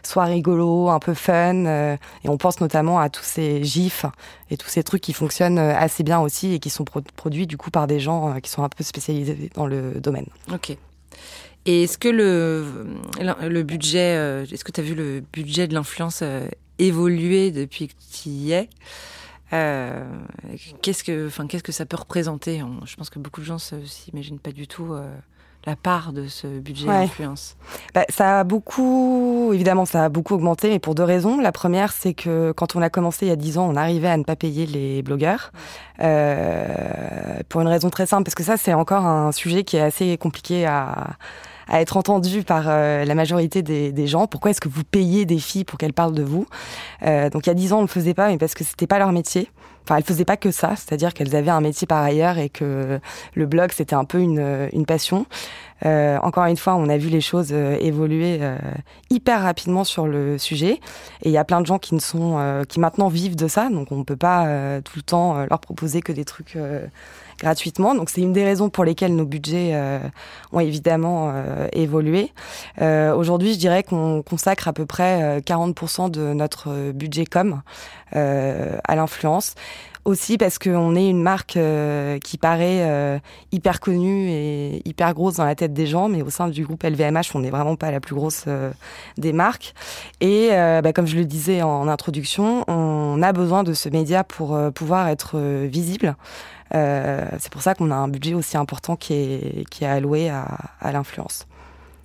soit 0.03 0.25
rigolos 0.25 0.89
un 0.89 0.99
peu 0.99 1.13
fun 1.13 1.65
et 1.65 2.29
on 2.29 2.37
pense 2.37 2.61
notamment 2.61 2.99
à 2.99 3.09
tous 3.09 3.23
ces 3.23 3.63
gifs 3.63 4.05
et 4.51 4.57
tous 4.57 4.69
ces 4.69 4.83
trucs 4.83 5.01
qui 5.01 5.13
fonctionnent 5.13 5.59
assez 5.59 6.03
bien 6.03 6.19
aussi 6.19 6.53
et 6.53 6.59
qui 6.59 6.69
sont 6.69 6.85
produits 6.85 7.47
du 7.47 7.57
coup 7.57 7.71
par 7.71 7.87
des 7.87 7.99
gens 7.99 8.39
qui 8.41 8.49
sont 8.49 8.63
un 8.63 8.69
peu 8.69 8.83
spécialisés 8.83 9.49
dans 9.55 9.65
le 9.65 9.99
domaine. 9.99 10.25
OK. 10.51 10.75
Et 11.65 11.83
est-ce 11.83 11.97
que 11.97 12.09
le, 12.09 12.65
le 13.19 13.63
budget, 13.63 14.43
est-ce 14.51 14.63
que 14.63 14.71
tu 14.71 14.79
as 14.79 14.83
vu 14.83 14.95
le 14.95 15.21
budget 15.31 15.67
de 15.67 15.73
l'influence 15.73 16.23
évolué 16.79 17.51
depuis 17.51 17.87
que 17.87 17.93
tu 18.11 18.29
y 18.29 18.51
es. 18.53 18.69
Euh, 19.53 20.03
qu'est-ce 20.81 21.03
que, 21.03 21.27
enfin, 21.27 21.47
qu'est-ce 21.47 21.63
que 21.63 21.71
ça 21.71 21.85
peut 21.85 21.97
représenter 21.97 22.61
Je 22.85 22.95
pense 22.95 23.09
que 23.09 23.19
beaucoup 23.19 23.41
de 23.41 23.45
gens 23.45 23.57
s'imaginent 23.57 24.39
pas 24.39 24.51
du 24.51 24.67
tout 24.67 24.93
euh, 24.93 25.11
la 25.65 25.75
part 25.75 26.13
de 26.13 26.27
ce 26.27 26.47
budget 26.59 26.87
d'influence. 26.87 27.57
Bah, 27.93 28.05
ça 28.09 28.41
a 28.41 28.43
beaucoup, 28.43 29.51
évidemment, 29.53 29.85
ça 29.85 30.05
a 30.05 30.09
beaucoup 30.09 30.35
augmenté, 30.35 30.69
mais 30.69 30.79
pour 30.79 30.95
deux 30.95 31.03
raisons. 31.03 31.41
La 31.41 31.51
première, 31.51 31.91
c'est 31.91 32.13
que 32.13 32.51
quand 32.51 32.75
on 32.75 32.81
a 32.81 32.89
commencé 32.89 33.25
il 33.25 33.29
y 33.29 33.31
a 33.31 33.35
dix 33.35 33.57
ans, 33.57 33.67
on 33.69 33.75
arrivait 33.75 34.09
à 34.09 34.17
ne 34.17 34.23
pas 34.23 34.35
payer 34.35 34.65
les 34.65 35.01
blogueurs. 35.01 35.51
Euh, 36.01 37.39
pour 37.49 37.61
une 37.61 37.67
raison 37.67 37.89
très 37.89 38.05
simple, 38.05 38.23
parce 38.23 38.35
que 38.35 38.43
ça, 38.43 38.55
c'est 38.55 38.73
encore 38.73 39.05
un 39.05 39.31
sujet 39.31 39.63
qui 39.63 39.77
est 39.77 39.81
assez 39.81 40.17
compliqué 40.17 40.65
à 40.65 41.17
à 41.69 41.81
être 41.81 41.97
entendu 41.97 42.43
par 42.43 42.65
euh, 42.67 43.05
la 43.05 43.15
majorité 43.15 43.61
des, 43.61 43.91
des 43.91 44.07
gens. 44.07 44.27
Pourquoi 44.27 44.51
est-ce 44.51 44.61
que 44.61 44.69
vous 44.69 44.83
payez 44.83 45.25
des 45.25 45.39
filles 45.39 45.63
pour 45.63 45.77
qu'elles 45.77 45.93
parlent 45.93 46.15
de 46.15 46.23
vous? 46.23 46.45
Euh, 47.03 47.29
Donc 47.29 47.45
il 47.45 47.49
y 47.49 47.51
a 47.51 47.55
dix 47.55 47.71
ans, 47.73 47.79
on 47.79 47.81
le 47.81 47.87
faisait 47.87 48.13
pas, 48.13 48.27
mais 48.27 48.37
parce 48.37 48.53
que 48.55 48.63
c'était 48.63 48.87
pas 48.87 48.99
leur 48.99 49.11
métier. 49.11 49.49
enfin, 49.89 49.97
elles 49.97 50.03
faisaient 50.03 50.25
pas 50.25 50.37
que 50.37 50.51
ça, 50.51 50.75
c'est-à-dire 50.75 51.13
qu'elles 51.13 51.35
avaient 51.35 51.51
un 51.51 51.61
métier 51.61 51.87
par 51.87 52.03
ailleurs 52.03 52.37
et 52.37 52.49
que 52.49 52.99
le 53.33 53.45
blog 53.45 53.71
c'était 53.73 53.95
un 53.95 54.05
peu 54.05 54.19
une, 54.19 54.69
une 54.71 54.85
passion. 54.85 55.25
Euh, 55.85 56.17
encore 56.21 56.45
une 56.45 56.57
fois, 56.57 56.75
on 56.75 56.89
a 56.89 56.97
vu 56.97 57.09
les 57.09 57.21
choses 57.21 57.49
euh, 57.51 57.77
évoluer 57.79 58.39
euh, 58.41 58.57
hyper 59.09 59.41
rapidement 59.41 59.83
sur 59.83 60.07
le 60.07 60.37
sujet, 60.37 60.73
et 61.23 61.29
il 61.29 61.31
y 61.31 61.37
a 61.37 61.45
plein 61.45 61.61
de 61.61 61.65
gens 61.65 61.79
qui 61.79 61.95
ne 61.95 61.99
sont, 61.99 62.63
qui 62.67 62.79
maintenant 62.79 63.07
vivent 63.07 63.35
de 63.35 63.47
ça, 63.47 63.69
donc 63.69 63.91
on 63.91 64.03
peut 64.03 64.15
pas 64.15 64.81
tout 64.81 64.93
le 64.97 65.01
temps 65.01 65.45
leur 65.49 65.59
proposer 65.59 66.01
que 66.01 66.11
des 66.11 66.25
trucs 66.25 66.57
gratuitement. 67.39 67.95
Donc 67.95 68.09
c'est 68.09 68.21
une 68.21 68.33
des 68.33 68.43
raisons 68.43 68.69
pour 68.69 68.83
lesquelles 68.83 69.15
nos 69.15 69.25
budgets 69.25 69.79
ont 70.51 70.59
évidemment 70.59 71.33
évolué. 71.73 72.31
Aujourd'hui, 72.79 73.53
je 73.53 73.59
dirais 73.59 73.83
qu'on 73.83 74.21
consacre 74.21 74.67
à 74.67 74.73
peu 74.73 74.85
près 74.85 75.39
40% 75.39 76.11
de 76.11 76.33
notre 76.33 76.91
budget 76.91 77.25
com 77.25 77.61
à 78.13 78.95
l'influence 78.95 79.55
aussi 80.05 80.37
parce 80.37 80.59
qu'on 80.59 80.95
est 80.95 81.09
une 81.09 81.21
marque 81.21 81.57
euh, 81.57 82.19
qui 82.19 82.37
paraît 82.37 82.81
euh, 82.81 83.19
hyper 83.51 83.79
connue 83.79 84.29
et 84.29 84.81
hyper 84.87 85.13
grosse 85.13 85.35
dans 85.35 85.45
la 85.45 85.55
tête 85.55 85.73
des 85.73 85.87
gens, 85.87 86.09
mais 86.09 86.21
au 86.21 86.29
sein 86.29 86.47
du 86.47 86.65
groupe 86.65 86.83
LVMH, 86.83 87.35
on 87.35 87.39
n'est 87.39 87.49
vraiment 87.49 87.75
pas 87.75 87.91
la 87.91 87.99
plus 87.99 88.15
grosse 88.15 88.45
euh, 88.47 88.71
des 89.17 89.33
marques. 89.33 89.73
Et 90.21 90.49
bah, 90.49 90.93
comme 90.93 91.07
je 91.07 91.15
le 91.15 91.25
disais 91.25 91.61
en, 91.61 91.87
introduction, 91.87 92.63
on 92.67 93.21
a 93.21 93.31
besoin 93.31 93.63
de 93.63 93.73
ce 93.73 93.89
média 93.89 94.23
pour 94.23 94.57
pouvoir 94.73 95.07
être 95.07 95.39
visible. 95.65 96.15
C'est 96.71 97.51
pour 97.51 97.61
ça 97.61 97.75
qu'on 97.75 97.91
a 97.91 97.95
un 97.95 98.07
budget 98.07 98.33
aussi 98.33 98.57
important 98.57 98.95
qui 98.95 99.13
est, 99.13 99.69
qui 99.69 99.83
est 99.83 99.87
alloué 99.87 100.29
à, 100.29 100.45
à 100.79 100.91
l'influence 100.91 101.45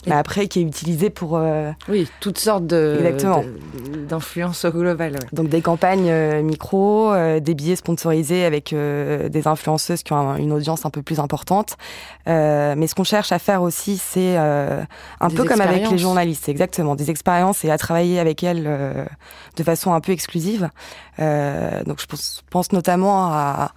mais 0.07 0.15
après 0.15 0.47
qui 0.49 0.61
est 0.61 0.63
utilisé 0.63 1.11
pour 1.11 1.37
euh, 1.37 1.73
oui 1.89 2.09
toutes 2.21 2.39
sortes 2.39 2.67
de 2.67 2.99
d'influences 4.09 4.67
globales. 4.67 5.19
Donc 5.33 5.49
des 5.49 5.63
campagnes 5.63 6.11
euh, 6.11 6.43
micro, 6.43 7.13
euh, 7.13 7.41
des 7.41 7.55
billets 7.55 7.77
sponsorisés 7.77 8.45
avec 8.45 8.75
des 8.75 9.49
influenceuses 9.49 10.03
qui 10.03 10.13
ont 10.13 10.37
une 10.37 10.53
audience 10.53 10.85
un 10.87 10.91
peu 10.91 11.03
plus 11.03 11.21
importante. 11.21 11.77
mais 12.27 12.87
ce 12.87 12.95
qu'on 12.95 13.05
cherche 13.05 13.33
à 13.33 13.39
faire 13.39 13.63
aussi, 13.63 13.99
c'est 13.99 14.37
un 14.37 15.31
peu 15.35 15.45
comme 15.45 15.61
avec 15.61 15.91
les 15.91 15.99
journalistes, 15.99 16.49
exactement, 16.49 16.95
des 16.95 17.11
expériences 17.11 17.65
et 17.65 17.71
à 17.71 17.79
travailler 17.79 18.19
avec 18.19 18.43
elles 18.43 18.65
de 19.57 19.63
façon 19.63 19.93
un 19.93 20.01
peu 20.01 20.13
exclusive. 20.13 20.69
donc 21.19 22.01
je 22.01 22.07
pense, 22.07 22.43
pense 22.51 22.73
notamment 22.73 23.33
à 23.33 23.73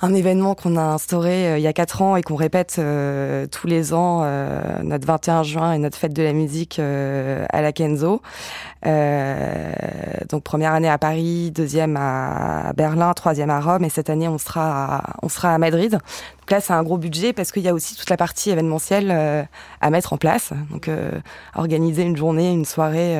un 0.00 0.14
événement 0.14 0.54
qu'on 0.54 0.76
a 0.76 0.82
instauré 0.82 1.48
euh, 1.48 1.58
il 1.58 1.62
y 1.62 1.66
a 1.66 1.72
quatre 1.72 2.02
ans 2.02 2.16
et 2.16 2.22
qu'on 2.22 2.36
répète 2.36 2.76
euh, 2.78 3.46
tous 3.46 3.66
les 3.66 3.92
ans, 3.92 4.22
euh, 4.22 4.80
notre 4.82 5.06
21 5.06 5.42
juin 5.42 5.72
et 5.72 5.78
notre 5.78 5.98
fête 5.98 6.12
de 6.12 6.22
la 6.22 6.32
musique 6.32 6.78
à 6.78 7.62
la 7.62 7.72
Kenzo. 7.72 8.22
donc 8.84 10.42
première 10.44 10.72
année 10.72 10.88
à 10.88 10.98
Paris, 10.98 11.50
deuxième 11.50 11.96
à 11.96 12.72
Berlin, 12.76 13.12
troisième 13.14 13.50
à 13.50 13.60
Rome 13.60 13.84
et 13.84 13.88
cette 13.88 14.10
année 14.10 14.28
on 14.28 14.38
sera 14.38 14.96
à, 14.96 15.02
on 15.22 15.28
sera 15.28 15.54
à 15.54 15.58
Madrid. 15.58 15.92
Donc 15.92 16.50
là 16.50 16.60
c'est 16.60 16.72
un 16.72 16.82
gros 16.82 16.98
budget 16.98 17.32
parce 17.32 17.50
qu'il 17.50 17.62
y 17.62 17.68
a 17.68 17.74
aussi 17.74 17.96
toute 17.96 18.10
la 18.10 18.16
partie 18.16 18.50
événementielle 18.50 19.10
à 19.80 19.90
mettre 19.90 20.12
en 20.12 20.16
place. 20.16 20.52
Donc 20.70 20.88
organiser 21.54 22.02
une 22.02 22.16
journée, 22.16 22.52
une 22.52 22.64
soirée 22.64 23.16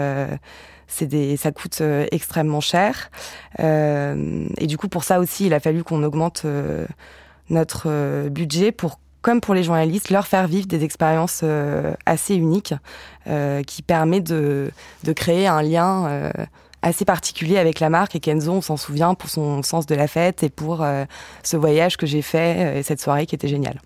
c'est 0.88 1.06
des, 1.06 1.36
ça 1.36 1.52
coûte 1.52 1.78
euh, 1.80 2.06
extrêmement 2.10 2.60
cher. 2.60 3.10
Euh, 3.60 4.46
et 4.56 4.66
du 4.66 4.76
coup, 4.76 4.88
pour 4.88 5.04
ça 5.04 5.20
aussi, 5.20 5.46
il 5.46 5.54
a 5.54 5.60
fallu 5.60 5.84
qu'on 5.84 6.02
augmente 6.02 6.42
euh, 6.44 6.86
notre 7.50 8.28
budget 8.30 8.72
pour 8.72 8.98
comme 9.20 9.40
pour 9.40 9.52
les 9.52 9.64
journalistes, 9.64 10.10
leur 10.10 10.26
faire 10.26 10.46
vivre 10.46 10.68
des 10.68 10.84
expériences 10.84 11.44
assez 12.06 12.36
uniques 12.36 12.72
qui 13.66 13.82
permet 13.82 14.20
de, 14.20 14.70
créer 15.16 15.48
un 15.48 15.60
lien 15.60 16.30
assez 16.82 17.04
particulier 17.04 17.58
avec 17.58 17.80
la 17.80 17.90
marque 17.90 18.14
et 18.14 18.20
Kenzo, 18.20 18.52
on 18.52 18.60
s'en 18.60 18.76
souvient 18.76 19.14
pour 19.14 19.28
son 19.28 19.64
sens 19.64 19.86
de 19.86 19.96
la 19.96 20.06
fête 20.06 20.44
et 20.44 20.48
pour 20.48 20.86
ce 21.42 21.56
voyage 21.56 21.96
que 21.96 22.06
j'ai 22.06 22.22
fait 22.22 22.78
et 22.78 22.82
cette 22.84 23.00
soirée 23.00 23.26
qui 23.26 23.34
était 23.34 23.48
géniale. 23.48 23.80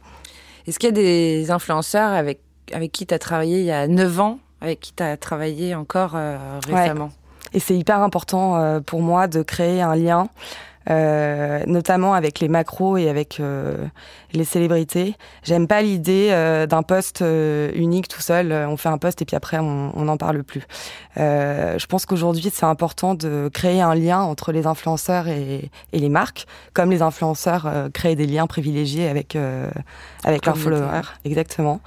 Est-ce 0.67 0.79
qu'il 0.79 0.89
y 0.89 0.93
a 0.93 0.93
des 0.93 1.51
influenceurs 1.51 2.13
avec, 2.13 2.41
avec 2.71 2.93
qui 2.93 3.07
tu 3.07 3.15
as 3.15 3.19
travaillé 3.19 3.61
il 3.61 3.67
y 3.67 3.73
a 3.73 3.89
9 3.89 4.21
ans 4.21 4.39
avec 4.63 4.81
qui 4.81 4.93
tu 4.95 5.03
as 5.03 5.17
travaillé 5.17 5.75
encore 5.75 6.13
euh, 6.15 6.39
récemment. 6.67 7.11
Et 7.53 7.61
c'est 7.61 7.77
hyper 7.77 8.01
important 8.01 8.57
euh, 8.57 8.81
pour 8.81 9.03
moi 9.03 9.27
de 9.27 9.43
créer 9.43 9.83
un 9.83 9.97
lien 9.97 10.29
euh, 10.91 11.63
notamment 11.67 12.15
avec 12.15 12.41
les 12.41 12.49
macros 12.49 12.97
et 12.97 13.09
avec 13.09 13.39
euh, 13.41 13.87
les 14.33 14.45
célébrités. 14.45 15.15
J'aime 15.43 15.67
pas 15.67 15.83
l'idée 15.83 16.29
euh, 16.31 16.67
d'un 16.67 16.83
poste 16.83 17.25
unique 17.75 18.09
tout 18.09 18.21
seul. 18.21 18.53
On 18.53 18.77
fait 18.77 18.89
un 18.89 18.99
poste 18.99 19.23
et 19.23 19.25
puis 19.25 19.37
après 19.37 19.59
on 19.59 20.05
n'en 20.05 20.17
parle 20.17 20.43
plus. 20.43 20.63
je 21.17 21.87
pense 21.87 22.07
qu'aujourd'hui 22.07 22.51
c'est 22.53 22.67
important 22.67 23.15
de 23.15 23.51
créer 23.53 23.81
un 23.81 23.95
lien 23.95 24.21
entre 24.21 24.53
les 24.53 24.67
influenceurs 24.67 25.29
et, 25.29 25.71
et 25.93 25.99
les 25.99 26.09
marques, 26.09 26.47
comme 26.73 26.91
les 26.91 27.03
influenceurs 27.03 27.71
créent 27.93 28.17
des 28.17 28.27
liens 28.27 28.47
privilégiés 28.47 29.09
avec 29.09 29.37
avec 30.25 30.47
leurs 30.47 30.59
followers. 30.59 31.03
Exactement. 31.25 31.81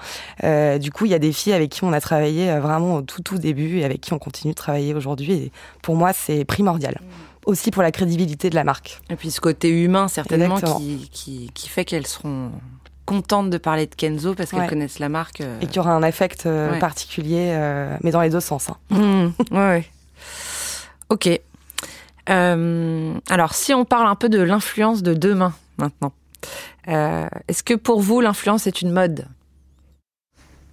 du 0.43 0.91
coup, 0.91 1.05
il 1.05 1.11
y 1.11 1.15
a 1.15 1.19
des 1.19 1.33
filles 1.33 1.53
avec 1.53 1.71
qui 1.71 1.83
on 1.83 1.93
a 1.93 2.01
travaillé 2.01 2.57
vraiment 2.59 2.95
au 2.95 3.01
tout 3.01 3.21
tout 3.21 3.37
début 3.37 3.79
et 3.79 3.85
avec 3.85 4.01
qui 4.01 4.13
on 4.13 4.19
continue 4.19 4.53
de 4.53 4.57
travailler 4.57 4.93
aujourd'hui. 4.93 5.33
Et 5.33 5.51
pour 5.81 5.95
moi, 5.95 6.13
c'est 6.13 6.45
primordial. 6.45 6.99
Mmh 7.01 7.24
aussi 7.45 7.71
pour 7.71 7.83
la 7.83 7.91
crédibilité 7.91 8.49
de 8.49 8.55
la 8.55 8.63
marque. 8.63 9.01
Et 9.09 9.15
puis 9.15 9.31
ce 9.31 9.39
côté 9.39 9.69
humain, 9.69 10.07
certainement, 10.07 10.59
qui, 10.59 11.09
qui, 11.11 11.51
qui, 11.53 11.69
fait 11.69 11.85
qu'elles 11.85 12.07
seront 12.07 12.51
contentes 13.05 13.49
de 13.49 13.57
parler 13.57 13.85
de 13.85 13.95
Kenzo 13.95 14.33
parce 14.33 14.51
qu'elles 14.51 14.69
connaissent 14.69 14.99
la 14.99 15.09
marque. 15.09 15.41
Euh. 15.41 15.59
Et 15.61 15.67
qu'il 15.67 15.77
y 15.77 15.79
aura 15.79 15.93
un 15.93 16.03
affect 16.03 16.45
euh, 16.45 16.77
particulier, 16.79 17.51
euh, 17.53 17.95
mais 18.03 18.11
dans 18.11 18.21
les 18.21 18.29
deux 18.29 18.39
sens. 18.39 18.69
Hein. 18.69 18.77
Mmh, 18.89 19.33
ouais, 19.51 19.85
Ok. 21.09 21.29
alors, 22.27 23.53
si 23.53 23.73
on 23.73 23.85
parle 23.85 24.07
un 24.07 24.15
peu 24.15 24.29
de 24.29 24.41
l'influence 24.41 25.03
de 25.03 25.13
demain 25.13 25.53
maintenant, 25.77 26.13
est-ce 26.87 27.63
que 27.63 27.73
pour 27.73 28.01
vous, 28.01 28.21
l'influence 28.21 28.67
est 28.67 28.81
une 28.81 28.91
mode? 28.91 29.27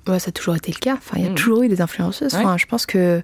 Ouais, 0.07 0.19
Ça 0.19 0.31
a 0.31 0.33
toujours 0.33 0.57
été 0.57 0.73
le 0.73 0.79
cas. 0.79 0.95
Enfin, 0.95 1.17
il 1.19 1.25
y 1.25 1.27
a 1.27 1.31
mmh. 1.31 1.35
toujours 1.35 1.63
eu 1.63 1.69
des 1.69 1.81
influenceuses. 1.81 2.35
Enfin, 2.35 2.57
je 2.57 2.67
pense 2.67 2.87
que 2.87 3.23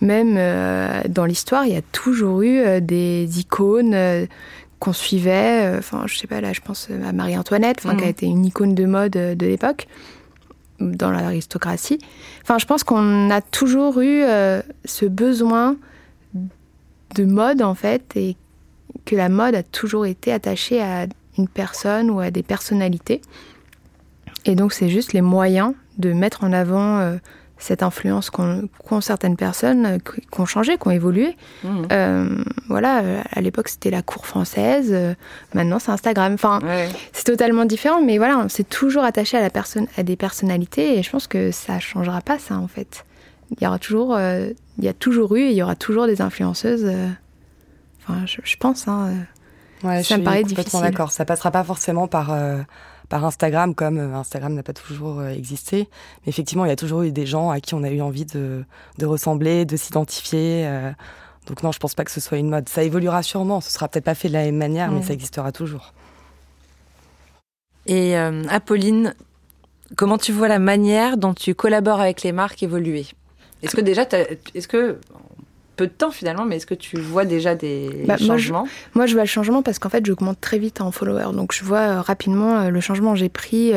même 0.00 0.34
euh, 0.36 1.02
dans 1.08 1.24
l'histoire, 1.24 1.66
il 1.66 1.72
y 1.72 1.76
a 1.76 1.82
toujours 1.82 2.42
eu 2.42 2.58
euh, 2.58 2.80
des 2.80 3.40
icônes 3.40 3.94
euh, 3.94 4.26
qu'on 4.78 4.92
suivait. 4.92 5.74
Enfin, 5.78 6.04
je 6.06 6.18
sais 6.18 6.26
pas, 6.26 6.40
là, 6.40 6.52
je 6.52 6.60
pense 6.60 6.88
à 6.90 7.12
Marie-Antoinette, 7.12 7.80
qui 7.80 7.88
a 7.88 7.94
mhm. 7.94 8.04
été 8.04 8.26
une 8.26 8.44
icône 8.44 8.74
de 8.74 8.84
mode 8.84 9.12
de 9.12 9.46
l'époque, 9.46 9.86
dans 10.80 11.10
l'aristocratie. 11.10 11.98
Enfin, 12.42 12.58
je 12.58 12.66
pense 12.66 12.84
qu'on 12.84 13.30
a 13.30 13.40
toujours 13.40 14.00
eu 14.00 14.22
ce 14.84 15.06
besoin 15.06 15.76
de 17.14 17.24
mode, 17.24 17.62
en 17.62 17.74
fait, 17.74 18.02
et 18.16 18.36
que 19.06 19.16
la 19.16 19.30
mode 19.30 19.54
a 19.54 19.62
toujours 19.62 20.04
été 20.04 20.32
attachée 20.32 20.82
à 20.82 21.06
une 21.38 21.48
personne 21.48 22.10
ou 22.10 22.20
à 22.20 22.30
des 22.30 22.42
personnalités. 22.42 23.22
Et 24.44 24.54
donc, 24.54 24.74
c'est 24.74 24.90
juste 24.90 25.14
les 25.14 25.22
moyens 25.22 25.72
de 25.96 26.12
mettre 26.12 26.44
en 26.44 26.52
avant 26.52 27.16
cette 27.64 27.82
influence 27.82 28.28
qu'ont 28.28 29.00
certaines 29.00 29.36
personnes 29.36 29.86
euh, 29.86 29.98
qui 29.98 30.40
ont 30.40 30.44
changé, 30.44 30.76
qui 30.76 30.86
ont 30.86 30.90
évolué. 30.90 31.34
Mmh. 31.62 31.82
Euh, 31.92 32.44
voilà, 32.68 33.02
à 33.32 33.40
l'époque 33.40 33.68
c'était 33.68 33.90
la 33.90 34.02
cour 34.02 34.26
française, 34.26 34.90
euh, 34.92 35.14
maintenant 35.54 35.78
c'est 35.78 35.90
Instagram. 35.90 36.34
Enfin, 36.34 36.60
c'est 37.12 37.24
totalement 37.24 37.64
différent, 37.64 38.02
mais 38.02 38.18
voilà, 38.18 38.44
c'est 38.50 38.68
toujours 38.68 39.02
attaché 39.02 39.38
à 39.38 39.40
la 39.40 39.48
personne, 39.48 39.86
à 39.96 40.02
des 40.02 40.16
personnalités, 40.16 40.98
et 40.98 41.02
je 41.02 41.10
pense 41.10 41.26
que 41.26 41.52
ça 41.52 41.80
changera 41.80 42.20
pas 42.20 42.38
ça 42.38 42.58
en 42.58 42.68
fait. 42.68 43.06
Il 43.50 43.64
y 43.64 43.66
aura 43.66 43.78
toujours, 43.78 44.18
il 44.18 44.84
y 44.84 44.88
a 44.88 44.92
toujours 44.92 45.34
eu, 45.36 45.40
et 45.40 45.50
il 45.50 45.56
y 45.56 45.62
aura 45.62 45.76
toujours 45.76 46.06
des 46.06 46.20
influenceuses. 46.20 46.90
enfin, 48.02 48.26
je, 48.26 48.56
pense. 48.56 48.88
Hein, 48.88 49.14
ouais, 49.84 50.02
ça 50.02 50.18
me 50.18 50.24
paraît 50.24 50.42
difficile. 50.42 50.80
D'accord, 50.80 51.12
ça 51.12 51.24
passera 51.24 51.50
pas 51.50 51.64
forcément 51.64 52.08
par 52.08 52.36
par 53.08 53.24
Instagram, 53.24 53.74
comme 53.74 53.98
euh, 53.98 54.14
Instagram 54.14 54.54
n'a 54.54 54.62
pas 54.62 54.72
toujours 54.72 55.20
euh, 55.20 55.30
existé. 55.30 55.88
Mais 56.24 56.30
effectivement, 56.30 56.64
il 56.64 56.68
y 56.68 56.72
a 56.72 56.76
toujours 56.76 57.02
eu 57.02 57.12
des 57.12 57.26
gens 57.26 57.50
à 57.50 57.60
qui 57.60 57.74
on 57.74 57.82
a 57.82 57.90
eu 57.90 58.00
envie 58.00 58.24
de, 58.24 58.64
de 58.98 59.06
ressembler, 59.06 59.64
de 59.64 59.76
s'identifier. 59.76 60.66
Euh. 60.66 60.90
donc 61.46 61.62
non, 61.62 61.72
je 61.72 61.78
pense 61.78 61.94
pas 61.94 62.04
que 62.04 62.10
ce 62.10 62.20
soit 62.20 62.38
une 62.38 62.48
mode. 62.48 62.68
Ça 62.68 62.82
évoluera 62.82 63.22
sûrement. 63.22 63.60
Ce 63.60 63.70
sera 63.70 63.88
peut-être 63.88 64.04
pas 64.04 64.14
fait 64.14 64.28
de 64.28 64.34
la 64.34 64.44
même 64.44 64.56
manière, 64.56 64.90
mais 64.90 65.02
ça 65.02 65.12
existera 65.12 65.52
toujours. 65.52 65.92
Et 67.86 68.16
Apolline, 68.16 69.14
comment 69.96 70.16
tu 70.16 70.32
vois 70.32 70.48
la 70.48 70.58
manière 70.58 71.18
dont 71.18 71.34
tu 71.34 71.54
collabores 71.54 72.00
avec 72.00 72.22
les 72.22 72.32
marques 72.32 72.62
évoluer? 72.62 73.06
Est-ce 73.62 73.76
que 73.76 73.82
déjà, 73.82 74.06
est-ce 74.54 74.68
que 74.68 74.98
peu 75.76 75.86
de 75.86 75.92
temps 75.92 76.10
finalement, 76.10 76.44
mais 76.44 76.56
est-ce 76.56 76.66
que 76.66 76.74
tu 76.74 76.98
vois 76.98 77.24
déjà 77.24 77.54
des 77.54 78.04
bah, 78.06 78.16
changements? 78.16 78.66
moi 78.94 79.06
je, 79.06 79.14
vois 79.14 79.22
le 79.22 79.28
changement 79.28 79.62
parce 79.62 79.78
qu'en 79.78 79.88
fait, 79.88 80.04
j'augmente 80.04 80.40
très 80.40 80.58
vite 80.58 80.80
en 80.80 80.90
followers. 80.90 81.32
Donc 81.34 81.52
je 81.52 81.64
vois 81.64 81.78
euh, 81.78 82.00
rapidement 82.00 82.60
euh, 82.60 82.70
le 82.70 82.80
changement. 82.80 83.14
J'ai 83.14 83.28
pris 83.28 83.72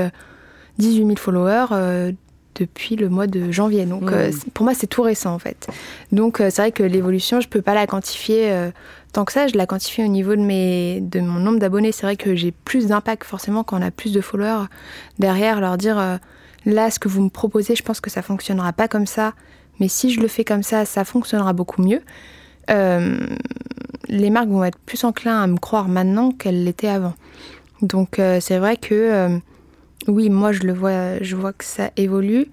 18 0.78 1.02
euh, 1.02 1.06
000 1.06 1.16
followers 1.18 2.14
depuis 2.56 2.96
le 2.96 3.10
mois 3.10 3.28
de 3.28 3.52
janvier. 3.52 3.86
Donc 3.86 4.12
mmh. 4.12 4.32
pour 4.54 4.64
moi, 4.64 4.74
c'est 4.74 4.88
tout 4.88 5.02
récent 5.02 5.34
en 5.34 5.40
fait. 5.40 5.68
Donc 6.12 6.38
c'est 6.38 6.58
vrai 6.58 6.72
que 6.72 6.84
l'évolution, 6.84 7.42
je 7.42 7.48
peux 7.48 7.62
pas 7.62 7.74
la 7.74 7.88
quantifier 7.88 8.70
tant 9.14 9.26
que 9.26 9.32
ça. 9.32 9.48
Je 9.48 9.56
la 9.58 9.66
quantifie 9.66 10.04
au 10.04 10.08
niveau 10.08 10.36
de, 10.36 10.42
mes, 10.42 11.02
de 11.02 11.20
mon 11.20 11.40
nombre 11.40 11.60
d'abonnés. 11.60 11.92
C'est 11.92 12.06
vrai 12.06 12.16
que 12.16 12.36
j'ai 12.36 12.52
plus 12.52 12.88
d'impact 12.88 13.24
forcément 13.24 13.64
quand 13.64 13.80
on 13.80 13.82
a 13.84 13.92
plus 13.92 14.12
de 14.12 14.22
followers 14.22 14.66
derrière, 15.20 15.62
leur 15.62 15.78
dire 15.78 16.20
là, 16.66 16.92
ce 16.92 17.00
que 17.00 17.08
vous 17.08 17.22
me 17.22 17.30
proposez, 17.30 17.76
je 17.76 17.84
pense 17.84 18.00
que 18.00 18.10
ça 18.10 18.22
fonctionnera 18.22 18.74
pas 18.74 18.88
comme 18.88 19.08
ça 19.08 19.34
mais 19.80 19.88
si 19.88 20.12
je 20.12 20.20
le 20.20 20.28
fais 20.28 20.44
comme 20.44 20.64
ça, 20.64 20.86
ça 20.86 21.04
fonctionnera 21.04 21.54
beaucoup 21.54 21.82
mieux. 21.82 22.02
Euh, 22.70 23.18
les 24.08 24.30
marques 24.30 24.50
vont 24.50 24.64
être 24.64 24.80
plus 24.80 25.04
enclins 25.04 25.42
à 25.42 25.48
me 25.48 25.58
croire 25.58 25.88
maintenant 25.88 26.32
qu'elles 26.32 26.64
l'étaient 26.64 26.88
avant. 26.88 27.14
Donc 27.82 28.20
c'est 28.40 28.58
vrai 28.58 28.76
que 28.78 29.40
oui, 30.08 30.30
moi 30.30 30.52
je 30.52 30.64
le 30.64 30.74
vois, 30.74 31.22
je 31.22 31.36
vois 31.36 31.54
que 31.54 31.64
ça 31.64 31.92
évolue. 31.98 32.48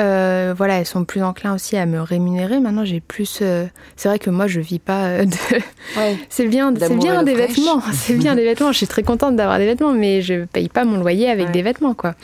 Euh, 0.00 0.54
voilà, 0.56 0.78
elles 0.78 0.86
sont 0.86 1.04
plus 1.04 1.22
enclins 1.22 1.54
aussi 1.54 1.76
à 1.76 1.84
me 1.84 2.00
rémunérer. 2.00 2.60
Maintenant, 2.60 2.84
j'ai 2.84 3.00
plus. 3.00 3.40
Euh, 3.42 3.66
c'est 3.96 4.08
vrai 4.08 4.18
que 4.18 4.30
moi, 4.30 4.46
je 4.46 4.60
vis 4.60 4.78
pas 4.78 5.06
euh, 5.06 5.24
de. 5.24 5.34
c'est 6.28 6.46
bien, 6.46 6.72
c'est 6.78 6.96
bien 6.96 7.22
des 7.24 7.34
vêtements. 7.34 7.82
C'est 7.92 8.14
bien 8.14 8.36
des 8.36 8.44
vêtements. 8.44 8.70
Je 8.70 8.76
suis 8.76 8.86
très 8.86 9.02
contente 9.02 9.34
d'avoir 9.34 9.58
des 9.58 9.66
vêtements, 9.66 9.92
mais 9.92 10.22
je 10.22 10.44
paye 10.44 10.68
pas 10.68 10.84
mon 10.84 10.98
loyer 10.98 11.28
avec 11.28 11.50
des 11.50 11.62
vêtements, 11.62 11.94
quoi. 11.94 12.14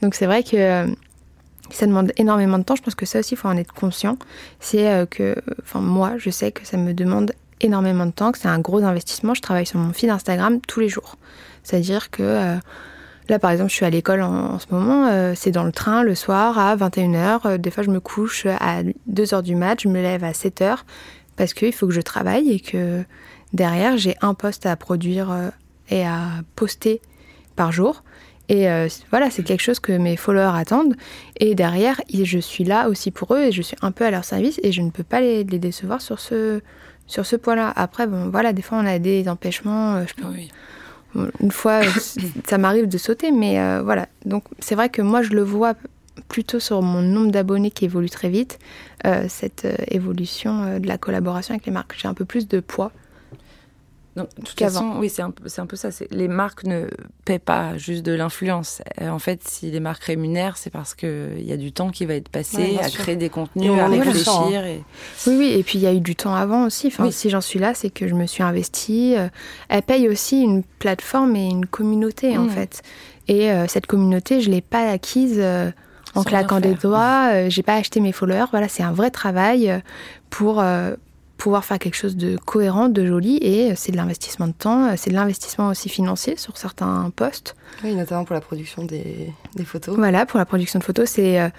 Donc 0.00 0.14
c'est 0.14 0.26
vrai 0.26 0.42
que 0.42 0.86
ça 1.70 1.86
demande 1.86 2.12
énormément 2.16 2.58
de 2.58 2.64
temps. 2.64 2.76
Je 2.76 2.82
pense 2.82 2.94
que 2.94 3.06
ça 3.06 3.20
aussi, 3.20 3.34
il 3.34 3.36
faut 3.36 3.48
en 3.48 3.56
être 3.56 3.72
conscient. 3.72 4.18
C'est 4.60 5.08
que, 5.10 5.34
enfin, 5.62 5.80
moi, 5.80 6.14
je 6.18 6.30
sais 6.30 6.52
que 6.52 6.66
ça 6.66 6.76
me 6.76 6.92
demande 6.92 7.32
énormément 7.60 8.06
de 8.06 8.10
temps, 8.10 8.32
que 8.32 8.38
c'est 8.38 8.48
un 8.48 8.58
gros 8.58 8.82
investissement. 8.82 9.34
Je 9.34 9.40
travaille 9.40 9.66
sur 9.66 9.78
mon 9.78 9.92
feed 9.92 10.10
Instagram 10.10 10.60
tous 10.60 10.80
les 10.80 10.88
jours. 10.88 11.16
C'est-à-dire 11.62 12.10
que 12.10 12.58
Là, 13.28 13.38
par 13.38 13.50
exemple, 13.50 13.70
je 13.70 13.76
suis 13.76 13.86
à 13.86 13.90
l'école 13.90 14.20
en, 14.20 14.58
ce 14.58 14.66
moment, 14.70 15.06
euh, 15.06 15.32
c'est 15.34 15.50
dans 15.50 15.64
le 15.64 15.72
train 15.72 16.02
le 16.02 16.14
soir 16.14 16.58
à 16.58 16.76
21h. 16.76 17.40
Euh, 17.46 17.58
des 17.58 17.70
fois, 17.70 17.82
je 17.82 17.90
me 17.90 18.00
couche 18.00 18.44
à 18.46 18.82
2h 19.10 19.42
du 19.42 19.54
mat, 19.54 19.80
je 19.80 19.88
me 19.88 20.02
lève 20.02 20.24
à 20.24 20.32
7h 20.32 20.80
parce 21.36 21.54
qu'il 21.54 21.72
faut 21.72 21.86
que 21.86 21.94
je 21.94 22.02
travaille 22.02 22.50
et 22.50 22.60
que 22.60 23.02
derrière, 23.54 23.96
j'ai 23.96 24.14
un 24.20 24.34
poste 24.34 24.66
à 24.66 24.76
produire 24.76 25.30
euh, 25.30 25.48
et 25.88 26.06
à 26.06 26.42
poster 26.54 27.00
par 27.56 27.72
jour. 27.72 28.03
Et 28.48 28.66
voilà, 29.10 29.30
c'est 29.30 29.42
quelque 29.42 29.62
chose 29.62 29.80
que 29.80 29.92
mes 29.92 30.16
followers 30.16 30.52
attendent. 30.54 30.94
Et 31.40 31.54
derrière, 31.54 32.00
je 32.12 32.38
suis 32.38 32.64
là 32.64 32.88
aussi 32.88 33.10
pour 33.10 33.34
eux 33.34 33.44
et 33.44 33.52
je 33.52 33.62
suis 33.62 33.76
un 33.80 33.90
peu 33.90 34.04
à 34.04 34.10
leur 34.10 34.24
service 34.24 34.60
et 34.62 34.70
je 34.70 34.82
ne 34.82 34.90
peux 34.90 35.02
pas 35.02 35.20
les, 35.20 35.44
décevoir 35.44 36.02
sur 36.02 36.20
ce, 36.20 36.60
sur 37.06 37.24
ce 37.24 37.36
point-là. 37.36 37.72
Après, 37.74 38.06
bon, 38.06 38.28
voilà, 38.28 38.52
des 38.52 38.60
fois, 38.60 38.78
on 38.78 38.86
a 38.86 38.98
des 38.98 39.28
empêchements. 39.28 40.04
Je 40.06 40.14
peux, 40.14 40.28
oui 40.28 40.50
une 41.40 41.50
fois, 41.50 41.80
ça 42.46 42.58
m'arrive 42.58 42.88
de 42.88 42.98
sauter, 42.98 43.30
mais 43.30 43.58
euh, 43.58 43.82
voilà. 43.82 44.08
Donc 44.24 44.44
c'est 44.58 44.74
vrai 44.74 44.88
que 44.88 45.02
moi, 45.02 45.22
je 45.22 45.30
le 45.30 45.42
vois 45.42 45.74
plutôt 46.28 46.60
sur 46.60 46.80
mon 46.82 47.02
nombre 47.02 47.30
d'abonnés 47.30 47.70
qui 47.70 47.84
évolue 47.84 48.10
très 48.10 48.28
vite, 48.28 48.58
euh, 49.06 49.26
cette 49.28 49.64
euh, 49.64 49.74
évolution 49.88 50.78
de 50.78 50.86
la 50.86 50.98
collaboration 50.98 51.54
avec 51.54 51.66
les 51.66 51.72
marques. 51.72 51.94
J'ai 52.00 52.08
un 52.08 52.14
peu 52.14 52.24
plus 52.24 52.46
de 52.48 52.60
poids 52.60 52.92
donc, 54.16 54.28
de 54.36 54.44
toute 54.44 54.58
façon, 54.58 54.94
oui, 54.98 55.08
c'est 55.08 55.22
un, 55.22 55.32
un, 55.58 55.66
peu 55.66 55.76
ça. 55.76 55.88
Les 56.12 56.28
marques 56.28 56.64
ne 56.64 56.86
paient 57.24 57.40
pas 57.40 57.76
juste 57.76 58.04
de 58.04 58.12
l'influence. 58.12 58.80
Euh, 59.00 59.08
en 59.08 59.18
fait, 59.18 59.42
si 59.46 59.72
les 59.72 59.80
marques 59.80 60.04
rémunèrent, 60.04 60.56
c'est 60.56 60.70
parce 60.70 60.94
qu'il 60.94 61.42
y 61.44 61.52
a 61.52 61.56
du 61.56 61.72
temps 61.72 61.90
qui 61.90 62.06
va 62.06 62.14
être 62.14 62.28
passé 62.28 62.78
à 62.80 62.88
créer 62.90 63.16
des 63.16 63.28
contenus, 63.28 63.72
à 63.72 63.88
réfléchir. 63.88 64.64
Et... 64.66 64.84
Oui, 65.26 65.34
oui, 65.36 65.52
et 65.58 65.64
puis 65.64 65.78
il 65.78 65.82
y 65.82 65.88
a 65.88 65.92
eu 65.92 66.00
du 66.00 66.14
temps 66.14 66.34
avant 66.34 66.64
aussi. 66.64 66.86
Enfin, 66.88 67.10
Si 67.10 67.28
j'en 67.28 67.40
suis 67.40 67.58
là, 67.58 67.74
c'est 67.74 67.90
que 67.90 68.06
je 68.06 68.14
me 68.14 68.26
suis 68.26 68.44
investie. 68.44 69.16
Euh, 69.16 69.28
elle 69.68 69.82
paye 69.82 70.08
aussi 70.08 70.40
une 70.42 70.62
plateforme 70.62 71.34
et 71.34 71.48
une 71.48 71.66
communauté, 71.66 72.38
en 72.38 72.44
mm. 72.44 72.50
fait. 72.50 72.82
Et 73.26 73.50
euh, 73.50 73.66
cette 73.66 73.86
communauté, 73.86 74.40
je 74.40 74.48
ne 74.48 74.54
l'ai 74.54 74.60
pas 74.60 74.90
acquise 74.90 75.42
en 76.14 76.22
claquant 76.22 76.60
des 76.60 76.74
doigts. 76.74 77.48
j'ai 77.48 77.64
pas 77.64 77.74
acheté 77.74 77.98
mes 77.98 78.12
followers. 78.12 78.46
Voilà, 78.52 78.68
c'est 78.68 78.84
un 78.84 78.92
vrai 78.92 79.10
travail 79.10 79.82
pour 80.30 80.62
pouvoir 81.44 81.66
faire 81.66 81.78
quelque 81.78 81.94
chose 81.94 82.16
de 82.16 82.38
cohérent, 82.38 82.88
de 82.88 83.04
joli, 83.04 83.36
et 83.36 83.74
c'est 83.74 83.92
de 83.92 83.98
l'investissement 83.98 84.46
de 84.46 84.54
temps, 84.54 84.96
c'est 84.96 85.10
de 85.10 85.14
l'investissement 85.14 85.68
aussi 85.68 85.90
financier 85.90 86.38
sur 86.38 86.56
certains 86.56 87.12
postes. 87.14 87.54
Oui, 87.84 87.94
notamment 87.94 88.24
pour 88.24 88.32
la 88.32 88.40
production 88.40 88.82
des, 88.82 89.30
des 89.54 89.64
photos. 89.66 89.94
Voilà, 89.94 90.24
pour 90.24 90.38
la 90.38 90.46
production 90.46 90.78
de 90.78 90.84
photos, 90.84 91.10
c'est... 91.10 91.38
Euh, 91.38 91.50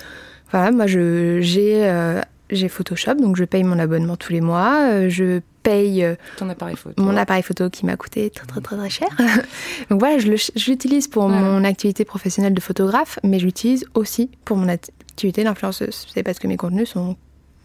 voilà, 0.50 0.72
moi, 0.72 0.88
je, 0.88 1.40
j'ai, 1.40 1.86
euh, 1.86 2.20
j'ai 2.50 2.68
Photoshop, 2.68 3.14
donc 3.14 3.36
je 3.36 3.44
paye 3.44 3.64
mon 3.64 3.78
abonnement 3.78 4.16
tous 4.16 4.34
les 4.34 4.42
mois, 4.42 4.90
euh, 4.90 5.08
je 5.08 5.42
paye 5.62 6.04
Ton 6.38 6.50
appareil 6.50 6.78
photo. 6.78 7.00
mon 7.00 7.16
appareil 7.16 7.44
photo 7.44 7.70
qui 7.70 7.86
m'a 7.86 7.96
coûté 7.96 8.32
très 8.32 8.48
très 8.48 8.62
très 8.62 8.78
très 8.78 8.90
cher. 8.90 9.10
donc 9.92 10.00
voilà, 10.00 10.18
je, 10.18 10.32
l'utilise 10.68 11.08
pour 11.08 11.30
mon 11.30 11.64
activité 11.64 12.06
professionnelle 12.06 12.56
de 12.56 12.62
photographe, 12.62 13.20
mais 13.24 13.38
je 13.38 13.46
l'utilise 13.46 13.86
aussi 13.94 14.32
pour 14.46 14.58
mon 14.58 14.68
activité 14.68 15.44
d'influenceuse. 15.44 16.08
C'est 16.12 16.24
parce 16.24 16.40
que 16.40 16.48
mes 16.48 16.58
contenus 16.58 16.90
sont, 16.90 17.18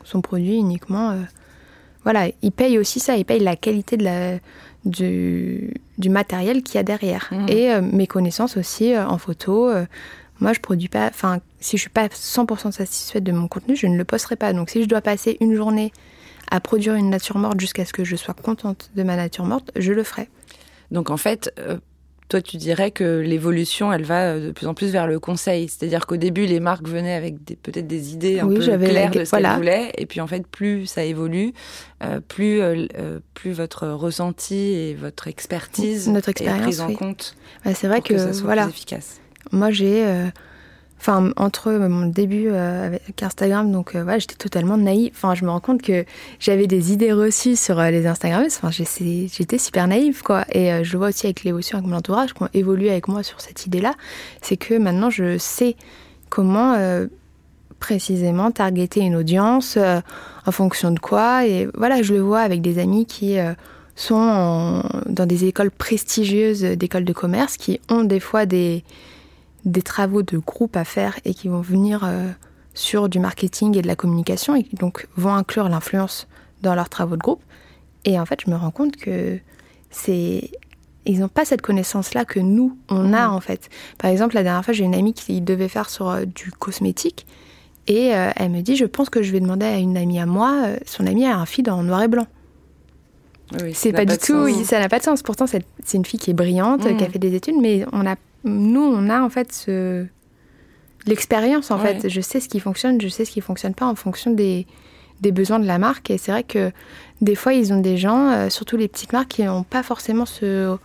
sont 0.04 0.20
produits 0.20 0.56
uniquement 0.56 1.16
voilà, 2.04 2.28
ils 2.42 2.52
payent 2.52 2.78
aussi 2.78 3.00
ça, 3.00 3.16
ils 3.16 3.24
payent 3.24 3.40
la 3.40 3.56
qualité 3.56 3.96
de 3.96 4.04
la, 4.04 4.38
du, 4.84 5.74
du 5.98 6.08
matériel 6.08 6.62
qu'il 6.62 6.76
y 6.76 6.78
a 6.78 6.82
derrière. 6.82 7.28
Mmh. 7.30 7.46
Et 7.48 7.72
euh, 7.72 7.82
mes 7.82 8.06
connaissances 8.06 8.56
aussi 8.56 8.94
euh, 8.94 9.06
en 9.06 9.18
photo. 9.18 9.68
Euh, 9.68 9.84
moi, 10.40 10.54
je 10.54 10.60
produis 10.60 10.88
pas. 10.88 11.08
Enfin, 11.08 11.40
si 11.60 11.76
je 11.76 11.82
suis 11.82 11.90
pas 11.90 12.06
100% 12.06 12.72
satisfaite 12.72 13.22
de 13.22 13.32
mon 13.32 13.46
contenu, 13.46 13.76
je 13.76 13.86
ne 13.86 13.96
le 13.96 14.04
posterai 14.04 14.36
pas. 14.36 14.52
Donc, 14.54 14.70
si 14.70 14.82
je 14.82 14.88
dois 14.88 15.02
passer 15.02 15.36
une 15.40 15.54
journée 15.54 15.92
à 16.50 16.60
produire 16.60 16.94
une 16.94 17.10
nature 17.10 17.36
morte 17.36 17.60
jusqu'à 17.60 17.84
ce 17.84 17.92
que 17.92 18.04
je 18.04 18.16
sois 18.16 18.34
contente 18.34 18.90
de 18.96 19.02
ma 19.02 19.16
nature 19.16 19.44
morte, 19.44 19.70
je 19.76 19.92
le 19.92 20.02
ferai. 20.02 20.28
Donc, 20.90 21.10
en 21.10 21.18
fait, 21.18 21.54
toi, 22.30 22.40
tu 22.40 22.56
dirais 22.58 22.92
que 22.92 23.18
l'évolution, 23.18 23.92
elle 23.92 24.04
va 24.04 24.38
de 24.38 24.52
plus 24.52 24.68
en 24.68 24.74
plus 24.74 24.92
vers 24.92 25.08
le 25.08 25.18
conseil. 25.18 25.68
C'est-à-dire 25.68 26.06
qu'au 26.06 26.16
début, 26.16 26.46
les 26.46 26.60
marques 26.60 26.88
venaient 26.88 27.14
avec 27.14 27.34
peut-être 27.60 27.88
des 27.88 28.12
idées 28.12 28.38
un 28.38 28.46
peu 28.46 28.60
claires 28.60 29.10
de 29.10 29.24
ce 29.24 29.36
qu'elles 29.36 29.56
voulaient. 29.56 29.92
Et 29.98 30.06
puis, 30.06 30.20
en 30.20 30.28
fait, 30.28 30.46
plus 30.46 30.86
ça 30.86 31.02
évolue, 31.02 31.52
euh, 32.04 32.20
plus, 32.20 32.60
euh, 32.60 32.86
euh, 32.96 33.18
plus 33.34 33.50
votre 33.50 33.88
ressenti 33.88 34.54
et 34.54 34.94
votre 34.94 35.26
expertise 35.26 36.08
Notre 36.08 36.28
expérience, 36.28 36.60
est 36.60 36.62
prise 36.62 36.80
en 36.80 36.94
compte. 36.94 37.34
Bah, 37.64 37.74
c'est 37.74 37.88
vrai 37.88 38.00
que, 38.00 38.16
ça 38.16 38.32
soit 38.32 38.46
voilà. 38.46 38.68
efficace. 38.68 39.20
Moi, 39.50 39.72
j'ai 39.72 40.06
Enfin, 41.00 41.32
entre 41.36 41.72
mon 41.72 42.04
début 42.04 42.48
euh, 42.48 42.88
avec 42.88 43.22
Instagram, 43.22 43.72
donc 43.72 43.94
euh, 43.94 44.04
j'étais 44.18 44.34
totalement 44.34 44.76
naïve. 44.76 45.12
Enfin, 45.14 45.34
je 45.34 45.46
me 45.46 45.50
rends 45.50 45.60
compte 45.60 45.80
que 45.80 46.04
j'avais 46.38 46.66
des 46.66 46.92
idées 46.92 47.14
reçues 47.14 47.56
sur 47.56 47.78
euh, 47.78 47.90
les 47.90 48.06
Instagrammeuses. 48.06 48.58
Enfin, 48.62 48.70
j'étais 48.70 49.56
super 49.56 49.88
naïve, 49.88 50.22
quoi. 50.22 50.44
Et 50.52 50.84
je 50.84 50.96
vois 50.98 51.08
aussi 51.08 51.24
avec 51.24 51.42
l'évolution 51.42 51.78
avec 51.78 51.88
mon 51.88 51.96
entourage, 51.96 52.34
qui 52.34 52.42
ont 52.42 52.50
évolué 52.52 52.90
avec 52.90 53.08
moi 53.08 53.22
sur 53.22 53.40
cette 53.40 53.64
idée-là. 53.64 53.94
C'est 54.42 54.58
que 54.58 54.74
maintenant, 54.74 55.08
je 55.08 55.38
sais 55.38 55.74
comment 56.28 56.76
précisément 57.78 58.50
targeter 58.50 59.00
une 59.00 59.16
audience, 59.16 59.78
en 60.46 60.52
fonction 60.52 60.90
de 60.90 60.98
quoi. 60.98 61.46
Et 61.46 61.66
voilà, 61.74 62.02
je 62.02 62.12
le 62.12 62.20
vois 62.20 62.40
avec 62.40 62.60
des 62.60 62.78
amis 62.78 63.06
qui 63.06 63.38
sont 63.96 64.82
dans 65.06 65.26
des 65.26 65.46
écoles 65.46 65.70
prestigieuses 65.70 66.60
d'écoles 66.60 67.06
de 67.06 67.14
commerce, 67.14 67.56
qui 67.56 67.80
ont 67.88 68.04
des 68.04 68.20
fois 68.20 68.44
des 68.44 68.84
des 69.64 69.82
travaux 69.82 70.22
de 70.22 70.38
groupe 70.38 70.76
à 70.76 70.84
faire 70.84 71.18
et 71.24 71.34
qui 71.34 71.48
vont 71.48 71.60
venir 71.60 72.02
euh, 72.04 72.30
sur 72.74 73.08
du 73.08 73.18
marketing 73.18 73.76
et 73.76 73.82
de 73.82 73.86
la 73.86 73.96
communication 73.96 74.54
et 74.54 74.62
qui 74.62 74.76
donc 74.76 75.06
vont 75.16 75.34
inclure 75.34 75.68
l'influence 75.68 76.26
dans 76.62 76.74
leurs 76.74 76.88
travaux 76.88 77.16
de 77.16 77.22
groupe. 77.22 77.42
Et 78.04 78.18
en 78.18 78.26
fait, 78.26 78.40
je 78.44 78.50
me 78.50 78.56
rends 78.56 78.70
compte 78.70 78.96
que 78.96 79.38
c'est 79.90 80.50
ils 81.06 81.18
n'ont 81.20 81.28
pas 81.28 81.46
cette 81.46 81.62
connaissance-là 81.62 82.26
que 82.26 82.38
nous, 82.40 82.76
on 82.90 83.14
a 83.14 83.28
mmh. 83.28 83.32
en 83.32 83.40
fait. 83.40 83.70
Par 83.98 84.10
exemple, 84.10 84.34
la 84.34 84.42
dernière 84.42 84.64
fois, 84.64 84.74
j'ai 84.74 84.84
une 84.84 84.94
amie 84.94 85.14
qui 85.14 85.40
devait 85.40 85.68
faire 85.68 85.88
sur 85.88 86.10
euh, 86.10 86.24
du 86.26 86.52
cosmétique 86.52 87.26
et 87.86 88.14
euh, 88.14 88.30
elle 88.36 88.50
me 88.50 88.60
dit, 88.60 88.76
je 88.76 88.84
pense 88.84 89.08
que 89.08 89.22
je 89.22 89.32
vais 89.32 89.40
demander 89.40 89.66
à 89.66 89.78
une 89.78 89.96
amie 89.96 90.20
à 90.20 90.26
moi, 90.26 90.66
son 90.84 91.06
amie 91.06 91.24
a 91.24 91.36
un 91.36 91.46
feed 91.46 91.68
en 91.68 91.82
noir 91.82 92.02
et 92.02 92.08
blanc. 92.08 92.26
Oui, 93.62 93.72
c'est 93.74 93.92
pas, 93.92 94.04
du 94.04 94.16
tout, 94.16 94.48
ça 94.64 94.78
n'a 94.78 94.88
pas 94.88 95.00
de 95.00 95.04
sens. 95.04 95.22
Pourtant, 95.22 95.46
c'est 95.46 95.64
une 95.92 96.04
fille 96.04 96.20
qui 96.20 96.30
est 96.30 96.34
brillante, 96.34 96.82
qui 96.82 96.88
a 96.88 97.08
mmh. 97.08 97.10
fait 97.10 97.18
des 97.18 97.34
études, 97.34 97.56
mais 97.60 97.84
on 97.92 98.06
a 98.06 98.14
nous, 98.44 98.82
on 98.82 99.08
a 99.10 99.20
en 99.20 99.30
fait 99.30 99.52
ce... 99.52 100.06
l'expérience 101.06 101.70
en 101.70 101.78
fait. 101.78 102.08
Je 102.08 102.20
sais 102.20 102.40
ce 102.40 102.48
qui 102.48 102.60
fonctionne, 102.60 103.00
je 103.00 103.08
sais 103.08 103.24
ce 103.24 103.30
qui 103.30 103.40
fonctionne 103.40 103.74
pas 103.74 103.86
en 103.86 103.94
fonction 103.94 104.30
des, 104.30 104.66
des 105.20 105.32
besoins 105.32 105.58
de 105.58 105.66
la 105.66 105.78
marque. 105.78 106.10
Et 106.10 106.18
c'est 106.18 106.32
vrai 106.32 106.44
que 106.44 106.72
des 107.20 107.34
fois, 107.34 107.52
ils 107.52 107.72
ont 107.72 107.80
des 107.80 107.96
gens, 107.96 108.30
euh, 108.30 108.48
surtout 108.50 108.76
les 108.76 108.88
petites 108.88 109.12
marques, 109.12 109.28
qui 109.28 109.42
n'ont 109.42 109.62
pas 109.62 109.82
forcément 109.82 110.26
ce 110.26 110.76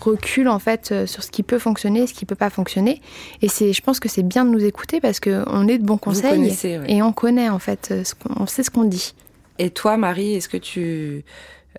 recul 0.00 0.48
en 0.48 0.58
fait 0.58 0.90
euh, 0.90 1.06
sur 1.06 1.22
ce 1.22 1.30
qui 1.30 1.42
peut 1.42 1.58
fonctionner, 1.58 2.06
ce 2.06 2.14
qui 2.14 2.24
peut 2.24 2.34
pas 2.34 2.50
fonctionner. 2.50 3.00
Et 3.42 3.48
c'est, 3.48 3.72
je 3.72 3.80
pense 3.82 4.00
que 4.00 4.08
c'est 4.08 4.22
bien 4.22 4.44
de 4.44 4.50
nous 4.50 4.64
écouter 4.64 5.00
parce 5.00 5.20
que 5.20 5.44
on 5.46 5.68
est 5.68 5.78
de 5.78 5.84
bons 5.84 5.98
conseils 5.98 6.52
et 6.88 7.02
on 7.02 7.12
connaît 7.12 7.48
en 7.48 7.58
fait, 7.58 7.88
euh, 7.90 8.02
on 8.36 8.46
sait 8.46 8.62
ce 8.62 8.70
qu'on 8.70 8.84
dit. 8.84 9.14
Et 9.58 9.70
toi, 9.70 9.96
Marie, 9.96 10.34
est-ce 10.34 10.48
que 10.48 10.56
tu 10.56 11.24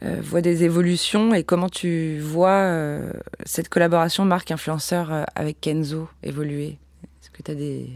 euh, 0.04 0.22
vois 0.22 0.42
des 0.42 0.64
évolutions 0.64 1.34
et 1.34 1.44
comment 1.44 1.70
tu 1.70 2.20
vois 2.20 2.50
euh, 2.50 3.12
cette 3.46 3.70
collaboration 3.70 4.26
marque-influenceur 4.26 5.12
euh, 5.12 5.24
avec 5.36 5.60
Kenzo 5.62 6.08
évoluer? 6.24 6.78
Est-ce 7.22 7.30
que 7.32 7.42
tu 7.44 7.52
as 7.52 7.56
des... 7.56 7.90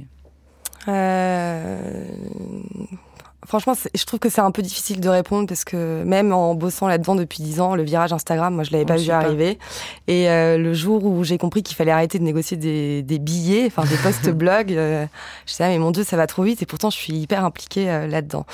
Franchement, 3.47 3.73
je 3.95 4.05
trouve 4.05 4.19
que 4.19 4.29
c'est 4.29 4.41
un 4.41 4.51
peu 4.51 4.61
difficile 4.61 5.01
de 5.01 5.09
répondre 5.09 5.47
parce 5.47 5.63
que 5.63 6.03
même 6.03 6.31
en 6.31 6.53
bossant 6.53 6.87
là-dedans 6.87 7.15
depuis 7.15 7.41
dix 7.41 7.59
ans, 7.59 7.73
le 7.73 7.81
virage 7.81 8.13
Instagram, 8.13 8.53
moi 8.53 8.63
je 8.63 8.71
l'avais 8.71 8.85
pas 8.85 8.97
vu 8.97 9.09
arriver. 9.09 9.57
Et 10.07 10.29
euh, 10.29 10.59
le 10.59 10.75
jour 10.75 11.03
où 11.03 11.23
j'ai 11.23 11.39
compris 11.39 11.63
qu'il 11.63 11.75
fallait 11.75 11.91
arrêter 11.91 12.19
de 12.19 12.23
négocier 12.23 12.55
des, 12.55 13.01
des 13.01 13.17
billets, 13.17 13.65
enfin 13.65 13.83
des 13.83 13.97
posts 13.97 14.29
blog, 14.37 14.71
euh, 14.71 15.07
je 15.47 15.53
disais 15.53 15.63
ah, 15.63 15.69
mais 15.69 15.79
mon 15.79 15.89
dieu 15.89 16.03
ça 16.03 16.17
va 16.17 16.27
trop 16.27 16.43
vite 16.43 16.61
et 16.61 16.67
pourtant 16.67 16.91
je 16.91 16.97
suis 16.97 17.13
hyper 17.13 17.43
impliquée 17.43 17.89
euh, 17.89 18.05
là-dedans. 18.05 18.45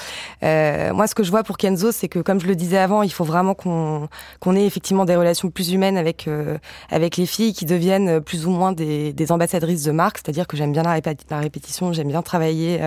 Euh, 0.43 0.93
moi 0.93 1.05
ce 1.07 1.15
que 1.15 1.23
je 1.23 1.31
vois 1.31 1.43
pour 1.43 1.57
Kenzo, 1.57 1.91
c'est 1.91 2.07
que 2.07 2.19
comme 2.19 2.39
je 2.39 2.47
le 2.47 2.55
disais 2.55 2.77
avant, 2.77 3.03
il 3.03 3.11
faut 3.11 3.25
vraiment 3.25 3.55
qu'on 3.55 4.07
qu'on 4.39 4.55
ait 4.55 4.65
effectivement 4.65 5.03
des 5.03 5.17
relations 5.17 5.49
plus 5.49 5.73
humaines 5.73 5.97
avec 5.97 6.29
avec 6.91 7.17
les 7.17 7.25
filles 7.25 7.51
qui 7.51 7.65
deviennent 7.65 8.21
plus 8.21 8.45
ou 8.45 8.51
moins 8.51 8.71
des, 8.71 9.11
des 9.11 9.31
ambassadrices 9.33 9.83
de 9.83 9.91
marque, 9.91 10.19
c'est-à-dire 10.19 10.47
que 10.47 10.55
j'aime 10.55 10.71
bien 10.71 10.83
la, 10.83 11.01
la 11.29 11.39
répétition, 11.39 11.91
j'aime 11.91 12.07
bien 12.07 12.21
travailler 12.21 12.79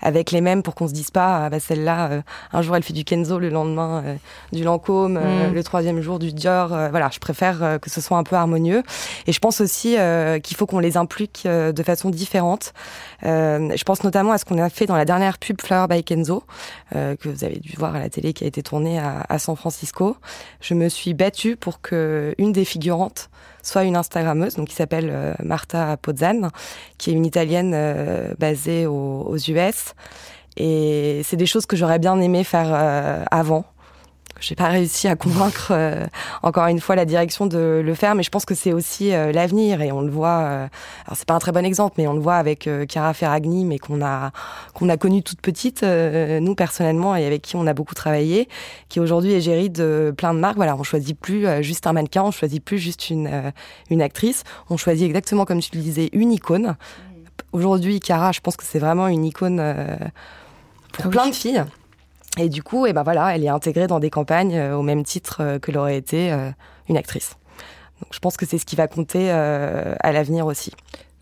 avec 0.00 0.30
les 0.30 0.40
mêmes 0.40 0.62
pour 0.62 0.76
qu'on 0.76 0.86
se 0.86 0.92
dise 0.92 1.10
pas 1.10 1.23
ah 1.26 1.50
bah 1.50 1.60
celle-là, 1.60 2.22
un 2.52 2.62
jour 2.62 2.76
elle 2.76 2.82
fait 2.82 2.92
du 2.92 3.04
Kenzo, 3.04 3.38
le 3.38 3.48
lendemain 3.48 4.02
du 4.52 4.64
Lancôme, 4.64 5.18
mm. 5.18 5.52
le 5.54 5.64
troisième 5.64 6.00
jour 6.00 6.18
du 6.18 6.32
Dior. 6.32 6.68
voilà, 6.68 7.10
je 7.12 7.18
préfère 7.18 7.78
que 7.80 7.90
ce 7.90 8.00
soit 8.00 8.18
un 8.18 8.24
peu 8.24 8.36
harmonieux. 8.36 8.82
Et 9.26 9.32
je 9.32 9.38
pense 9.38 9.60
aussi 9.60 9.96
qu'il 10.42 10.56
faut 10.56 10.66
qu'on 10.66 10.78
les 10.78 10.96
implique 10.96 11.46
de 11.46 11.82
façon 11.82 12.10
différente. 12.10 12.72
je 13.22 13.82
pense 13.84 14.04
notamment 14.04 14.32
à 14.32 14.38
ce 14.38 14.44
qu'on 14.44 14.58
a 14.58 14.68
fait 14.70 14.86
dans 14.86 14.96
la 14.96 15.04
dernière 15.04 15.38
pub 15.38 15.60
Flower 15.60 15.86
by 15.88 16.04
Kenzo, 16.04 16.44
que 16.92 17.28
vous 17.28 17.44
avez 17.44 17.58
dû 17.58 17.74
voir 17.76 17.94
à 17.94 17.98
la 17.98 18.08
télé, 18.08 18.32
qui 18.32 18.44
a 18.44 18.46
été 18.46 18.62
tournée 18.62 18.98
à, 18.98 19.24
à 19.28 19.38
San 19.38 19.56
Francisco. 19.56 20.16
Je 20.60 20.74
me 20.74 20.88
suis 20.88 21.14
battue 21.14 21.56
pour 21.56 21.80
que 21.80 22.34
une 22.38 22.52
des 22.52 22.64
figurantes 22.64 23.30
soit 23.66 23.84
une 23.84 23.96
Instagrammeuse, 23.96 24.56
donc 24.56 24.68
qui 24.68 24.74
s'appelle 24.74 25.10
euh, 25.10 25.34
Marta 25.42 25.96
Pozzan, 25.96 26.50
qui 26.98 27.10
est 27.10 27.14
une 27.14 27.26
Italienne 27.26 27.72
euh, 27.74 28.34
basée 28.38 28.86
aux, 28.86 29.36
US. 29.36 29.94
Et 30.56 31.22
c'est 31.24 31.36
des 31.36 31.46
choses 31.46 31.66
que 31.66 31.76
j'aurais 31.76 31.98
bien 31.98 32.20
aimé 32.20 32.44
faire 32.44 32.68
euh, 32.70 33.24
avant 33.30 33.64
j'ai 34.40 34.54
pas 34.54 34.68
réussi 34.68 35.08
à 35.08 35.16
convaincre 35.16 35.68
euh, 35.70 36.06
encore 36.42 36.66
une 36.66 36.80
fois 36.80 36.96
la 36.96 37.04
direction 37.04 37.46
de 37.46 37.82
le 37.84 37.94
faire, 37.94 38.14
mais 38.14 38.22
je 38.22 38.30
pense 38.30 38.44
que 38.44 38.54
c'est 38.54 38.72
aussi 38.72 39.12
euh, 39.12 39.32
l'avenir 39.32 39.80
et 39.80 39.92
on 39.92 40.00
le 40.00 40.10
voit. 40.10 40.28
Euh, 40.28 40.68
alors 41.06 41.16
c'est 41.16 41.26
pas 41.26 41.34
un 41.34 41.38
très 41.38 41.52
bon 41.52 41.64
exemple, 41.64 41.94
mais 41.98 42.06
on 42.06 42.14
le 42.14 42.20
voit 42.20 42.36
avec 42.36 42.68
Chiara 42.88 43.14
Ferragni, 43.14 43.64
mais 43.64 43.78
qu'on 43.78 44.04
a 44.04 44.32
qu'on 44.74 44.88
a 44.88 44.96
connu 44.96 45.22
toute 45.22 45.40
petite 45.40 45.82
nous 45.82 46.54
personnellement 46.54 47.16
et 47.16 47.24
avec 47.24 47.42
qui 47.42 47.56
on 47.56 47.66
a 47.66 47.74
beaucoup 47.74 47.94
travaillé, 47.94 48.48
qui 48.88 49.00
aujourd'hui 49.00 49.32
est 49.32 49.40
gérée 49.40 49.68
de 49.68 50.12
plein 50.16 50.34
de 50.34 50.38
marques. 50.38 50.56
Voilà, 50.56 50.76
on 50.76 50.82
choisit 50.82 51.18
plus 51.18 51.46
juste 51.62 51.86
un 51.86 51.92
mannequin, 51.92 52.22
on 52.22 52.30
choisit 52.30 52.62
plus 52.62 52.78
juste 52.78 53.10
une 53.10 53.52
une 53.90 54.02
actrice, 54.02 54.44
on 54.70 54.76
choisit 54.76 55.06
exactement 55.06 55.44
comme 55.44 55.60
tu 55.60 55.70
le 55.74 55.80
disais 55.80 56.10
une 56.12 56.32
icône. 56.32 56.76
Aujourd'hui, 57.52 58.00
Chiara, 58.00 58.32
je 58.32 58.40
pense 58.40 58.56
que 58.56 58.64
c'est 58.64 58.78
vraiment 58.78 59.06
une 59.08 59.24
icône 59.24 59.60
pour 60.94 61.06
ah 61.06 61.10
plein 61.10 61.28
de 61.28 61.34
filles. 61.34 61.64
Et 62.38 62.48
du 62.48 62.62
coup, 62.62 62.86
et 62.86 62.90
eh 62.90 62.92
ben 62.92 63.02
voilà, 63.02 63.34
elle 63.34 63.44
est 63.44 63.48
intégrée 63.48 63.86
dans 63.86 64.00
des 64.00 64.10
campagnes 64.10 64.56
euh, 64.56 64.76
au 64.76 64.82
même 64.82 65.04
titre 65.04 65.38
euh, 65.40 65.58
que 65.58 65.70
l'aurait 65.70 65.96
été 65.96 66.32
euh, 66.32 66.50
une 66.88 66.96
actrice. 66.96 67.36
Donc 68.00 68.08
je 68.12 68.18
pense 68.18 68.36
que 68.36 68.44
c'est 68.44 68.58
ce 68.58 68.66
qui 68.66 68.74
va 68.74 68.88
compter 68.88 69.30
à 69.30 70.12
l'avenir 70.12 70.46
aussi. 70.46 70.72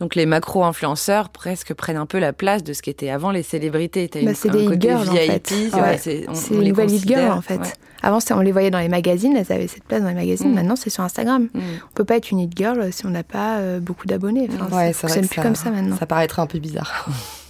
Donc 0.01 0.15
les 0.15 0.25
macro-influenceurs 0.25 1.29
presque 1.29 1.75
prennent 1.75 1.99
un 1.99 2.07
peu 2.07 2.19
la 2.19 2.33
place 2.33 2.65
de 2.65 2.73
ce 2.73 2.81
qu'étaient 2.81 3.11
avant 3.11 3.31
les 3.31 3.43
célébrités. 3.43 4.11
Bah, 4.25 4.33
c'est 4.35 4.49
des 4.49 4.81
girls 4.81 5.09
en 5.09 5.15
fait. 5.15 5.55
C'est 5.93 6.55
une 6.55 6.65
nouvelle 6.65 6.89
girl 6.89 7.31
en 7.31 7.43
fait. 7.43 7.79
Avant 8.03 8.19
on 8.31 8.41
les 8.41 8.51
voyait 8.51 8.71
dans 8.71 8.81
les 8.81 8.89
magazines, 8.89 9.37
elles 9.37 9.53
avaient 9.53 9.69
cette 9.69 9.85
place 9.85 10.01
dans 10.01 10.09
les 10.09 10.15
magazines. 10.15 10.51
Mm. 10.51 10.55
Maintenant 10.55 10.77
c'est 10.77 10.91
sur 10.91 11.05
Instagram. 11.05 11.51
Mm. 11.53 11.61
On 11.91 11.95
peut 11.95 12.05
pas 12.05 12.17
être 12.17 12.31
une 12.31 12.41
hit 12.41 12.57
girl 12.57 12.91
si 12.91 13.05
on 13.05 13.11
n'a 13.11 13.23
pas 13.23 13.61
beaucoup 13.81 14.07
d'abonnés. 14.07 14.49
Enfin, 14.55 14.77
ouais, 14.77 14.93
c'est 14.93 15.29
plus 15.29 15.43
comme 15.43 15.55
ça 15.55 15.71
maintenant. 15.71 15.97
Ça 15.99 16.07
paraîtrait 16.07 16.41
un 16.41 16.47
peu 16.47 16.59
bizarre. 16.59 17.07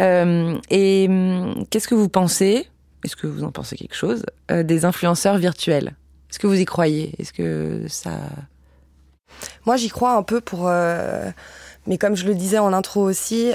Euh, 0.00 0.58
et 0.70 1.06
hum, 1.08 1.64
qu'est-ce 1.70 1.88
que 1.88 1.94
vous 1.94 2.08
pensez 2.08 2.68
Est-ce 3.04 3.16
que 3.16 3.26
vous 3.26 3.44
en 3.44 3.50
pensez 3.50 3.76
quelque 3.76 3.94
chose 3.94 4.24
euh, 4.50 4.62
Des 4.62 4.84
influenceurs 4.84 5.38
virtuels? 5.38 5.94
Est-ce 6.30 6.38
que 6.38 6.46
vous 6.46 6.60
y 6.60 6.64
croyez? 6.64 7.14
Est-ce 7.18 7.32
que 7.32 7.86
ça 7.88 8.18
Moi, 9.64 9.76
j'y 9.76 9.88
crois 9.88 10.14
un 10.14 10.22
peu 10.22 10.40
pour. 10.40 10.68
Euh, 10.68 11.30
mais 11.86 11.98
comme 11.98 12.16
je 12.16 12.26
le 12.26 12.34
disais 12.34 12.58
en 12.58 12.72
intro 12.72 13.02
aussi, 13.02 13.52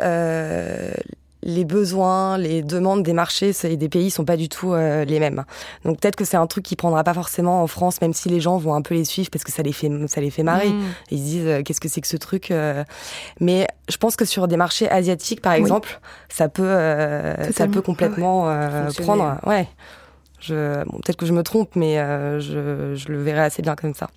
les 1.44 1.66
besoins, 1.66 2.38
les 2.38 2.62
demandes 2.62 3.04
des 3.04 3.14
marchés 3.14 3.52
et 3.64 3.78
des 3.78 3.90
pays 3.90 4.12
sont 4.12 4.26
pas 4.26 4.38
du 4.38 4.50
tout 4.50 4.74
euh, 4.74 5.06
les 5.06 5.20
mêmes. 5.20 5.44
Donc 5.86 6.00
peut-être 6.00 6.16
que 6.16 6.26
c'est 6.26 6.38
un 6.38 6.48
truc 6.48 6.64
qui 6.64 6.76
prendra 6.76 7.04
pas 7.04 7.14
forcément 7.14 7.64
en 7.64 7.68
France, 7.68 8.02
même 8.02 8.14
si 8.14 8.30
les 8.30 8.40
gens 8.40 8.58
vont 8.58 8.74
un 8.74 8.82
peu 8.82 8.96
les 8.96 9.06
suivre 9.06 9.30
parce 9.32 9.44
que 9.44 9.52
ça 9.52 9.64
les 9.64 9.74
fait, 9.74 9.90
ça 10.08 10.22
les 10.22 10.30
fait 10.30 10.44
marrer. 10.44 10.70
Mm. 10.70 10.82
Ils 11.12 11.18
se 11.18 11.24
disent 11.24 11.48
euh, 11.48 11.62
qu'est-ce 11.64 11.82
que 11.82 11.90
c'est 11.90 12.02
que 12.02 12.08
ce 12.08 12.18
truc. 12.18 12.52
Euh. 12.52 12.84
Mais 13.40 13.68
je 13.90 13.98
pense 13.98 14.16
que 14.16 14.26
sur 14.26 14.48
des 14.48 14.58
marchés 14.58 14.90
asiatiques, 14.90 15.42
par 15.42 15.54
exemple, 15.54 16.00
ça 16.30 16.48
peut, 16.48 16.76
ça 17.52 17.68
peut 17.68 17.82
complètement 17.82 18.42
prendre. 19.00 19.38
Ouais. 19.46 19.68
Je, 20.40 20.84
bon, 20.86 20.98
peut-être 20.98 21.18
que 21.18 21.26
je 21.26 21.34
me 21.34 21.44
trompe, 21.44 21.76
mais 21.76 21.98
je, 22.40 22.96
je 22.96 23.08
le 23.10 23.22
verrai 23.22 23.42
assez 23.42 23.62
bien 23.62 23.76
comme 23.76 23.94
ça. 23.94 24.10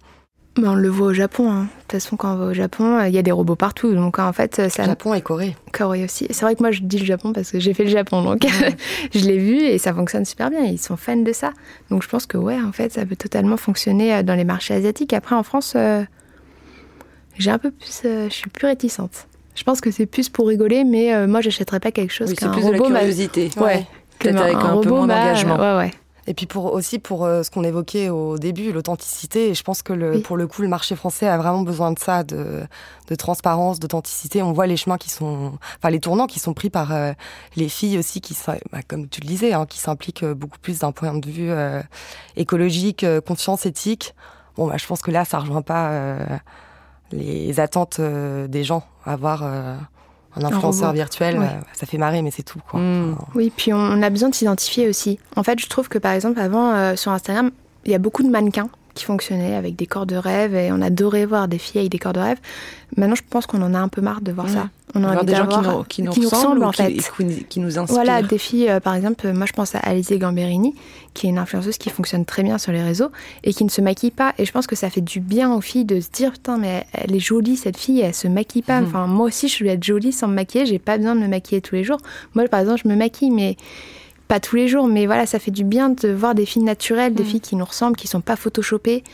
Bah, 0.57 0.69
on 0.71 0.75
le 0.75 0.89
voit 0.89 1.09
au 1.09 1.13
Japon. 1.13 1.51
Hein. 1.51 1.63
De 1.63 1.81
toute 1.81 1.93
façon, 1.93 2.17
quand 2.17 2.33
on 2.33 2.37
va 2.37 2.47
au 2.47 2.55
Japon, 2.55 2.99
euh, 2.99 3.09
il 3.09 3.15
y 3.15 3.19
a 3.19 3.23
des 3.23 3.33
robots 3.33 3.57
partout. 3.57 3.93
Donc 3.95 4.19
en 4.19 4.33
fait, 4.33 4.69
ça. 4.69 4.85
Japon 4.85 5.13
et 5.15 5.21
Corée. 5.21 5.57
Corée 5.73 6.05
aussi. 6.05 6.27
C'est 6.31 6.45
vrai 6.45 6.55
que 6.55 6.63
moi, 6.63 6.71
je 6.71 6.81
dis 6.83 6.99
le 6.99 7.05
Japon 7.05 7.33
parce 7.33 7.51
que 7.51 7.59
j'ai 7.59 7.75
fait 7.75 7.85
le 7.85 7.91
Japon, 7.91 8.23
donc 8.23 8.47
je 9.15 9.25
l'ai 9.25 9.39
vu 9.39 9.57
et 9.57 9.79
ça 9.79 9.93
fonctionne 9.93 10.25
super 10.25 10.51
bien. 10.51 10.61
Ils 10.61 10.79
sont 10.79 10.97
fans 10.97 11.17
de 11.17 11.33
ça. 11.33 11.53
Donc 11.91 12.03
je 12.05 12.09
pense 12.09 12.27
que 12.27 12.39
ouais, 12.39 12.59
en 12.61 12.71
fait, 12.71 12.93
ça 12.93 13.05
peut 13.05 13.17
totalement 13.17 13.57
fonctionner 13.57 14.15
euh, 14.15 14.23
dans 14.23 14.35
les 14.35 14.45
marchés 14.45 14.75
asiatiques. 14.75 15.13
Après, 15.13 15.35
en 15.35 15.43
France, 15.43 15.75
euh, 15.77 16.05
j'ai 17.37 17.51
un 17.51 17.59
peu 17.59 17.73
plus, 17.73 18.03
je 18.05 18.29
suis 18.29 18.51
plus 18.51 18.67
réticente. 18.67 19.27
Je 19.57 19.65
pense 19.65 19.81
que 19.81 19.91
c'est 19.91 20.07
plus 20.07 20.29
pour 20.29 20.49
rigoler, 20.49 20.85
mais 20.85 21.29
moi, 21.29 21.41
j'achèterais 21.41 21.79
pas 21.79 21.93
quelque 21.93 22.13
chose. 22.13 22.29
Oui, 22.29 22.37
c'est 22.39 22.51
plus 22.51 22.65
de 22.65 22.73
la 22.73 22.79
curiosité. 22.79 23.51
Ouais. 23.57 23.87
Peut-être 24.19 24.41
avec 24.41 24.57
un, 24.57 24.81
peu 24.81 24.89
moins 24.89 25.07
d'engagement. 25.07 25.57
Ouais, 25.57 25.77
ouais. 25.77 25.91
Et 26.27 26.35
puis 26.35 26.47
pour 26.47 26.73
aussi 26.73 26.99
pour 26.99 27.25
euh, 27.25 27.43
ce 27.43 27.51
qu'on 27.51 27.65
évoquait 27.65 28.09
au 28.09 28.39
début, 28.39 28.73
l'authenticité. 28.73 29.51
Et 29.51 29.55
je 29.55 29.63
pense 29.63 29.83
que 29.83 29.93
le, 29.93 30.21
pour 30.21 30.37
le 30.37 30.47
coup, 30.47 30.63
le 30.63 30.69
marché 30.69 30.97
français 30.97 31.29
a 31.29 31.37
vraiment 31.37 31.63
besoin 31.63 31.93
de 31.93 31.99
ça, 31.99 32.23
de, 32.23 32.63
de 33.09 33.15
transparence, 33.15 33.79
d'authenticité. 33.79 34.43
On 34.43 34.53
voit 34.53 34.67
les 34.67 34.77
chemins 34.77 34.97
qui 34.97 35.11
sont, 35.11 35.53
enfin 35.79 35.91
les 35.91 36.01
tournants 36.01 36.27
qui 36.27 36.39
sont 36.39 36.55
pris 36.55 36.71
par 36.71 36.93
euh, 36.93 37.13
les 37.57 37.69
filles 37.69 37.99
aussi, 37.99 38.21
qui 38.21 38.35
bah, 38.73 38.79
comme 38.87 39.09
tu 39.09 39.21
le 39.21 39.27
disais, 39.27 39.53
hein, 39.53 39.67
qui 39.67 39.79
s'impliquent 39.79 40.25
euh, 40.25 40.35
beaucoup 40.35 40.59
plus 40.59 40.81
d'un 40.81 40.93
point 40.93 41.15
de 41.15 41.29
vue 41.29 41.51
écologique, 42.37 43.05
confiance, 43.27 43.67
éthique. 43.67 44.15
Bon, 44.57 44.67
bah, 44.69 44.77
je 44.79 44.87
pense 44.87 45.03
que 45.03 45.11
là, 45.11 45.25
ça 45.25 45.39
rejoint 45.39 45.63
pas 45.63 45.91
les 47.13 47.61
attentes 47.61 48.01
des 48.01 48.65
gens 48.65 48.85
à 49.05 49.13
avoir 49.13 49.45
un 50.37 50.45
influenceur 50.45 50.93
virtuel, 50.93 51.37
euh, 51.37 51.47
ça 51.73 51.87
fait 51.87 51.99
marrer, 51.99 52.23
mais 52.23 52.31
c'est 52.31 52.43
tout. 52.43 52.61
Quoi. 52.69 52.81
Hmm. 52.81 53.17
Oui, 53.35 53.53
puis 53.55 53.73
on 53.73 54.03
a 54.03 54.11
besoin 54.11 54.29
de 54.29 54.35
s'identifier 54.35 54.89
aussi. 54.89 55.19
En 55.37 55.43
fait, 55.43 55.59
je 55.59 55.69
trouve 55.69 55.89
que 55.89 55.99
par 55.99 56.13
exemple, 56.13 56.41
avant, 56.41 56.75
euh, 56.75 56.97
sur 56.97 57.13
Instagram, 57.13 57.51
il 57.85 57.93
y 57.93 57.95
a 57.95 57.99
beaucoup 57.99 58.23
de 58.23 58.31
mannequins 58.31 58.69
qui 58.95 59.05
fonctionnaient 59.05 59.55
avec 59.55 59.77
des 59.77 59.87
corps 59.87 60.07
de 60.07 60.17
rêve 60.17 60.55
et 60.55 60.71
on 60.73 60.81
adorait 60.81 61.27
voir 61.27 61.49
des 61.49 61.59
filles 61.59 61.81
avec 61.81 61.93
des 61.93 61.99
corps 61.99 62.13
de 62.13 62.21
rêve. 62.21 62.39
Maintenant, 62.97 63.17
je 63.17 63.23
pense 63.29 63.47
qu'on 63.47 63.61
en 63.63 63.75
a 63.75 63.79
un 63.79 63.89
peu 63.89 64.01
marre 64.01 64.21
de 64.21 64.31
voir 64.31 64.49
ça. 64.49 64.69
On 64.95 65.03
en 65.03 65.09
a 65.09 65.25
des 65.25 65.35
gens 65.35 65.85
qui 65.89 66.03
nous, 66.03 66.13
ressemblent, 66.13 66.63
en 66.63 66.71
fait. 66.71 66.95
Qui, 67.49 67.59
nous 67.59 67.79
inspirent. 67.79 67.95
Voilà, 67.95 68.23
des 68.23 68.39
filles, 68.39 68.71
euh, 68.71 68.79
par 68.79 68.95
exemple, 68.95 69.33
moi 69.33 69.47
je 69.47 69.53
pense 69.53 69.75
à 69.75 69.79
Alizée 69.81 70.19
Gamberini, 70.19 70.75
qui 71.15 71.27
est 71.27 71.31
une 71.31 71.39
influenceuse 71.39 71.79
qui 71.79 71.91
fonctionne 71.91 72.25
très 72.25 72.45
bien 72.45 72.59
sur 72.59 72.71
les 72.71 72.83
réseaux 72.83 73.11
et 73.43 73.53
qui 73.53 73.65
ne 73.65 73.71
se 73.71 73.81
maquille 73.81 74.13
pas. 74.13 74.35
Et 74.39 74.45
je 74.45 74.53
pense 74.53 74.69
que 74.69 74.77
ça 74.77 74.91
fait 74.91 75.01
du 75.01 75.19
bien 75.19 75.53
aux 75.53 75.61
filles 75.61 75.85
de 75.85 75.99
se 76.01 76.11
dire, 76.11 76.33
putain, 76.33 76.59
mais 76.59 76.87
elle 76.93 77.13
est 77.15 77.21
jolie 77.21 77.57
cette 77.57 77.77
fille, 77.77 78.01
elle 78.01 78.15
se 78.15 78.29
maquille 78.29 78.63
pas. 78.63 78.81
Mhm. 78.81 78.87
Enfin, 78.87 79.07
moi 79.09 79.27
aussi, 79.27 79.49
je 79.49 79.65
vais 79.65 79.71
être 79.71 79.83
jolie 79.83 80.13
sans 80.13 80.29
me 80.29 80.35
maquiller, 80.35 80.67
j'ai 80.67 80.79
pas 80.79 80.97
besoin 80.97 81.17
de 81.17 81.21
me 81.21 81.29
maquiller 81.29 81.61
tous 81.61 81.75
les 81.75 81.83
jours. 81.83 81.99
Moi, 82.35 82.47
par 82.47 82.61
exemple, 82.61 82.83
je 82.85 82.89
me 82.89 82.95
maquille, 82.95 83.33
mais 83.33 83.57
pas 84.29 84.41
tous 84.41 84.57
les 84.57 84.69
jours, 84.69 84.87
mais 84.87 85.07
voilà, 85.07 85.27
ça 85.27 85.39
fait 85.39 85.51
du 85.51 85.65
bien 85.65 85.91
de 85.91 86.09
voir 86.09 86.35
des 86.35 86.47
filles 86.47 86.63
naturelles, 86.63 87.15
des 87.15 87.23
mhm. 87.23 87.29
filles 87.29 87.41
qui 87.41 87.57
nous 87.57 87.65
ressemblent, 87.65 87.97
qui 87.97 88.09
sont 88.09 88.21
pas 88.21 88.37
photoshopées. 88.37 89.05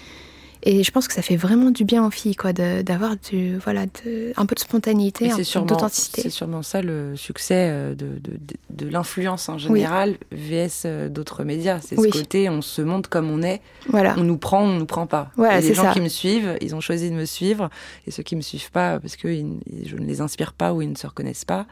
Et 0.62 0.82
je 0.82 0.90
pense 0.90 1.08
que 1.08 1.14
ça 1.14 1.22
fait 1.22 1.36
vraiment 1.36 1.70
du 1.70 1.84
bien 1.84 2.06
aux 2.06 2.10
filles, 2.10 2.36
quoi, 2.36 2.52
d'avoir 2.52 3.16
du, 3.16 3.56
voilà, 3.56 3.86
de, 3.86 4.34
un 4.36 4.44
peu 4.44 4.54
de 4.54 4.60
spontanéité, 4.60 5.30
un 5.30 5.36
peu 5.36 5.60
d'authenticité. 5.62 6.22
C'est 6.22 6.30
sûrement 6.30 6.62
ça 6.62 6.82
le 6.82 7.16
succès 7.16 7.68
euh, 7.70 7.94
de, 7.94 8.18
de, 8.18 8.38
de 8.68 8.88
l'influence 8.88 9.48
en 9.48 9.56
général, 9.56 10.18
vs 10.32 10.82
euh, 10.84 11.08
d'autres 11.08 11.44
médias. 11.44 11.80
C'est 11.80 11.96
ce 11.96 12.08
côté, 12.08 12.50
on 12.50 12.60
se 12.60 12.82
montre 12.82 13.08
comme 13.08 13.30
on 13.30 13.42
est, 13.42 13.62
voilà. 13.88 14.14
on 14.18 14.24
nous 14.24 14.36
prend, 14.36 14.62
on 14.62 14.78
nous 14.78 14.86
prend 14.86 15.06
pas. 15.06 15.30
Voilà, 15.36 15.60
les 15.60 15.72
gens 15.72 15.92
qui 15.92 16.02
me 16.02 16.08
suivent, 16.08 16.58
ils 16.60 16.74
ont 16.74 16.80
choisi 16.80 17.08
de 17.10 17.14
me 17.14 17.24
suivre, 17.24 17.70
et 18.06 18.10
ceux 18.10 18.22
qui 18.22 18.36
me 18.36 18.42
suivent 18.42 18.70
pas 18.70 19.00
parce 19.00 19.16
que 19.16 19.28
je 19.32 19.96
ne 19.96 20.04
les 20.04 20.20
inspire 20.20 20.52
pas 20.52 20.74
ou 20.74 20.82
ils 20.82 20.90
ne 20.90 20.96
se 20.96 21.06
reconnaissent 21.06 21.46
pas, 21.46 21.66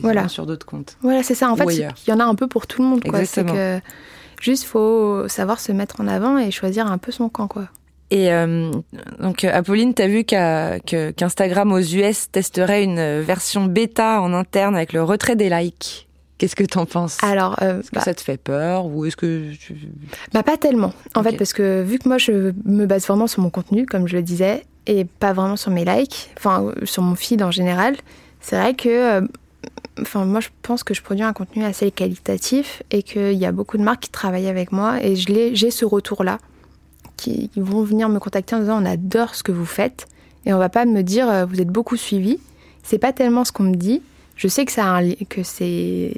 voilà. 0.00 0.28
sur 0.28 0.46
d'autres 0.46 0.66
comptes. 0.66 0.96
Voilà, 1.02 1.22
c'est 1.22 1.34
ça. 1.34 1.50
En 1.50 1.56
fait, 1.56 1.74
il 1.74 2.10
y 2.10 2.12
en 2.12 2.20
a 2.20 2.24
un 2.24 2.34
peu 2.34 2.46
pour 2.46 2.66
tout 2.66 2.82
le 2.82 2.88
monde, 2.88 3.02
quoi. 3.04 3.24
C'est 3.24 3.44
que 3.44 3.80
juste 4.40 4.64
faut 4.64 5.28
savoir 5.28 5.60
se 5.60 5.72
mettre 5.72 6.00
en 6.00 6.06
avant 6.06 6.38
et 6.38 6.50
choisir 6.50 6.86
un 6.86 6.98
peu 6.98 7.12
son 7.12 7.28
camp, 7.28 7.48
quoi. 7.48 7.68
Et 8.10 8.32
euh, 8.32 8.70
donc, 9.18 9.42
Apolline, 9.42 9.92
tu 9.92 10.02
as 10.02 10.06
vu 10.06 10.24
qu'Instagram 10.24 11.72
aux 11.72 11.80
US 11.80 12.30
testerait 12.30 12.84
une 12.84 13.20
version 13.20 13.64
bêta 13.64 14.20
en 14.20 14.32
interne 14.32 14.76
avec 14.76 14.92
le 14.92 15.02
retrait 15.02 15.34
des 15.34 15.50
likes? 15.50 16.06
Qu'est-ce 16.38 16.54
que 16.54 16.64
t'en 16.64 16.84
penses? 16.84 17.16
Alors, 17.22 17.56
euh, 17.62 17.80
est-ce 17.80 17.90
que 17.90 17.94
bah 17.94 18.02
ça 18.02 18.12
te 18.12 18.20
fait 18.20 18.36
peur 18.36 18.86
ou 18.86 19.06
est-ce 19.06 19.16
que 19.16 19.52
tu... 19.54 19.74
bah 20.34 20.42
pas 20.42 20.58
tellement. 20.58 20.92
En 21.14 21.22
fait, 21.22 21.36
parce 21.36 21.54
que 21.54 21.82
vu 21.82 21.98
que 21.98 22.06
moi 22.08 22.18
je 22.18 22.52
me 22.66 22.84
base 22.84 23.06
vraiment 23.06 23.26
sur 23.26 23.42
mon 23.42 23.48
contenu, 23.48 23.86
comme 23.86 24.06
je 24.06 24.16
le 24.16 24.22
disais, 24.22 24.66
et 24.86 25.06
pas 25.06 25.32
vraiment 25.32 25.56
sur 25.56 25.70
mes 25.70 25.86
likes, 25.86 26.30
enfin 26.36 26.72
sur 26.84 27.02
mon 27.02 27.14
feed 27.14 27.42
en 27.42 27.50
général, 27.50 27.96
c'est 28.40 28.56
vrai 28.56 28.74
que, 28.74 28.88
euh, 28.88 29.26
enfin 30.00 30.24
moi 30.24 30.40
je 30.40 30.48
pense 30.62 30.84
que 30.84 30.94
je 30.94 31.02
produis 31.02 31.24
un 31.24 31.32
contenu 31.32 31.64
assez 31.64 31.90
qualitatif 31.90 32.82
et 32.90 33.02
qu'il 33.02 33.34
y 33.34 33.46
a 33.46 33.52
beaucoup 33.52 33.78
de 33.78 33.82
marques 33.82 34.02
qui 34.02 34.10
travaillent 34.10 34.48
avec 34.48 34.72
moi 34.72 35.02
et 35.02 35.16
je 35.16 35.50
j'ai 35.52 35.70
ce 35.70 35.84
retour 35.84 36.24
là 36.24 36.38
qui, 37.16 37.50
vont 37.56 37.82
venir 37.82 38.08
me 38.08 38.18
contacter 38.18 38.54
en 38.54 38.60
disant 38.60 38.82
on 38.82 38.86
adore 38.86 39.34
ce 39.34 39.42
que 39.42 39.52
vous 39.52 39.64
faites 39.64 40.06
et 40.44 40.52
on 40.52 40.58
va 40.58 40.68
pas 40.68 40.84
me 40.84 41.02
dire 41.02 41.28
euh, 41.28 41.44
vous 41.44 41.60
êtes 41.60 41.68
beaucoup 41.68 41.96
suivi. 41.96 42.38
C'est 42.82 42.98
pas 42.98 43.12
tellement 43.12 43.44
ce 43.44 43.52
qu'on 43.52 43.64
me 43.64 43.74
dit. 43.74 44.02
Je 44.36 44.48
sais 44.48 44.64
que 44.64 44.72
ça 44.72 44.84
a 44.84 45.00
un, 45.00 45.12
que 45.28 45.42
c'est 45.42 46.12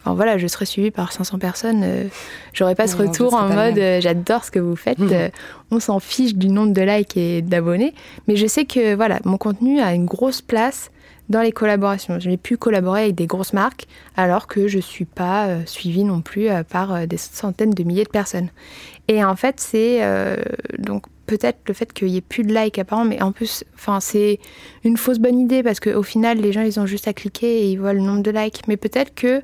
Enfin, 0.00 0.14
voilà, 0.16 0.36
je 0.36 0.46
serais 0.46 0.66
suivi 0.66 0.90
par 0.90 1.12
500 1.12 1.38
personnes, 1.38 1.80
euh, 1.82 2.04
j'aurais 2.52 2.74
pas 2.74 2.86
ce 2.86 2.94
retour 2.94 3.32
en 3.32 3.48
mode 3.48 3.78
euh, 3.78 4.02
j'adore 4.02 4.44
ce 4.44 4.50
que 4.50 4.58
vous 4.58 4.76
faites, 4.76 4.98
mmh. 4.98 5.30
on 5.70 5.80
s'en 5.80 5.98
fiche 5.98 6.34
du 6.34 6.50
nombre 6.50 6.74
de 6.74 6.82
likes 6.82 7.16
et 7.16 7.40
d'abonnés, 7.40 7.94
mais 8.28 8.36
je 8.36 8.46
sais 8.46 8.66
que 8.66 8.94
voilà, 8.94 9.20
mon 9.24 9.38
contenu 9.38 9.80
a 9.80 9.94
une 9.94 10.04
grosse 10.04 10.42
place 10.42 10.90
dans 11.28 11.40
les 11.40 11.52
collaborations. 11.52 12.18
J'ai 12.18 12.36
pu 12.36 12.56
collaborer 12.56 13.04
avec 13.04 13.14
des 13.14 13.26
grosses 13.26 13.52
marques 13.52 13.86
alors 14.16 14.46
que 14.46 14.68
je 14.68 14.78
suis 14.78 15.04
pas 15.04 15.46
euh, 15.46 15.62
suivie 15.66 16.04
non 16.04 16.20
plus 16.20 16.48
euh, 16.48 16.62
par 16.62 16.94
euh, 16.94 17.06
des 17.06 17.16
centaines 17.16 17.70
de 17.70 17.82
milliers 17.82 18.04
de 18.04 18.10
personnes. 18.10 18.48
Et 19.08 19.24
en 19.24 19.36
fait, 19.36 19.60
c'est 19.60 20.00
donc 20.78 21.04
peut-être 21.26 21.58
le 21.68 21.74
fait 21.74 21.92
qu'il 21.92 22.08
y 22.08 22.16
ait 22.16 22.22
plus 22.22 22.42
de 22.42 22.54
likes 22.54 22.78
apparemment, 22.78 23.10
mais 23.10 23.22
en 23.22 23.32
plus, 23.32 23.62
c'est 24.00 24.38
une 24.82 24.96
fausse 24.96 25.18
bonne 25.18 25.38
idée 25.38 25.62
parce 25.62 25.78
qu'au 25.78 26.02
final, 26.02 26.38
les 26.38 26.52
gens, 26.52 26.62
ils 26.62 26.80
ont 26.80 26.86
juste 26.86 27.06
à 27.06 27.12
cliquer 27.12 27.64
et 27.64 27.70
ils 27.70 27.76
voient 27.78 27.92
le 27.92 28.00
nombre 28.00 28.22
de 28.22 28.30
likes. 28.30 28.62
Mais 28.66 28.78
peut-être 28.78 29.14
que 29.14 29.42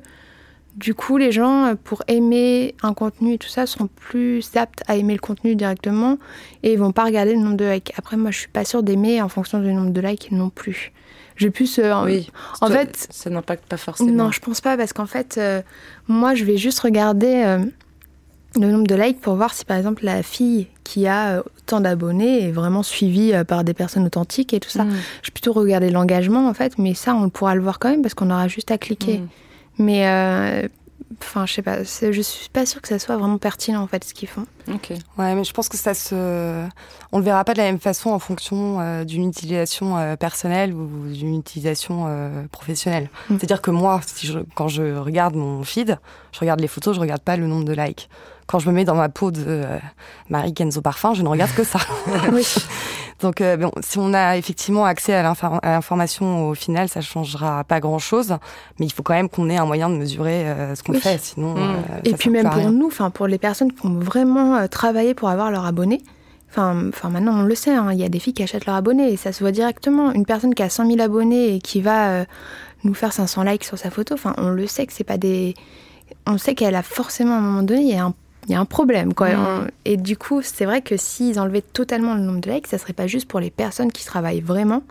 du 0.75 0.95
coup, 0.95 1.17
les 1.17 1.31
gens, 1.31 1.75
pour 1.83 2.01
aimer 2.07 2.73
un 2.81 2.95
contenu 2.95 3.33
et 3.33 3.37
tout 3.37 3.49
ça, 3.49 3.67
seront 3.67 3.87
plus 3.87 4.49
aptes 4.55 4.81
à 4.87 4.95
aimer 4.95 5.13
le 5.13 5.19
contenu 5.19 5.55
directement 5.55 6.17
et 6.63 6.73
ils 6.73 6.79
vont 6.79 6.91
pas 6.91 7.03
regarder 7.03 7.35
le 7.35 7.41
nombre 7.41 7.57
de 7.57 7.65
likes. 7.65 7.93
Après, 7.97 8.17
moi, 8.17 8.31
je 8.31 8.39
suis 8.39 8.49
pas 8.49 8.65
sûre 8.65 8.81
d'aimer 8.81 9.21
en 9.21 9.29
fonction 9.29 9.59
du 9.59 9.71
nombre 9.73 9.91
de 9.91 10.01
likes 10.01 10.31
non 10.31 10.49
plus. 10.49 10.91
J'ai 11.41 11.49
plus. 11.49 11.79
Euh, 11.79 12.03
oui. 12.05 12.29
En 12.61 12.67
fait, 12.67 13.07
ça 13.09 13.31
n'impacte 13.31 13.65
pas 13.65 13.77
forcément. 13.77 14.11
Non, 14.11 14.31
je 14.31 14.39
pense 14.39 14.61
pas 14.61 14.77
parce 14.77 14.93
qu'en 14.93 15.07
fait, 15.07 15.39
euh, 15.39 15.63
moi, 16.07 16.35
je 16.35 16.45
vais 16.45 16.55
juste 16.55 16.79
regarder 16.81 17.41
euh, 17.43 17.65
le 18.59 18.71
nombre 18.71 18.85
de 18.85 18.93
likes 18.93 19.19
pour 19.19 19.33
voir 19.33 19.51
si, 19.51 19.65
par 19.65 19.75
exemple, 19.75 20.05
la 20.05 20.21
fille 20.21 20.67
qui 20.83 21.07
a 21.07 21.39
autant 21.39 21.79
d'abonnés 21.79 22.47
est 22.47 22.51
vraiment 22.51 22.83
suivie 22.83 23.33
par 23.47 23.63
des 23.63 23.73
personnes 23.73 24.05
authentiques 24.05 24.53
et 24.53 24.59
tout 24.59 24.69
ça. 24.69 24.83
Mm. 24.83 24.91
Je 25.23 25.29
vais 25.29 25.33
plutôt 25.33 25.53
regarder 25.53 25.89
l'engagement, 25.89 26.47
en 26.47 26.53
fait, 26.53 26.77
mais 26.77 26.93
ça, 26.93 27.15
on 27.15 27.29
pourra 27.29 27.55
le 27.55 27.61
voir 27.61 27.79
quand 27.79 27.89
même 27.89 28.03
parce 28.03 28.13
qu'on 28.13 28.29
aura 28.29 28.47
juste 28.47 28.69
à 28.69 28.77
cliquer. 28.77 29.17
Mm. 29.17 29.27
Mais 29.79 30.69
Enfin, 31.21 31.45
je 31.45 31.53
sais 31.53 31.61
pas. 31.61 31.83
Je 31.83 32.21
suis 32.21 32.49
pas 32.49 32.65
sûre 32.65 32.81
que 32.81 32.87
ça 32.87 32.99
soit 32.99 33.17
vraiment 33.17 33.37
pertinent 33.37 33.81
en 33.81 33.87
fait 33.87 34.03
ce 34.03 34.13
qu'ils 34.13 34.27
font. 34.27 34.45
Ok. 34.67 34.91
Ouais, 35.17 35.35
mais 35.35 35.43
je 35.43 35.53
pense 35.53 35.69
que 35.69 35.77
ça 35.77 35.93
se, 35.93 36.67
on 37.11 37.17
le 37.17 37.23
verra 37.23 37.43
pas 37.43 37.53
de 37.53 37.57
la 37.57 37.65
même 37.65 37.79
façon 37.79 38.11
en 38.11 38.19
fonction 38.19 38.79
euh, 38.79 39.03
d'une 39.03 39.27
utilisation 39.27 39.97
euh, 39.97 40.15
personnelle 40.15 40.73
ou 40.73 41.07
d'une 41.07 41.39
utilisation 41.39 42.05
euh, 42.07 42.45
professionnelle. 42.51 43.09
Mm. 43.29 43.37
C'est-à-dire 43.37 43.61
que 43.61 43.71
moi, 43.71 44.01
si 44.05 44.27
je, 44.27 44.39
quand 44.55 44.67
je 44.67 44.97
regarde 44.97 45.35
mon 45.35 45.63
feed, 45.63 45.97
je 46.31 46.39
regarde 46.39 46.59
les 46.59 46.67
photos, 46.67 46.95
je 46.95 47.01
regarde 47.01 47.21
pas 47.21 47.37
le 47.37 47.47
nombre 47.47 47.65
de 47.65 47.73
likes. 47.73 48.09
Quand 48.47 48.59
je 48.59 48.69
me 48.69 48.73
mets 48.73 48.85
dans 48.85 48.95
ma 48.95 49.09
peau 49.09 49.31
de 49.31 49.63
Marie 50.29 50.53
Kenzo 50.53 50.81
Parfum, 50.81 51.13
je 51.13 51.21
ne 51.21 51.29
regarde 51.29 51.53
que 51.53 51.63
ça. 51.63 51.79
oui. 52.33 52.45
Donc, 53.21 53.41
euh, 53.41 53.55
bon, 53.57 53.71
si 53.81 53.97
on 53.99 54.13
a 54.13 54.37
effectivement 54.37 54.85
accès 54.85 55.13
à 55.13 55.33
l'information 55.63 56.49
au 56.49 56.55
final, 56.55 56.89
ça 56.89 57.01
changera 57.01 57.63
pas 57.63 57.79
grand-chose, 57.79 58.35
mais 58.79 58.85
il 58.85 58.91
faut 58.91 59.03
quand 59.03 59.13
même 59.13 59.29
qu'on 59.29 59.49
ait 59.49 59.57
un 59.57 59.65
moyen 59.65 59.89
de 59.89 59.95
mesurer 59.95 60.47
euh, 60.47 60.75
ce 60.75 60.83
qu'on 60.83 60.93
fait, 60.93 61.19
sinon. 61.21 61.53
Mmh. 61.53 61.59
Euh, 61.59 61.99
et 62.03 62.13
puis 62.13 62.29
même 62.29 62.49
pour 62.49 62.71
nous, 62.71 62.87
enfin 62.87 63.09
pour 63.09 63.27
les 63.27 63.37
personnes 63.37 63.71
qui 63.71 63.85
ont 63.85 63.99
vraiment 63.99 64.67
travaillé 64.67 65.13
pour 65.13 65.29
avoir 65.29 65.51
leur 65.51 65.65
abonné. 65.65 66.01
Enfin, 66.49 66.89
enfin, 66.89 67.09
maintenant 67.09 67.39
on 67.39 67.43
le 67.43 67.55
sait, 67.55 67.73
hein, 67.73 67.93
il 67.93 67.99
y 67.99 68.03
a 68.03 68.09
des 68.09 68.19
filles 68.19 68.33
qui 68.33 68.43
achètent 68.43 68.65
leur 68.65 68.75
abonné 68.75 69.13
et 69.13 69.17
ça 69.17 69.31
se 69.31 69.41
voit 69.41 69.51
directement. 69.51 70.11
Une 70.11 70.25
personne 70.25 70.53
qui 70.53 70.63
a 70.63 70.69
100 70.69 70.87
000 70.87 70.99
abonnés 70.99 71.55
et 71.55 71.59
qui 71.59 71.81
va 71.81 72.25
nous 72.83 72.93
faire 72.93 73.13
500 73.13 73.43
likes 73.43 73.63
sur 73.63 73.77
sa 73.77 73.89
photo, 73.89 74.15
enfin, 74.15 74.33
on 74.37 74.49
le 74.49 74.67
sait 74.67 74.85
que 74.85 74.93
c'est 74.93 75.05
pas 75.05 75.17
des. 75.17 75.53
On 76.27 76.37
sait 76.37 76.55
qu'elle 76.55 76.75
a 76.75 76.83
forcément 76.83 77.35
à 77.35 77.37
un 77.37 77.41
moment 77.41 77.63
donné, 77.63 77.81
il 77.81 77.89
y 77.89 77.95
a 77.95 78.03
un 78.03 78.13
il 78.47 78.51
y 78.51 78.55
a 78.55 78.59
un 78.59 78.65
problème. 78.65 79.13
Quoi. 79.13 79.29
Mm. 79.29 79.67
Et 79.85 79.97
du 79.97 80.17
coup, 80.17 80.41
c'est 80.41 80.65
vrai 80.65 80.81
que 80.81 80.97
s'ils 80.97 81.39
enlevaient 81.39 81.61
totalement 81.61 82.15
le 82.15 82.21
nombre 82.21 82.41
de 82.41 82.51
likes, 82.51 82.67
ça 82.67 82.77
serait 82.77 82.93
pas 82.93 83.07
juste 83.07 83.27
pour 83.27 83.39
les 83.39 83.51
personnes 83.51 83.91
qui 83.91 84.05
travaillent 84.05 84.41
vraiment. 84.41 84.83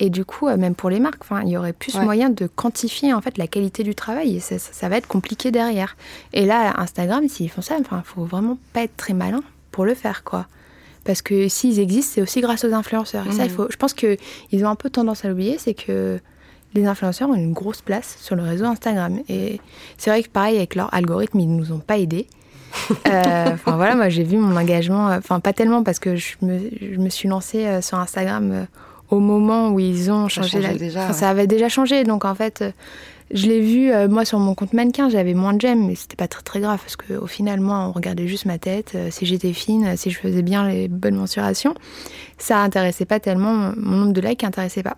Et 0.00 0.10
du 0.10 0.24
coup, 0.24 0.46
euh, 0.46 0.56
même 0.56 0.74
pour 0.74 0.90
les 0.90 1.00
marques, 1.00 1.24
il 1.42 1.48
y 1.48 1.56
aurait 1.56 1.72
plus 1.72 1.96
moyen 1.96 2.30
de 2.30 2.46
quantifier 2.46 3.12
en 3.12 3.20
fait 3.20 3.36
la 3.36 3.48
qualité 3.48 3.82
du 3.82 3.94
travail. 3.94 4.36
Et 4.36 4.40
ça, 4.40 4.88
va 4.88 4.96
être 4.96 5.08
compliqué 5.08 5.50
derrière. 5.50 5.96
Et 6.32 6.46
là, 6.46 6.80
Instagram, 6.80 7.28
s'ils 7.28 7.50
font 7.50 7.62
ça, 7.62 7.76
il 7.78 7.84
faut 8.04 8.24
vraiment 8.24 8.58
pas 8.72 8.82
être 8.82 8.96
très 8.96 9.14
malin 9.14 9.42
pour 9.72 9.84
le 9.84 9.94
faire, 9.94 10.22
quoi. 10.22 10.46
Parce 11.04 11.22
que 11.22 11.48
s'ils 11.48 11.80
existent, 11.80 12.12
c'est 12.14 12.22
aussi 12.22 12.40
grâce 12.40 12.64
aux 12.64 12.72
influenceurs. 12.72 13.26
Et 13.26 13.32
ça, 13.32 13.44
il 13.44 13.50
mm. 13.50 13.54
faut. 13.54 13.66
Je 13.70 13.76
pense 13.76 13.94
que 13.94 14.16
ils 14.52 14.64
ont 14.64 14.68
un 14.68 14.76
peu 14.76 14.90
tendance 14.90 15.24
à 15.24 15.28
l'oublier, 15.28 15.56
c'est 15.58 15.74
que 15.74 16.20
les 16.74 16.86
influenceurs 16.86 17.30
ont 17.30 17.34
une 17.34 17.52
grosse 17.52 17.80
place 17.80 18.18
sur 18.20 18.36
le 18.36 18.42
réseau 18.42 18.66
Instagram. 18.66 19.18
Et 19.28 19.60
c'est 19.96 20.10
vrai 20.10 20.22
que 20.22 20.28
pareil 20.28 20.58
avec 20.58 20.74
leur 20.74 20.92
algorithme, 20.94 21.40
ils 21.40 21.48
nous 21.48 21.72
ont 21.72 21.80
pas 21.80 21.98
aidés. 21.98 22.26
Euh, 23.06 23.52
enfin 23.52 23.76
voilà, 23.76 23.94
moi 23.94 24.08
j'ai 24.08 24.24
vu 24.24 24.36
mon 24.36 24.56
engagement, 24.56 25.08
euh, 25.08 25.18
enfin 25.18 25.40
pas 25.40 25.52
tellement 25.52 25.82
parce 25.82 25.98
que 25.98 26.16
je 26.16 26.34
me, 26.42 26.58
je 26.80 26.98
me 26.98 27.08
suis 27.08 27.28
lancée 27.28 27.66
euh, 27.66 27.80
sur 27.80 27.98
Instagram 27.98 28.66
au 29.10 29.20
moment 29.20 29.70
où 29.70 29.80
ils 29.80 30.10
ont 30.10 30.28
changé. 30.28 30.62
Ça, 30.62 30.74
déjà, 30.74 31.12
ça 31.12 31.30
avait 31.30 31.46
déjà 31.46 31.68
changé, 31.68 32.04
donc 32.04 32.24
en 32.24 32.34
fait 32.34 32.64
je 33.30 33.46
l'ai 33.46 33.60
vu 33.60 33.92
moi 34.08 34.24
sur 34.24 34.38
mon 34.38 34.54
compte 34.54 34.72
mannequin, 34.72 35.10
j'avais 35.10 35.34
moins 35.34 35.52
de 35.52 35.60
j'aime, 35.60 35.86
mais 35.86 35.94
c'était 35.94 36.16
pas 36.16 36.28
très 36.28 36.42
très 36.42 36.60
grave 36.60 36.78
parce 36.80 36.96
qu'au 36.96 37.26
final 37.26 37.60
moi 37.60 37.76
on 37.88 37.92
regardait 37.92 38.26
juste 38.26 38.46
ma 38.46 38.58
tête, 38.58 38.96
si 39.10 39.26
j'étais 39.26 39.52
fine, 39.52 39.96
si 39.96 40.10
je 40.10 40.18
faisais 40.18 40.42
bien 40.42 40.66
les 40.68 40.88
bonnes 40.88 41.16
mensurations, 41.16 41.74
ça 42.38 42.58
intéressait 42.58 43.04
pas 43.04 43.20
tellement, 43.20 43.72
mon 43.76 43.96
nombre 43.96 44.12
de 44.12 44.20
likes 44.20 44.44
intéressait 44.44 44.82
pas 44.82 44.96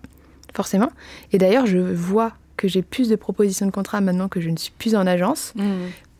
forcément. 0.54 0.90
Et 1.32 1.38
d'ailleurs 1.38 1.66
je 1.66 1.78
vois 1.78 2.32
que 2.56 2.68
j'ai 2.68 2.82
plus 2.82 3.08
de 3.08 3.16
propositions 3.16 3.66
de 3.66 3.72
contrat 3.72 4.00
maintenant 4.00 4.28
que 4.28 4.40
je 4.40 4.50
ne 4.50 4.56
suis 4.56 4.72
plus 4.78 4.94
en 4.94 5.06
agence. 5.06 5.52
Mmh 5.56 5.62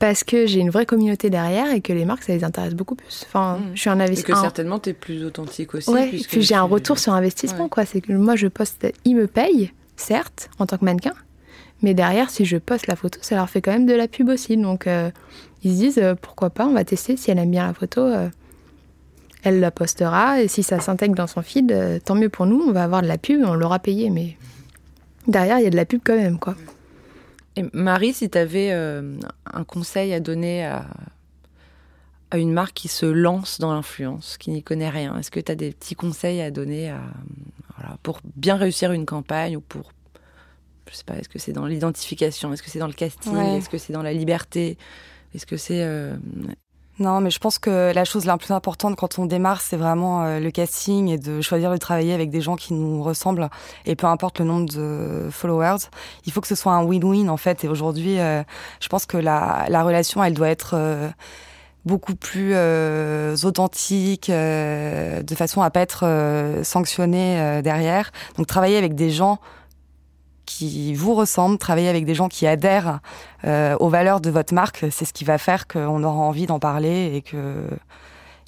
parce 0.01 0.24
que 0.24 0.46
j'ai 0.46 0.61
une 0.61 0.70
vraie 0.70 0.86
communauté 0.86 1.28
derrière 1.28 1.72
et 1.72 1.82
que 1.82 1.92
les 1.92 2.07
marques, 2.07 2.24
ça 2.24 2.32
les 2.32 2.42
intéresse 2.42 2.74
beaucoup 2.74 2.94
plus. 2.96 3.24
Enfin, 3.26 3.59
mmh. 3.59 3.70
je 3.74 3.80
suis 3.80 3.90
un 3.90 4.01
investisseur. 4.01 4.30
Et 4.30 4.32
que 4.32 4.40
certainement, 4.40 4.78
tu 4.78 4.90
es 4.90 4.92
plus 4.94 5.24
authentique 5.24 5.74
aussi. 5.74 5.90
Ouais, 5.90 6.11
que 6.11 6.40
j'ai 6.40 6.55
un 6.55 6.62
retour 6.62 6.98
sur 6.98 7.12
investissement, 7.12 7.68
quoi. 7.68 7.84
C'est 7.84 8.01
que 8.01 8.12
moi, 8.14 8.34
je 8.34 8.48
poste, 8.48 8.90
ils 9.05 9.14
me 9.14 9.26
payent, 9.26 9.70
certes, 9.96 10.48
en 10.59 10.64
tant 10.64 10.78
que 10.78 10.86
mannequin, 10.86 11.12
mais 11.82 11.92
derrière, 11.92 12.30
si 12.30 12.46
je 12.46 12.57
poste 12.57 12.86
la 12.86 12.96
photo, 12.96 13.18
ça 13.20 13.36
leur 13.36 13.51
fait 13.51 13.61
quand 13.61 13.72
même 13.72 13.84
de 13.84 13.92
la 13.92 14.09
pub 14.09 14.30
aussi. 14.30 14.57
Donc, 14.57 14.86
euh, 14.86 15.11
ils 15.62 15.72
se 15.72 15.76
disent, 15.76 15.98
euh, 15.98 16.14
pourquoi 16.14 16.48
pas, 16.48 16.66
on 16.66 16.72
va 16.72 16.84
tester. 16.84 17.18
Si 17.18 17.30
elle 17.30 17.38
aime 17.38 17.51
bien 17.51 17.66
la 17.66 17.74
photo, 17.74 18.01
euh, 18.01 18.30
elle 19.42 19.61
la 19.61 19.70
postera. 19.70 20.40
Et 20.40 20.48
si 20.48 20.62
ça 20.62 20.80
s'intègre 20.80 21.14
dans 21.14 21.26
son 21.26 21.42
feed, 21.42 22.01
tant 22.07 22.14
mieux 22.14 22.30
pour 22.30 22.46
nous, 22.46 22.62
on 22.66 22.72
va 22.72 22.84
avoir 22.84 23.03
de 23.03 23.07
la 23.07 23.18
pub, 23.18 23.42
on 23.44 23.53
l'aura 23.53 23.78
payé. 23.78 24.09
Mais 24.09 24.38
derrière, 25.28 25.59
il 25.59 25.64
y 25.64 25.66
a 25.66 25.70
de 25.70 25.76
la 25.76 25.84
pub 25.84 26.01
quand 26.03 26.16
même, 26.16 26.38
quoi. 26.38 26.55
Et 27.57 27.64
Marie, 27.72 28.12
si 28.12 28.30
tu 28.30 28.38
avais 28.38 28.72
euh, 28.72 29.16
un 29.53 29.64
conseil 29.64 30.12
à 30.14 30.20
donner 30.20 30.64
à, 30.64 30.86
à, 32.30 32.38
une 32.38 32.53
marque 32.53 32.74
qui 32.74 32.88
se 32.88 33.07
lance 33.07 33.59
dans 33.59 33.72
l'influence, 33.72 34.38
qui 34.38 34.51
n'y 34.51 34.62
connaît 34.62 34.88
rien, 34.88 35.18
est-ce 35.18 35.30
que 35.30 35.40
tu 35.40 35.51
as 35.51 35.57
des 35.57 35.72
petits 35.72 35.96
conseils 35.96 36.40
à 36.40 36.51
donner 36.51 36.90
à, 36.90 37.01
voilà, 37.76 37.98
pour 38.03 38.20
bien 38.36 38.57
réussir 38.57 38.92
une 38.92 39.07
campagne 39.07 39.57
ou 39.57 39.61
pour, 39.61 39.92
je 40.90 40.94
sais 40.94 41.05
pas, 41.05 41.16
est-ce 41.16 41.28
que 41.28 41.38
c'est 41.38 41.53
dans 41.53 41.66
l'identification, 41.66 42.53
est-ce 42.53 42.62
que 42.62 42.70
c'est 42.70 42.78
dans 42.78 42.86
le 42.86 42.92
casting, 42.92 43.36
est-ce 43.36 43.68
que 43.68 43.78
c'est 43.78 43.92
dans 43.92 44.03
la 44.03 44.12
liberté, 44.12 44.78
est-ce 45.34 45.46
que 45.46 45.57
c'est 45.57 45.82
euh, 45.82 46.16
non, 47.01 47.22
mais 47.22 47.30
je 47.30 47.38
pense 47.38 47.59
que 47.59 47.92
la 47.94 48.05
chose 48.05 48.26
la 48.26 48.36
plus 48.36 48.53
importante 48.53 48.94
quand 48.94 49.18
on 49.18 49.24
démarre, 49.24 49.62
c'est 49.62 49.78
vraiment 49.78 50.22
euh, 50.22 50.38
le 50.38 50.51
casting 50.51 51.09
et 51.09 51.16
de 51.16 51.40
choisir 51.40 51.70
de 51.70 51.78
travailler 51.78 52.12
avec 52.12 52.28
des 52.28 52.42
gens 52.42 52.57
qui 52.57 52.74
nous 52.74 53.03
ressemblent. 53.03 53.48
Et 53.86 53.96
peu 53.96 54.07
importe 54.07 54.38
le 54.38 54.44
nombre 54.44 54.68
de 54.70 55.30
followers, 55.30 55.88
il 56.26 56.32
faut 56.32 56.42
que 56.42 56.46
ce 56.46 56.55
soit 56.55 56.72
un 56.72 56.84
win-win 56.84 57.30
en 57.30 57.38
fait. 57.38 57.64
Et 57.64 57.68
aujourd'hui, 57.68 58.20
euh, 58.20 58.42
je 58.80 58.88
pense 58.88 59.07
que 59.07 59.16
la, 59.16 59.64
la, 59.70 59.82
relation, 59.82 60.22
elle 60.22 60.34
doit 60.34 60.51
être 60.51 60.72
euh, 60.74 61.09
beaucoup 61.86 62.14
plus 62.14 62.55
authentique, 63.44 64.30
de 64.30 65.34
façon 65.34 65.62
à 65.62 65.70
pas 65.70 65.80
être 65.80 66.61
sanctionnée 66.62 67.62
derrière. 67.62 68.12
Donc 68.36 68.46
travailler 68.46 68.76
avec 68.76 68.94
des 68.94 69.11
gens 69.11 69.38
qui 70.51 70.94
vous 70.94 71.14
ressemblent, 71.14 71.59
travailler 71.59 71.88
avec 71.88 72.05
des 72.05 72.14
gens 72.14 72.28
qui 72.28 72.46
adhèrent 72.46 72.98
euh, 73.44 73.76
aux 73.78 73.88
valeurs 73.88 74.20
de 74.20 74.30
votre 74.30 74.53
marque, 74.53 74.84
c'est 74.90 75.05
ce 75.05 75.12
qui 75.12 75.24
va 75.24 75.38
faire 75.38 75.68
qu'on 75.68 76.03
aura 76.03 76.18
envie 76.18 76.46
d'en 76.46 76.59
parler 76.59 77.12
et 77.14 77.22
que 77.22 77.64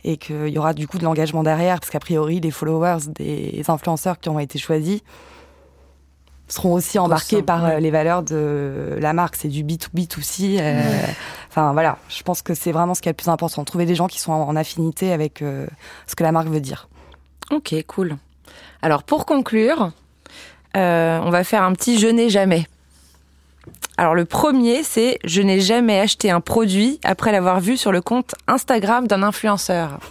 et 0.04 0.16
qu'il 0.16 0.48
y 0.48 0.58
aura 0.58 0.74
du 0.74 0.88
coup 0.88 0.98
de 0.98 1.04
l'engagement 1.04 1.44
derrière, 1.44 1.78
parce 1.78 1.90
qu'a 1.90 2.00
priori 2.00 2.40
les 2.40 2.50
followers 2.50 3.06
des 3.14 3.62
influenceurs 3.68 4.18
qui 4.18 4.28
ont 4.28 4.40
été 4.40 4.58
choisis 4.58 5.00
seront 6.48 6.72
aussi 6.72 6.98
embarqués 6.98 7.40
par 7.40 7.64
euh, 7.64 7.78
les 7.78 7.92
valeurs 7.92 8.24
de 8.24 8.98
la 8.98 9.12
marque. 9.12 9.36
C'est 9.36 9.46
du 9.46 9.62
B2B 9.62 10.18
aussi. 10.18 10.56
Euh, 10.58 10.82
enfin 11.48 11.72
voilà, 11.72 11.98
je 12.08 12.20
pense 12.24 12.42
que 12.42 12.52
c'est 12.52 12.72
vraiment 12.72 12.94
ce 12.94 13.00
qui 13.00 13.08
est 13.08 13.12
le 13.12 13.16
plus 13.16 13.28
important. 13.28 13.62
Trouver 13.64 13.86
des 13.86 13.94
gens 13.94 14.08
qui 14.08 14.18
sont 14.18 14.32
en 14.32 14.56
affinité 14.56 15.12
avec 15.12 15.38
ce 15.38 16.16
que 16.16 16.24
la 16.24 16.32
marque 16.32 16.48
veut 16.48 16.60
dire. 16.60 16.88
Ok, 17.52 17.72
cool. 17.86 18.16
Alors 18.82 19.04
pour 19.04 19.24
conclure, 19.24 19.92
euh, 20.76 21.20
on 21.22 21.30
va 21.30 21.44
faire 21.44 21.62
un 21.62 21.72
petit 21.72 21.98
je 21.98 22.08
n'ai 22.08 22.30
jamais. 22.30 22.66
Alors 23.96 24.14
le 24.14 24.24
premier, 24.24 24.82
c'est 24.82 25.18
je 25.24 25.42
n'ai 25.42 25.60
jamais 25.60 26.00
acheté 26.00 26.30
un 26.30 26.40
produit 26.40 26.98
après 27.04 27.32
l'avoir 27.32 27.60
vu 27.60 27.76
sur 27.76 27.92
le 27.92 28.00
compte 28.00 28.34
Instagram 28.46 29.06
d'un 29.06 29.22
influenceur. 29.22 30.00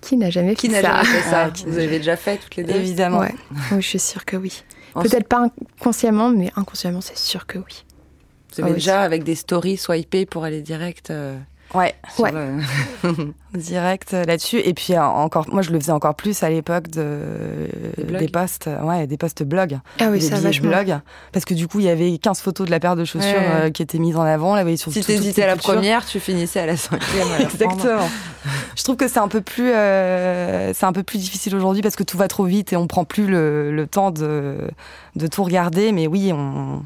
Qui 0.00 0.16
n'a 0.16 0.30
jamais 0.30 0.50
fait 0.50 0.56
Qui 0.56 0.68
n'a 0.68 0.82
jamais 0.82 1.04
fait 1.04 1.30
ça 1.30 1.50
Vous 1.66 1.78
avez 1.78 1.98
déjà 1.98 2.16
fait 2.16 2.36
toutes 2.36 2.56
les 2.56 2.64
deux 2.64 2.74
Évidemment. 2.74 3.20
Oui, 3.72 3.80
je 3.80 3.86
suis 3.86 3.98
sûre 3.98 4.24
que 4.24 4.36
oui. 4.36 4.64
Peut-être 4.94 5.28
pas 5.28 5.48
inconsciemment, 5.78 6.30
mais 6.30 6.50
inconsciemment, 6.56 7.00
c'est 7.00 7.16
sûr 7.16 7.46
que 7.46 7.58
oui. 7.58 7.84
Vous 8.52 8.62
avez 8.62 8.72
ah 8.72 8.74
déjà 8.74 9.02
avec 9.02 9.22
des 9.22 9.36
stories 9.36 9.76
swipées 9.76 10.26
pour 10.26 10.44
aller 10.44 10.62
direct. 10.62 11.10
Euh, 11.10 11.38
Ouais, 11.74 11.94
ouais. 12.18 12.32
direct 13.54 14.14
euh, 14.14 14.24
là-dessus. 14.24 14.58
Et 14.58 14.74
puis 14.74 14.94
euh, 14.94 15.02
encore, 15.02 15.46
moi 15.52 15.62
je 15.62 15.70
le 15.70 15.78
faisais 15.78 15.92
encore 15.92 16.14
plus 16.14 16.42
à 16.42 16.50
l'époque 16.50 16.88
de 16.88 17.68
des, 17.96 18.28
posts, 18.28 18.68
ouais, 18.82 19.06
des 19.06 19.16
posts 19.16 19.44
blog, 19.44 19.78
ah 20.00 20.08
oui, 20.10 20.18
des 20.18 20.26
ça 20.26 20.36
blog, 20.60 20.98
parce 21.32 21.44
que 21.44 21.54
du 21.54 21.68
coup 21.68 21.78
il 21.80 21.86
y 21.86 21.88
avait 21.88 22.18
15 22.18 22.40
photos 22.40 22.66
de 22.66 22.70
la 22.70 22.80
paire 22.80 22.96
de 22.96 23.04
chaussures 23.04 23.34
euh, 23.36 23.70
qui 23.70 23.82
étaient 23.82 23.98
mises 23.98 24.16
en 24.16 24.22
avant. 24.22 24.54
Là, 24.54 24.64
sur 24.76 24.92
si 24.92 25.02
t'hésitais 25.02 25.42
à 25.42 25.46
la 25.46 25.56
première, 25.56 26.04
tu 26.04 26.18
finissais 26.18 26.60
à 26.60 26.66
la 26.66 26.76
cinquième. 26.76 27.28
Exactement. 27.40 28.08
je 28.76 28.82
trouve 28.82 28.96
que 28.96 29.06
c'est 29.06 29.20
un 29.20 29.28
peu 29.28 29.40
plus, 29.40 29.70
c'est 29.70 30.86
un 30.86 30.92
peu 30.92 31.02
plus 31.02 31.18
difficile 31.18 31.54
aujourd'hui 31.54 31.82
parce 31.82 31.96
que 31.96 32.04
tout 32.04 32.18
va 32.18 32.26
trop 32.26 32.44
vite 32.44 32.72
et 32.72 32.76
on 32.76 32.86
prend 32.86 33.04
plus 33.04 33.26
le, 33.26 33.70
le 33.70 33.86
temps 33.86 34.10
de 34.10 34.56
de 35.16 35.26
tout 35.26 35.44
regarder. 35.44 35.92
Mais 35.92 36.06
oui, 36.06 36.32
on 36.32 36.82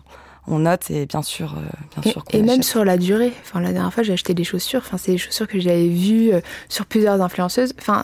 on 0.47 0.61
note 0.61 0.91
et 0.91 1.07
bien 1.07 1.23
sûr, 1.23 1.55
euh, 1.57 1.63
bien 1.95 2.11
et, 2.11 2.13
sûr 2.13 2.25
et 2.33 2.43
même 2.43 2.63
sur 2.63 2.85
la 2.85 2.99
durée. 2.99 3.33
Enfin, 3.43 3.61
la 3.61 3.73
dernière 3.73 3.93
fois, 3.93 4.03
j'ai 4.03 4.13
acheté 4.13 4.35
des 4.35 4.45
chaussures. 4.45 4.83
Enfin, 4.85 4.99
c'est 4.99 5.13
des 5.13 5.19
chaussures 5.19 5.49
que 5.49 5.59
j'avais 5.59 5.89
vues 5.89 6.33
euh, 6.33 6.41
sur 6.69 6.87
plusieurs 6.87 7.21
influenceuses. 7.23 7.73
Enfin, 7.81 8.03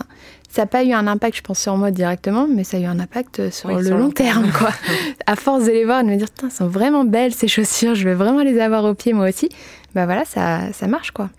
ça 0.49 0.63
n'a 0.63 0.67
pas 0.67 0.83
eu 0.83 0.93
un 0.93 1.07
impact, 1.07 1.37
je 1.37 1.43
pense, 1.43 1.61
sur 1.61 1.77
moi 1.77 1.91
directement, 1.91 2.49
mais 2.49 2.65
ça 2.65 2.79
a 2.79 2.81
eu 2.81 2.85
un 2.85 2.99
impact 2.99 3.41
euh, 3.41 3.51
sur 3.51 3.69
le 3.69 3.91
long, 3.91 4.11
terme, 4.11 4.51
quoi. 4.53 4.71
à 5.27 5.37
force 5.37 5.65
de 5.65 5.71
les 5.71 5.85
voir 5.85 6.01
et 6.01 6.05
de 6.05 6.09
me 6.09 6.17
dire, 6.17 6.29
elles 6.43 6.51
sont 6.51 6.67
vraiment 6.67 7.05
belles 7.05 7.35
ces 7.35 7.47
chaussures, 7.47 7.95
je 7.95 8.05
vais 8.05 8.15
vraiment 8.15 8.43
les 8.43 8.59
avoir 8.59 8.85
au 8.85 8.95
pied 8.95 9.13
moi 9.13 9.29
aussi. 9.29 9.49
Bah 9.95 10.07
voilà, 10.07 10.25
ça, 10.25 10.73
ça 10.73 10.87
marche, 10.87 11.11
quoi. 11.11 11.31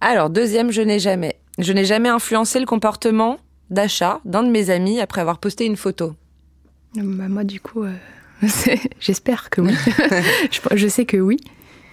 Alors, 0.00 0.30
deuxième, 0.30 0.70
je 0.70 0.82
n'ai 0.82 0.98
jamais. 0.98 1.36
Je 1.58 1.72
n'ai 1.72 1.84
jamais 1.84 2.08
influencé 2.08 2.60
le 2.60 2.66
comportement 2.66 3.38
d'achat 3.70 4.20
d'un 4.24 4.42
de 4.42 4.50
mes 4.50 4.70
amis 4.70 5.00
après 5.00 5.20
avoir 5.20 5.38
posté 5.38 5.64
une 5.64 5.76
photo. 5.76 6.14
Bah 6.94 7.28
moi, 7.28 7.44
du 7.44 7.60
coup. 7.60 7.84
J'espère 9.00 9.50
que 9.50 9.60
oui. 9.60 9.74
je, 10.74 10.88
sais 10.88 11.04
que 11.04 11.16
oui. 11.16 11.38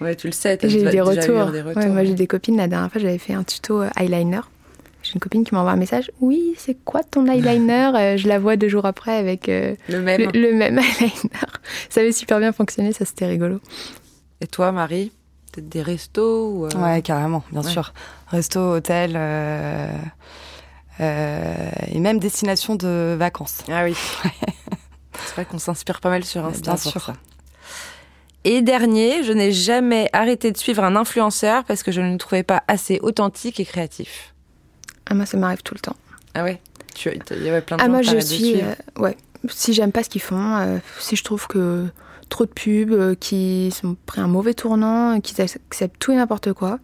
Ouais, 0.00 0.14
tu 0.14 0.28
le 0.28 0.32
sais. 0.32 0.58
J'ai 0.62 0.82
eu 0.82 0.90
des 0.90 1.00
retours. 1.00 1.50
moi, 1.88 2.04
j'ai 2.04 2.14
des 2.14 2.26
copines. 2.26 2.56
La 2.56 2.68
dernière 2.68 2.90
fois, 2.90 3.00
j'avais 3.00 3.18
fait 3.18 3.34
un 3.34 3.44
tuto 3.44 3.82
euh, 3.82 3.90
eyeliner. 3.98 4.40
J'ai 5.02 5.14
une 5.14 5.20
copine 5.20 5.44
qui 5.44 5.54
m'envoie 5.54 5.72
un 5.72 5.76
message. 5.76 6.10
Oui, 6.20 6.54
c'est 6.56 6.74
quoi 6.84 7.02
ton 7.02 7.26
eyeliner? 7.26 7.92
Euh, 7.94 8.16
Je 8.16 8.28
la 8.28 8.38
vois 8.38 8.56
deux 8.56 8.68
jours 8.68 8.86
après 8.86 9.16
avec 9.16 9.48
euh, 9.48 9.74
le, 9.88 10.00
même. 10.00 10.30
Le, 10.34 10.52
même 10.52 10.78
eyeliner. 11.00 11.12
Ça 11.88 12.00
avait 12.00 12.12
super 12.12 12.38
bien 12.38 12.52
fonctionné. 12.52 12.92
Ça, 12.92 13.04
c'était 13.04 13.26
rigolo. 13.26 13.60
Et 14.40 14.46
toi, 14.46 14.72
Marie 14.72 15.12
Peut-être 15.52 15.68
des 15.68 15.82
restos 15.82 16.50
ou 16.50 16.68
Ouais, 16.78 17.00
carrément, 17.02 17.42
bien 17.50 17.62
sûr. 17.62 17.94
Resto, 18.28 18.74
hôtel. 18.74 19.16
et 21.00 21.98
même 21.98 22.18
destination 22.18 22.74
de 22.76 23.16
vacances. 23.18 23.62
Ah 23.68 23.84
oui. 23.84 23.96
C'est 25.26 25.34
vrai 25.34 25.44
qu'on 25.44 25.58
s'inspire 25.58 26.00
pas 26.00 26.10
mal 26.10 26.24
sur 26.24 26.44
Insta. 26.44 26.74
Bien 26.74 26.76
sûr. 26.76 27.12
Et 28.44 28.62
dernier, 28.62 29.24
je 29.24 29.32
n'ai 29.32 29.50
jamais 29.50 30.08
arrêté 30.12 30.52
de 30.52 30.56
suivre 30.56 30.84
un 30.84 30.94
influenceur 30.94 31.64
parce 31.64 31.82
que 31.82 31.90
je 31.90 32.00
ne 32.00 32.12
le 32.12 32.18
trouvais 32.18 32.44
pas 32.44 32.62
assez 32.68 33.00
authentique 33.02 33.58
et 33.58 33.64
créatif. 33.64 34.34
Ah, 35.06 35.14
moi, 35.14 35.26
ça 35.26 35.36
m'arrive 35.36 35.62
tout 35.62 35.74
le 35.74 35.80
temps. 35.80 35.96
Ah 36.34 36.44
ouais? 36.44 36.60
Tu, 36.94 37.10
Il 37.32 37.42
y 37.42 37.48
avait 37.48 37.60
plein 37.60 37.76
de 37.76 37.82
Ah, 37.82 37.88
moi, 37.88 38.02
je 38.02 38.18
suis. 38.18 38.62
Euh, 38.62 38.74
ouais. 38.98 39.16
Si 39.48 39.72
j'aime 39.72 39.90
pas 39.90 40.04
ce 40.04 40.08
qu'ils 40.08 40.22
font, 40.22 40.56
euh, 40.58 40.78
si 41.00 41.16
je 41.16 41.24
trouve 41.24 41.48
que 41.48 41.86
trop 42.28 42.44
de 42.44 42.50
pubs, 42.50 42.92
euh, 42.92 43.14
qui 43.16 43.72
sont 43.72 43.96
pris 44.06 44.20
un 44.20 44.28
mauvais 44.28 44.54
tournant, 44.54 45.20
qui 45.20 45.40
acceptent 45.40 45.98
tout 45.98 46.12
et 46.12 46.16
n'importe 46.16 46.52
quoi, 46.52 46.78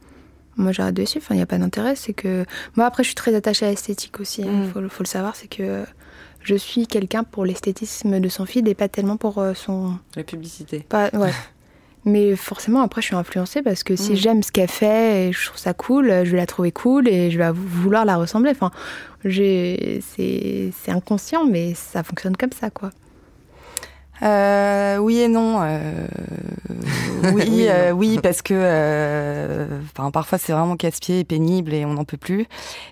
moi 0.56 0.72
j'arrête 0.72 0.94
de 0.94 1.04
suivre. 1.04 1.24
Enfin, 1.24 1.34
il 1.34 1.38
n'y 1.38 1.44
a 1.44 1.46
pas 1.46 1.58
d'intérêt. 1.58 1.94
C'est 1.94 2.12
que. 2.12 2.44
Moi, 2.74 2.86
après, 2.86 3.04
je 3.04 3.08
suis 3.08 3.14
très 3.14 3.36
attachée 3.36 3.66
à 3.66 3.70
l'esthétique 3.70 4.18
aussi. 4.18 4.42
Il 4.42 4.48
hein. 4.48 4.64
mm. 4.64 4.72
faut, 4.72 4.88
faut, 4.88 5.02
le 5.04 5.08
savoir. 5.08 5.36
C'est 5.36 5.48
que 5.48 5.84
je 6.42 6.54
suis 6.54 6.86
quelqu'un 6.86 7.24
pour 7.24 7.44
l'esthétisme 7.44 8.20
de 8.20 8.28
son 8.28 8.46
feed 8.46 8.68
et 8.68 8.74
pas 8.74 8.88
tellement 8.88 9.16
pour 9.16 9.38
euh, 9.38 9.54
son. 9.54 9.94
La 10.16 10.24
publicité. 10.24 10.80
Pas, 10.88 11.10
ouais. 11.12 11.32
Mais 12.04 12.34
forcément, 12.34 12.80
après, 12.80 13.00
je 13.00 13.06
suis 13.06 13.16
influencée 13.16 13.62
parce 13.62 13.84
que 13.84 13.94
si 13.94 14.12
mm. 14.12 14.16
j'aime 14.16 14.42
ce 14.42 14.50
qu'elle 14.50 14.68
fait 14.68 15.28
et 15.28 15.32
je 15.32 15.46
trouve 15.46 15.58
ça 15.58 15.72
cool, 15.72 16.08
je 16.24 16.30
vais 16.32 16.36
la 16.36 16.46
trouver 16.46 16.72
cool 16.72 17.06
et 17.08 17.30
je 17.30 17.38
vais 17.38 17.52
vouloir 17.52 18.04
la 18.04 18.16
ressembler. 18.16 18.50
Enfin, 18.50 18.72
c'est 19.24 20.72
inconscient, 20.88 21.46
mais 21.46 21.74
ça 21.74 22.02
fonctionne 22.02 22.36
comme 22.36 22.52
ça, 22.52 22.70
quoi. 22.70 22.90
Euh, 24.22 24.98
oui 24.98 25.20
et 25.20 25.28
non. 25.28 25.60
Euh, 25.62 26.06
oui, 27.34 27.66
euh, 27.68 27.92
oui, 27.92 28.18
parce 28.22 28.42
que 28.42 28.54
euh, 28.56 29.66
parfois 30.12 30.38
c'est 30.38 30.52
vraiment 30.52 30.76
casse-pied 30.76 31.20
et 31.20 31.24
pénible 31.24 31.72
et 31.72 31.84
on 31.84 31.94
n'en 31.94 32.04
peut 32.04 32.16
plus. 32.16 32.46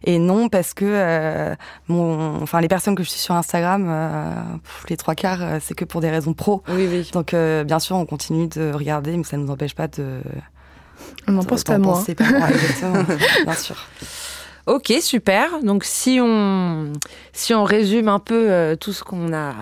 Et 0.05 0.19
non, 0.19 0.49
parce 0.49 0.75
que 0.75 0.85
euh, 0.87 1.55
mon, 1.89 2.43
enfin, 2.43 2.61
les 2.61 2.69
personnes 2.69 2.95
que 2.95 3.03
je 3.03 3.11
suis 3.11 3.21
sur 3.21 3.35
Instagram, 3.35 4.61
les 4.89 4.97
trois 4.97 5.15
quarts, 5.15 5.61
c'est 5.61 5.75
que 5.75 5.85
pour 5.85 6.01
des 6.01 6.11
raisons 6.11 6.33
pro. 6.33 6.63
Oui, 6.69 6.89
oui. 6.91 7.09
Donc, 7.13 7.35
bien 7.35 7.79
sûr, 7.79 7.97
on 7.97 8.07
continue 8.07 8.49
de 8.49 8.73
regarder, 8.73 9.17
mais 9.17 9.25
ça 9.25 9.37
ne 9.37 9.45
nous 9.45 9.51
empêche 9.51 9.75
pas 9.75 9.89
de. 9.89 10.21
On 11.27 11.33
n'en 11.33 11.45
pense 11.45 11.65
pas 11.65 11.79
moi. 11.79 12.03
Pas 12.17 12.51
exactement, 12.51 13.05
bien 13.45 13.55
sûr. 13.55 13.77
Ok, 14.67 14.93
super. 15.01 15.63
Donc 15.63 15.85
si 15.85 16.19
on 16.21 16.93
si 17.33 17.55
on 17.55 17.65
résume 17.65 18.09
un 18.09 18.19
peu 18.19 18.51
euh, 18.51 18.77
tout 18.77 18.93
ce 18.93 19.03
qu'on 19.03 19.33
a 19.33 19.55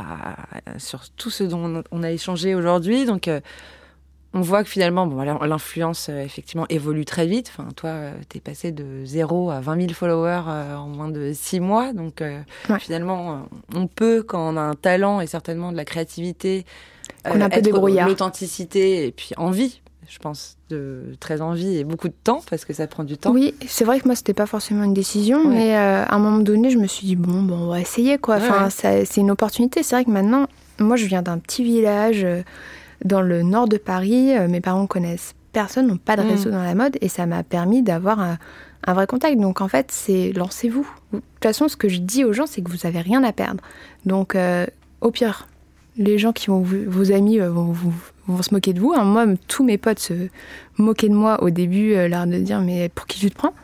sur 0.79 1.09
tout 1.11 1.31
ce 1.31 1.45
dont 1.45 1.83
on 1.91 2.03
a 2.03 2.11
échangé 2.11 2.55
aujourd'hui, 2.55 3.07
donc 3.07 3.29
euh, 3.29 3.41
on 4.35 4.41
voit 4.41 4.63
que 4.63 4.69
finalement, 4.69 5.07
bon, 5.07 5.23
l'influence 5.23 6.09
euh, 6.11 6.21
effectivement 6.21 6.67
évolue 6.69 7.05
très 7.05 7.27
vite. 7.27 7.51
Enfin, 7.57 7.69
toi, 7.75 8.11
tu 8.29 8.39
es 8.39 8.41
passé 8.41 8.73
de 8.73 9.05
0 9.05 9.51
à 9.51 9.61
20 9.61 9.81
000 9.81 9.93
followers 9.95 10.43
en 10.77 10.89
moins 10.89 11.09
de 11.09 11.33
6 11.33 11.61
mois. 11.61 11.93
Donc 11.93 12.23
finalement, 12.81 13.49
on 13.75 13.87
peut, 13.87 14.23
quand 14.23 14.55
on 14.55 14.57
a 14.57 14.61
un 14.61 14.75
talent 14.75 15.21
et 15.21 15.27
certainement 15.27 15.73
de 15.73 15.77
la 15.77 15.85
créativité, 15.85 16.67
qu'on 17.25 17.41
un 17.41 17.49
peu 17.49 17.61
l'authenticité 17.71 19.07
et 19.07 19.13
puis 19.13 19.31
envie 19.37 19.81
je 20.09 20.19
pense, 20.19 20.57
de 20.71 21.03
très 21.21 21.41
envie 21.43 21.77
et 21.77 21.85
beaucoup 21.85 22.09
de 22.09 22.15
temps 22.25 22.41
parce 22.49 22.65
que 22.65 22.73
ça 22.73 22.87
prend 22.87 23.05
du 23.05 23.19
temps. 23.19 23.31
Oui, 23.31 23.55
c'est 23.67 23.85
vrai 23.85 24.01
que 24.01 24.07
moi 24.07 24.15
c'était 24.15 24.35
pas 24.35 24.47
forcément 24.47 24.85
une 24.85 24.95
décision, 24.95 25.47
mais 25.47 25.77
euh, 25.77 26.05
à 26.05 26.15
un 26.15 26.19
moment 26.19 26.39
donné, 26.39 26.71
je 26.71 26.79
me 26.79 26.87
suis 26.87 27.07
dit 27.07 27.17
bon, 27.17 27.43
bon, 27.43 27.57
on 27.57 27.69
va 27.69 27.81
essayer 27.81 28.17
quoi. 28.19 28.37
Enfin, 28.37 28.71
c'est 28.71 29.17
une 29.17 29.31
opportunité. 29.31 29.83
C'est 29.83 29.97
vrai 29.97 30.05
que 30.05 30.11
maintenant, 30.11 30.47
moi, 30.79 30.97
je 30.97 31.05
viens 31.07 31.23
d'un 31.23 31.39
petit 31.39 31.63
village 31.63 32.25
euh, 32.25 32.43
dans 33.05 33.21
le 33.21 33.43
nord 33.43 33.69
de 33.69 33.77
Paris. 33.77 34.37
Euh, 34.37 34.49
mes 34.49 34.61
parents 34.61 34.87
connaissent 34.87 35.35
personne, 35.53 35.87
n'ont 35.87 35.99
pas 35.99 36.17
de 36.17 36.23
mm. 36.23 36.29
réseau 36.29 36.51
dans 36.51 36.63
la 36.63 36.75
mode, 36.75 36.97
et 37.01 37.09
ça 37.09 37.27
m'a 37.27 37.43
permis 37.43 37.83
d'avoir 37.83 38.21
un, 38.21 38.39
vrai 38.87 39.07
contact. 39.07 39.39
Donc 39.39 39.61
en 39.61 39.69
fait, 39.69 39.91
c'est 39.91 40.33
lancez-vous. 40.33 40.89
De 41.13 41.19
toute 41.19 41.43
façon, 41.43 41.69
ce 41.69 41.77
que 41.77 41.89
je 41.89 41.99
dis 41.99 42.25
aux 42.25 42.33
gens, 42.33 42.47
c'est 42.47 42.63
que 42.63 42.71
vous 42.71 42.87
avez 42.87 43.01
rien 43.01 43.23
à 43.25 43.33
perdre. 43.33 43.63
Donc 44.07 44.37
au 45.01 45.11
pire, 45.11 45.49
les 45.97 46.17
gens 46.17 46.33
qui 46.33 46.47
vont 46.47 46.61
vos 46.63 47.13
amis 47.13 47.39
vont 47.39 47.73
vous 47.73 47.93
vont 48.29 48.43
se 48.43 48.55
moquer 48.55 48.73
de 48.73 48.81
vous. 48.81 48.93
Hein. 48.95 49.05
Moi, 49.05 49.27
tous 49.49 49.65
mes 49.65 49.79
potes 49.79 49.99
se 49.99 50.29
moquaient 50.77 51.09
de 51.09 51.15
moi 51.15 51.43
au 51.43 51.51
début, 51.51 51.95
euh, 51.95 52.09
l'air 52.09 52.27
de 52.27 52.39
dire 52.39 52.61
mais 52.61 52.89
pour 52.89 53.07
qui 53.07 53.19
tu 53.19 53.31
te 53.31 53.37
prends? 53.37 53.55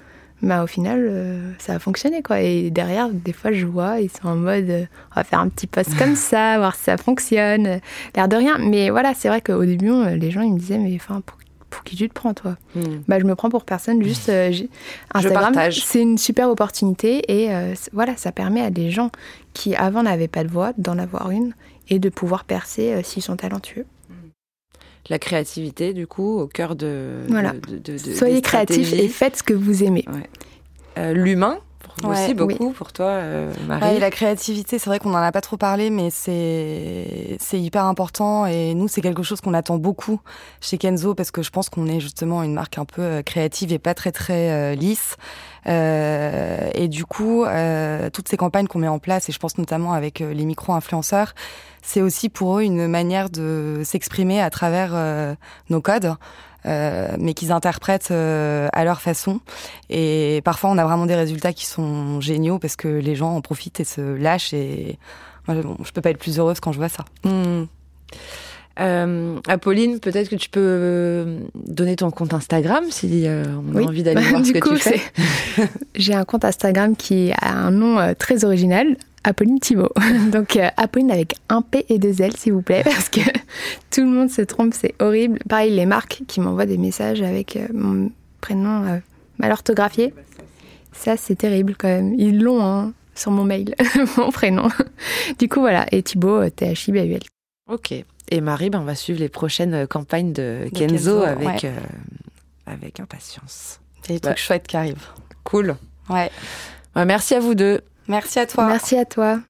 Bah, 0.42 0.62
au 0.62 0.66
final, 0.66 1.06
euh, 1.08 1.52
ça 1.58 1.74
a 1.74 1.78
fonctionné 1.78 2.22
quoi. 2.22 2.40
Et 2.40 2.70
derrière, 2.70 3.08
des 3.08 3.32
fois, 3.32 3.52
je 3.52 3.64
vois, 3.64 4.00
ils 4.00 4.10
sont 4.10 4.28
en 4.28 4.36
mode, 4.36 4.68
euh, 4.68 4.84
on 5.12 5.14
va 5.16 5.24
faire 5.24 5.40
un 5.40 5.48
petit 5.48 5.66
post 5.66 5.94
comme 5.98 6.16
ça, 6.16 6.58
voir 6.58 6.74
si 6.74 6.84
ça 6.84 6.96
fonctionne, 6.96 7.80
l'air 8.14 8.28
de 8.28 8.36
rien. 8.36 8.58
Mais 8.58 8.90
voilà, 8.90 9.14
c'est 9.14 9.28
vrai 9.28 9.40
qu'au 9.40 9.64
début, 9.64 9.92
les 10.16 10.30
gens 10.30 10.42
ils 10.42 10.52
me 10.52 10.58
disaient 10.58 10.78
mais 10.78 10.94
enfin 10.96 11.22
pour, 11.24 11.38
qui 11.84 11.96
tu 11.96 12.08
te 12.08 12.14
prends 12.14 12.34
toi? 12.34 12.56
Hmm. 12.76 13.00
Bah 13.08 13.18
je 13.18 13.24
me 13.24 13.34
prends 13.34 13.50
pour 13.50 13.64
personne, 13.64 14.02
juste 14.02 14.30
Instagram. 15.12 15.54
C'est 15.70 16.00
une 16.00 16.18
super 16.18 16.48
opportunité 16.48 17.24
et 17.30 17.50
voilà, 17.92 18.16
ça 18.16 18.30
permet 18.32 18.62
à 18.62 18.70
des 18.70 18.90
gens 18.90 19.10
qui 19.54 19.74
avant 19.74 20.02
n'avaient 20.02 20.28
pas 20.28 20.44
de 20.44 20.48
voix 20.48 20.72
d'en 20.78 20.98
avoir 20.98 21.30
une 21.30 21.52
et 21.88 21.98
de 21.98 22.08
pouvoir 22.08 22.44
percer 22.44 23.02
s'ils 23.02 23.22
sont 23.22 23.36
talentueux 23.36 23.86
la 25.08 25.18
créativité, 25.18 25.92
du 25.92 26.06
coup, 26.06 26.38
au 26.38 26.46
cœur 26.46 26.76
de. 26.76 27.20
Voilà. 27.28 27.52
De, 27.52 27.96
Soyez 27.98 28.40
créatifs 28.40 28.92
et 28.92 29.08
faites 29.08 29.36
ce 29.38 29.42
que 29.42 29.54
vous 29.54 29.84
aimez. 29.84 30.04
Euh, 30.96 31.12
l'humain, 31.12 31.58
aussi 32.04 32.34
beaucoup 32.34 32.70
pour 32.70 32.92
toi, 32.92 33.06
euh, 33.06 33.52
Marie. 33.66 33.98
la 33.98 34.10
créativité, 34.10 34.78
c'est 34.78 34.88
vrai 34.88 34.98
qu'on 34.98 35.10
n'en 35.10 35.18
a 35.18 35.32
pas 35.32 35.40
trop 35.40 35.56
parlé, 35.56 35.90
mais 35.90 36.10
c'est 36.10 37.36
c'est 37.40 37.60
hyper 37.60 37.84
important 37.84 38.46
et 38.46 38.74
nous 38.74 38.88
c'est 38.88 39.00
quelque 39.00 39.22
chose 39.22 39.40
qu'on 39.40 39.54
attend 39.54 39.76
beaucoup 39.76 40.20
chez 40.60 40.78
Kenzo 40.78 41.14
parce 41.14 41.30
que 41.30 41.42
je 41.42 41.50
pense 41.50 41.68
qu'on 41.68 41.86
est 41.86 42.00
justement 42.00 42.42
une 42.42 42.54
marque 42.54 42.78
un 42.78 42.84
peu 42.84 43.02
euh, 43.02 43.22
créative 43.22 43.72
et 43.72 43.78
pas 43.78 43.94
très 43.94 44.12
très 44.12 44.76
lisse. 44.76 45.16
Et 45.66 46.88
du 46.88 47.04
coup, 47.04 47.44
toutes 48.12 48.28
ces 48.28 48.36
campagnes 48.36 48.66
qu'on 48.66 48.78
met 48.78 48.88
en 48.88 48.98
place, 48.98 49.28
et 49.28 49.32
je 49.32 49.38
pense 49.38 49.58
notamment 49.58 49.92
avec 49.92 50.20
les 50.20 50.44
micro-influenceurs, 50.44 51.34
c'est 51.84 52.00
aussi 52.00 52.30
pour 52.30 52.58
eux 52.58 52.62
une 52.62 52.88
manière 52.88 53.30
de 53.30 53.82
s'exprimer 53.84 54.40
à 54.40 54.50
travers 54.50 54.92
euh, 54.94 55.34
nos 55.68 55.80
codes. 55.80 56.14
Euh, 56.66 57.14
mais 57.18 57.34
qu'ils 57.34 57.52
interprètent 57.52 58.08
euh, 58.10 58.68
à 58.72 58.86
leur 58.86 59.02
façon. 59.02 59.40
Et 59.90 60.40
parfois, 60.46 60.70
on 60.70 60.78
a 60.78 60.84
vraiment 60.84 61.04
des 61.04 61.14
résultats 61.14 61.52
qui 61.52 61.66
sont 61.66 62.22
géniaux 62.22 62.58
parce 62.58 62.74
que 62.74 62.88
les 62.88 63.14
gens 63.14 63.36
en 63.36 63.42
profitent 63.42 63.80
et 63.80 63.84
se 63.84 64.00
lâchent. 64.00 64.54
Et 64.54 64.98
moi, 65.46 65.60
bon, 65.60 65.76
je 65.84 65.92
peux 65.92 66.00
pas 66.00 66.08
être 66.08 66.18
plus 66.18 66.38
heureuse 66.38 66.60
quand 66.60 66.72
je 66.72 66.78
vois 66.78 66.88
ça. 66.88 67.04
Hmm. 68.78 69.38
Apolline, 69.46 70.00
peut-être 70.00 70.28
que 70.28 70.36
tu 70.36 70.48
peux 70.48 71.38
donner 71.54 71.94
ton 71.96 72.10
compte 72.10 72.34
Instagram 72.34 72.84
si 72.90 73.26
on 73.28 73.76
a 73.76 73.82
envie 73.82 74.02
d'aller 74.02 74.22
voir 74.30 74.44
ce 74.44 74.52
que 74.52 74.68
tu 74.68 74.76
fais. 74.76 75.00
J'ai 75.94 76.14
un 76.14 76.24
compte 76.24 76.44
Instagram 76.44 76.96
qui 76.96 77.32
a 77.40 77.56
un 77.56 77.70
nom 77.70 78.14
très 78.18 78.44
original, 78.44 78.96
Apolline 79.24 79.58
Thibault. 79.58 79.92
Donc 80.32 80.56
euh, 80.56 80.68
Apolline 80.76 81.10
avec 81.10 81.34
un 81.48 81.62
P 81.62 81.84
et 81.88 81.98
deux 81.98 82.22
L 82.22 82.36
s'il 82.36 82.52
vous 82.52 82.62
plaît 82.62 82.82
parce 82.84 83.08
que 83.08 83.20
tout 83.90 84.02
le 84.02 84.06
monde 84.06 84.30
se 84.30 84.42
trompe, 84.42 84.74
c'est 84.74 84.94
horrible. 85.00 85.38
Pareil 85.48 85.74
les 85.74 85.86
marques 85.86 86.22
qui 86.28 86.40
m'envoient 86.40 86.66
des 86.66 86.78
messages 86.78 87.22
avec 87.22 87.56
euh, 87.56 87.66
mon 87.72 88.12
prénom 88.40 88.84
euh, 88.84 88.98
mal 89.38 89.50
orthographié. 89.50 90.14
Ça, 90.92 91.16
c'est 91.16 91.34
terrible 91.34 91.74
quand 91.76 91.88
même. 91.88 92.14
Ils 92.18 92.40
l'ont 92.40 92.64
hein, 92.64 92.92
sur 93.16 93.32
mon 93.32 93.42
mail, 93.42 93.74
mon 94.16 94.30
prénom. 94.30 94.68
Du 95.40 95.48
coup, 95.48 95.58
voilà. 95.58 95.86
Et 95.90 96.04
Thibaut, 96.04 96.48
T-H-I-B-A-U-L. 96.50 97.22
Ok. 97.68 98.04
Et 98.30 98.40
Marie, 98.40 98.70
ben, 98.70 98.80
on 98.80 98.84
va 98.84 98.94
suivre 98.94 99.20
les 99.20 99.28
prochaines 99.28 99.86
campagnes 99.86 100.32
de, 100.32 100.68
Kenzo, 100.74 101.22
avec, 101.22 101.64
euh, 101.64 101.72
avec 102.66 103.00
impatience. 103.00 103.80
Il 104.04 104.12
y 104.12 104.12
a 104.12 104.16
des 104.16 104.20
trucs 104.20 104.38
chouettes 104.38 104.66
qui 104.66 104.76
arrivent. 104.76 105.06
Cool. 105.44 105.76
Ouais. 106.08 106.30
merci 106.96 107.34
à 107.34 107.40
vous 107.40 107.54
deux. 107.54 107.80
Merci 108.08 108.38
à 108.38 108.46
toi. 108.46 108.66
Merci 108.66 108.96
à 108.96 109.04
toi. 109.04 109.40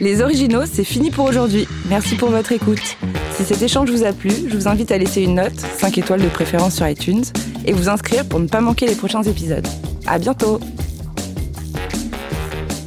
Les 0.00 0.22
originaux, 0.22 0.64
c'est 0.64 0.84
fini 0.84 1.10
pour 1.10 1.26
aujourd'hui. 1.26 1.68
Merci 1.88 2.14
pour 2.14 2.30
votre 2.30 2.52
écoute. 2.52 2.96
Si 3.34 3.44
cet 3.44 3.60
échange 3.60 3.90
vous 3.90 4.04
a 4.04 4.12
plu, 4.12 4.30
je 4.48 4.56
vous 4.56 4.66
invite 4.66 4.90
à 4.92 4.98
laisser 4.98 5.22
une 5.22 5.34
note, 5.34 5.58
5 5.58 5.98
étoiles 5.98 6.22
de 6.22 6.28
préférence 6.28 6.76
sur 6.76 6.88
iTunes, 6.88 7.24
et 7.66 7.72
vous 7.72 7.90
inscrire 7.90 8.26
pour 8.26 8.40
ne 8.40 8.46
pas 8.46 8.62
manquer 8.62 8.86
les 8.86 8.94
prochains 8.94 9.22
épisodes. 9.22 9.66
À 10.06 10.18
bientôt! 10.18 10.58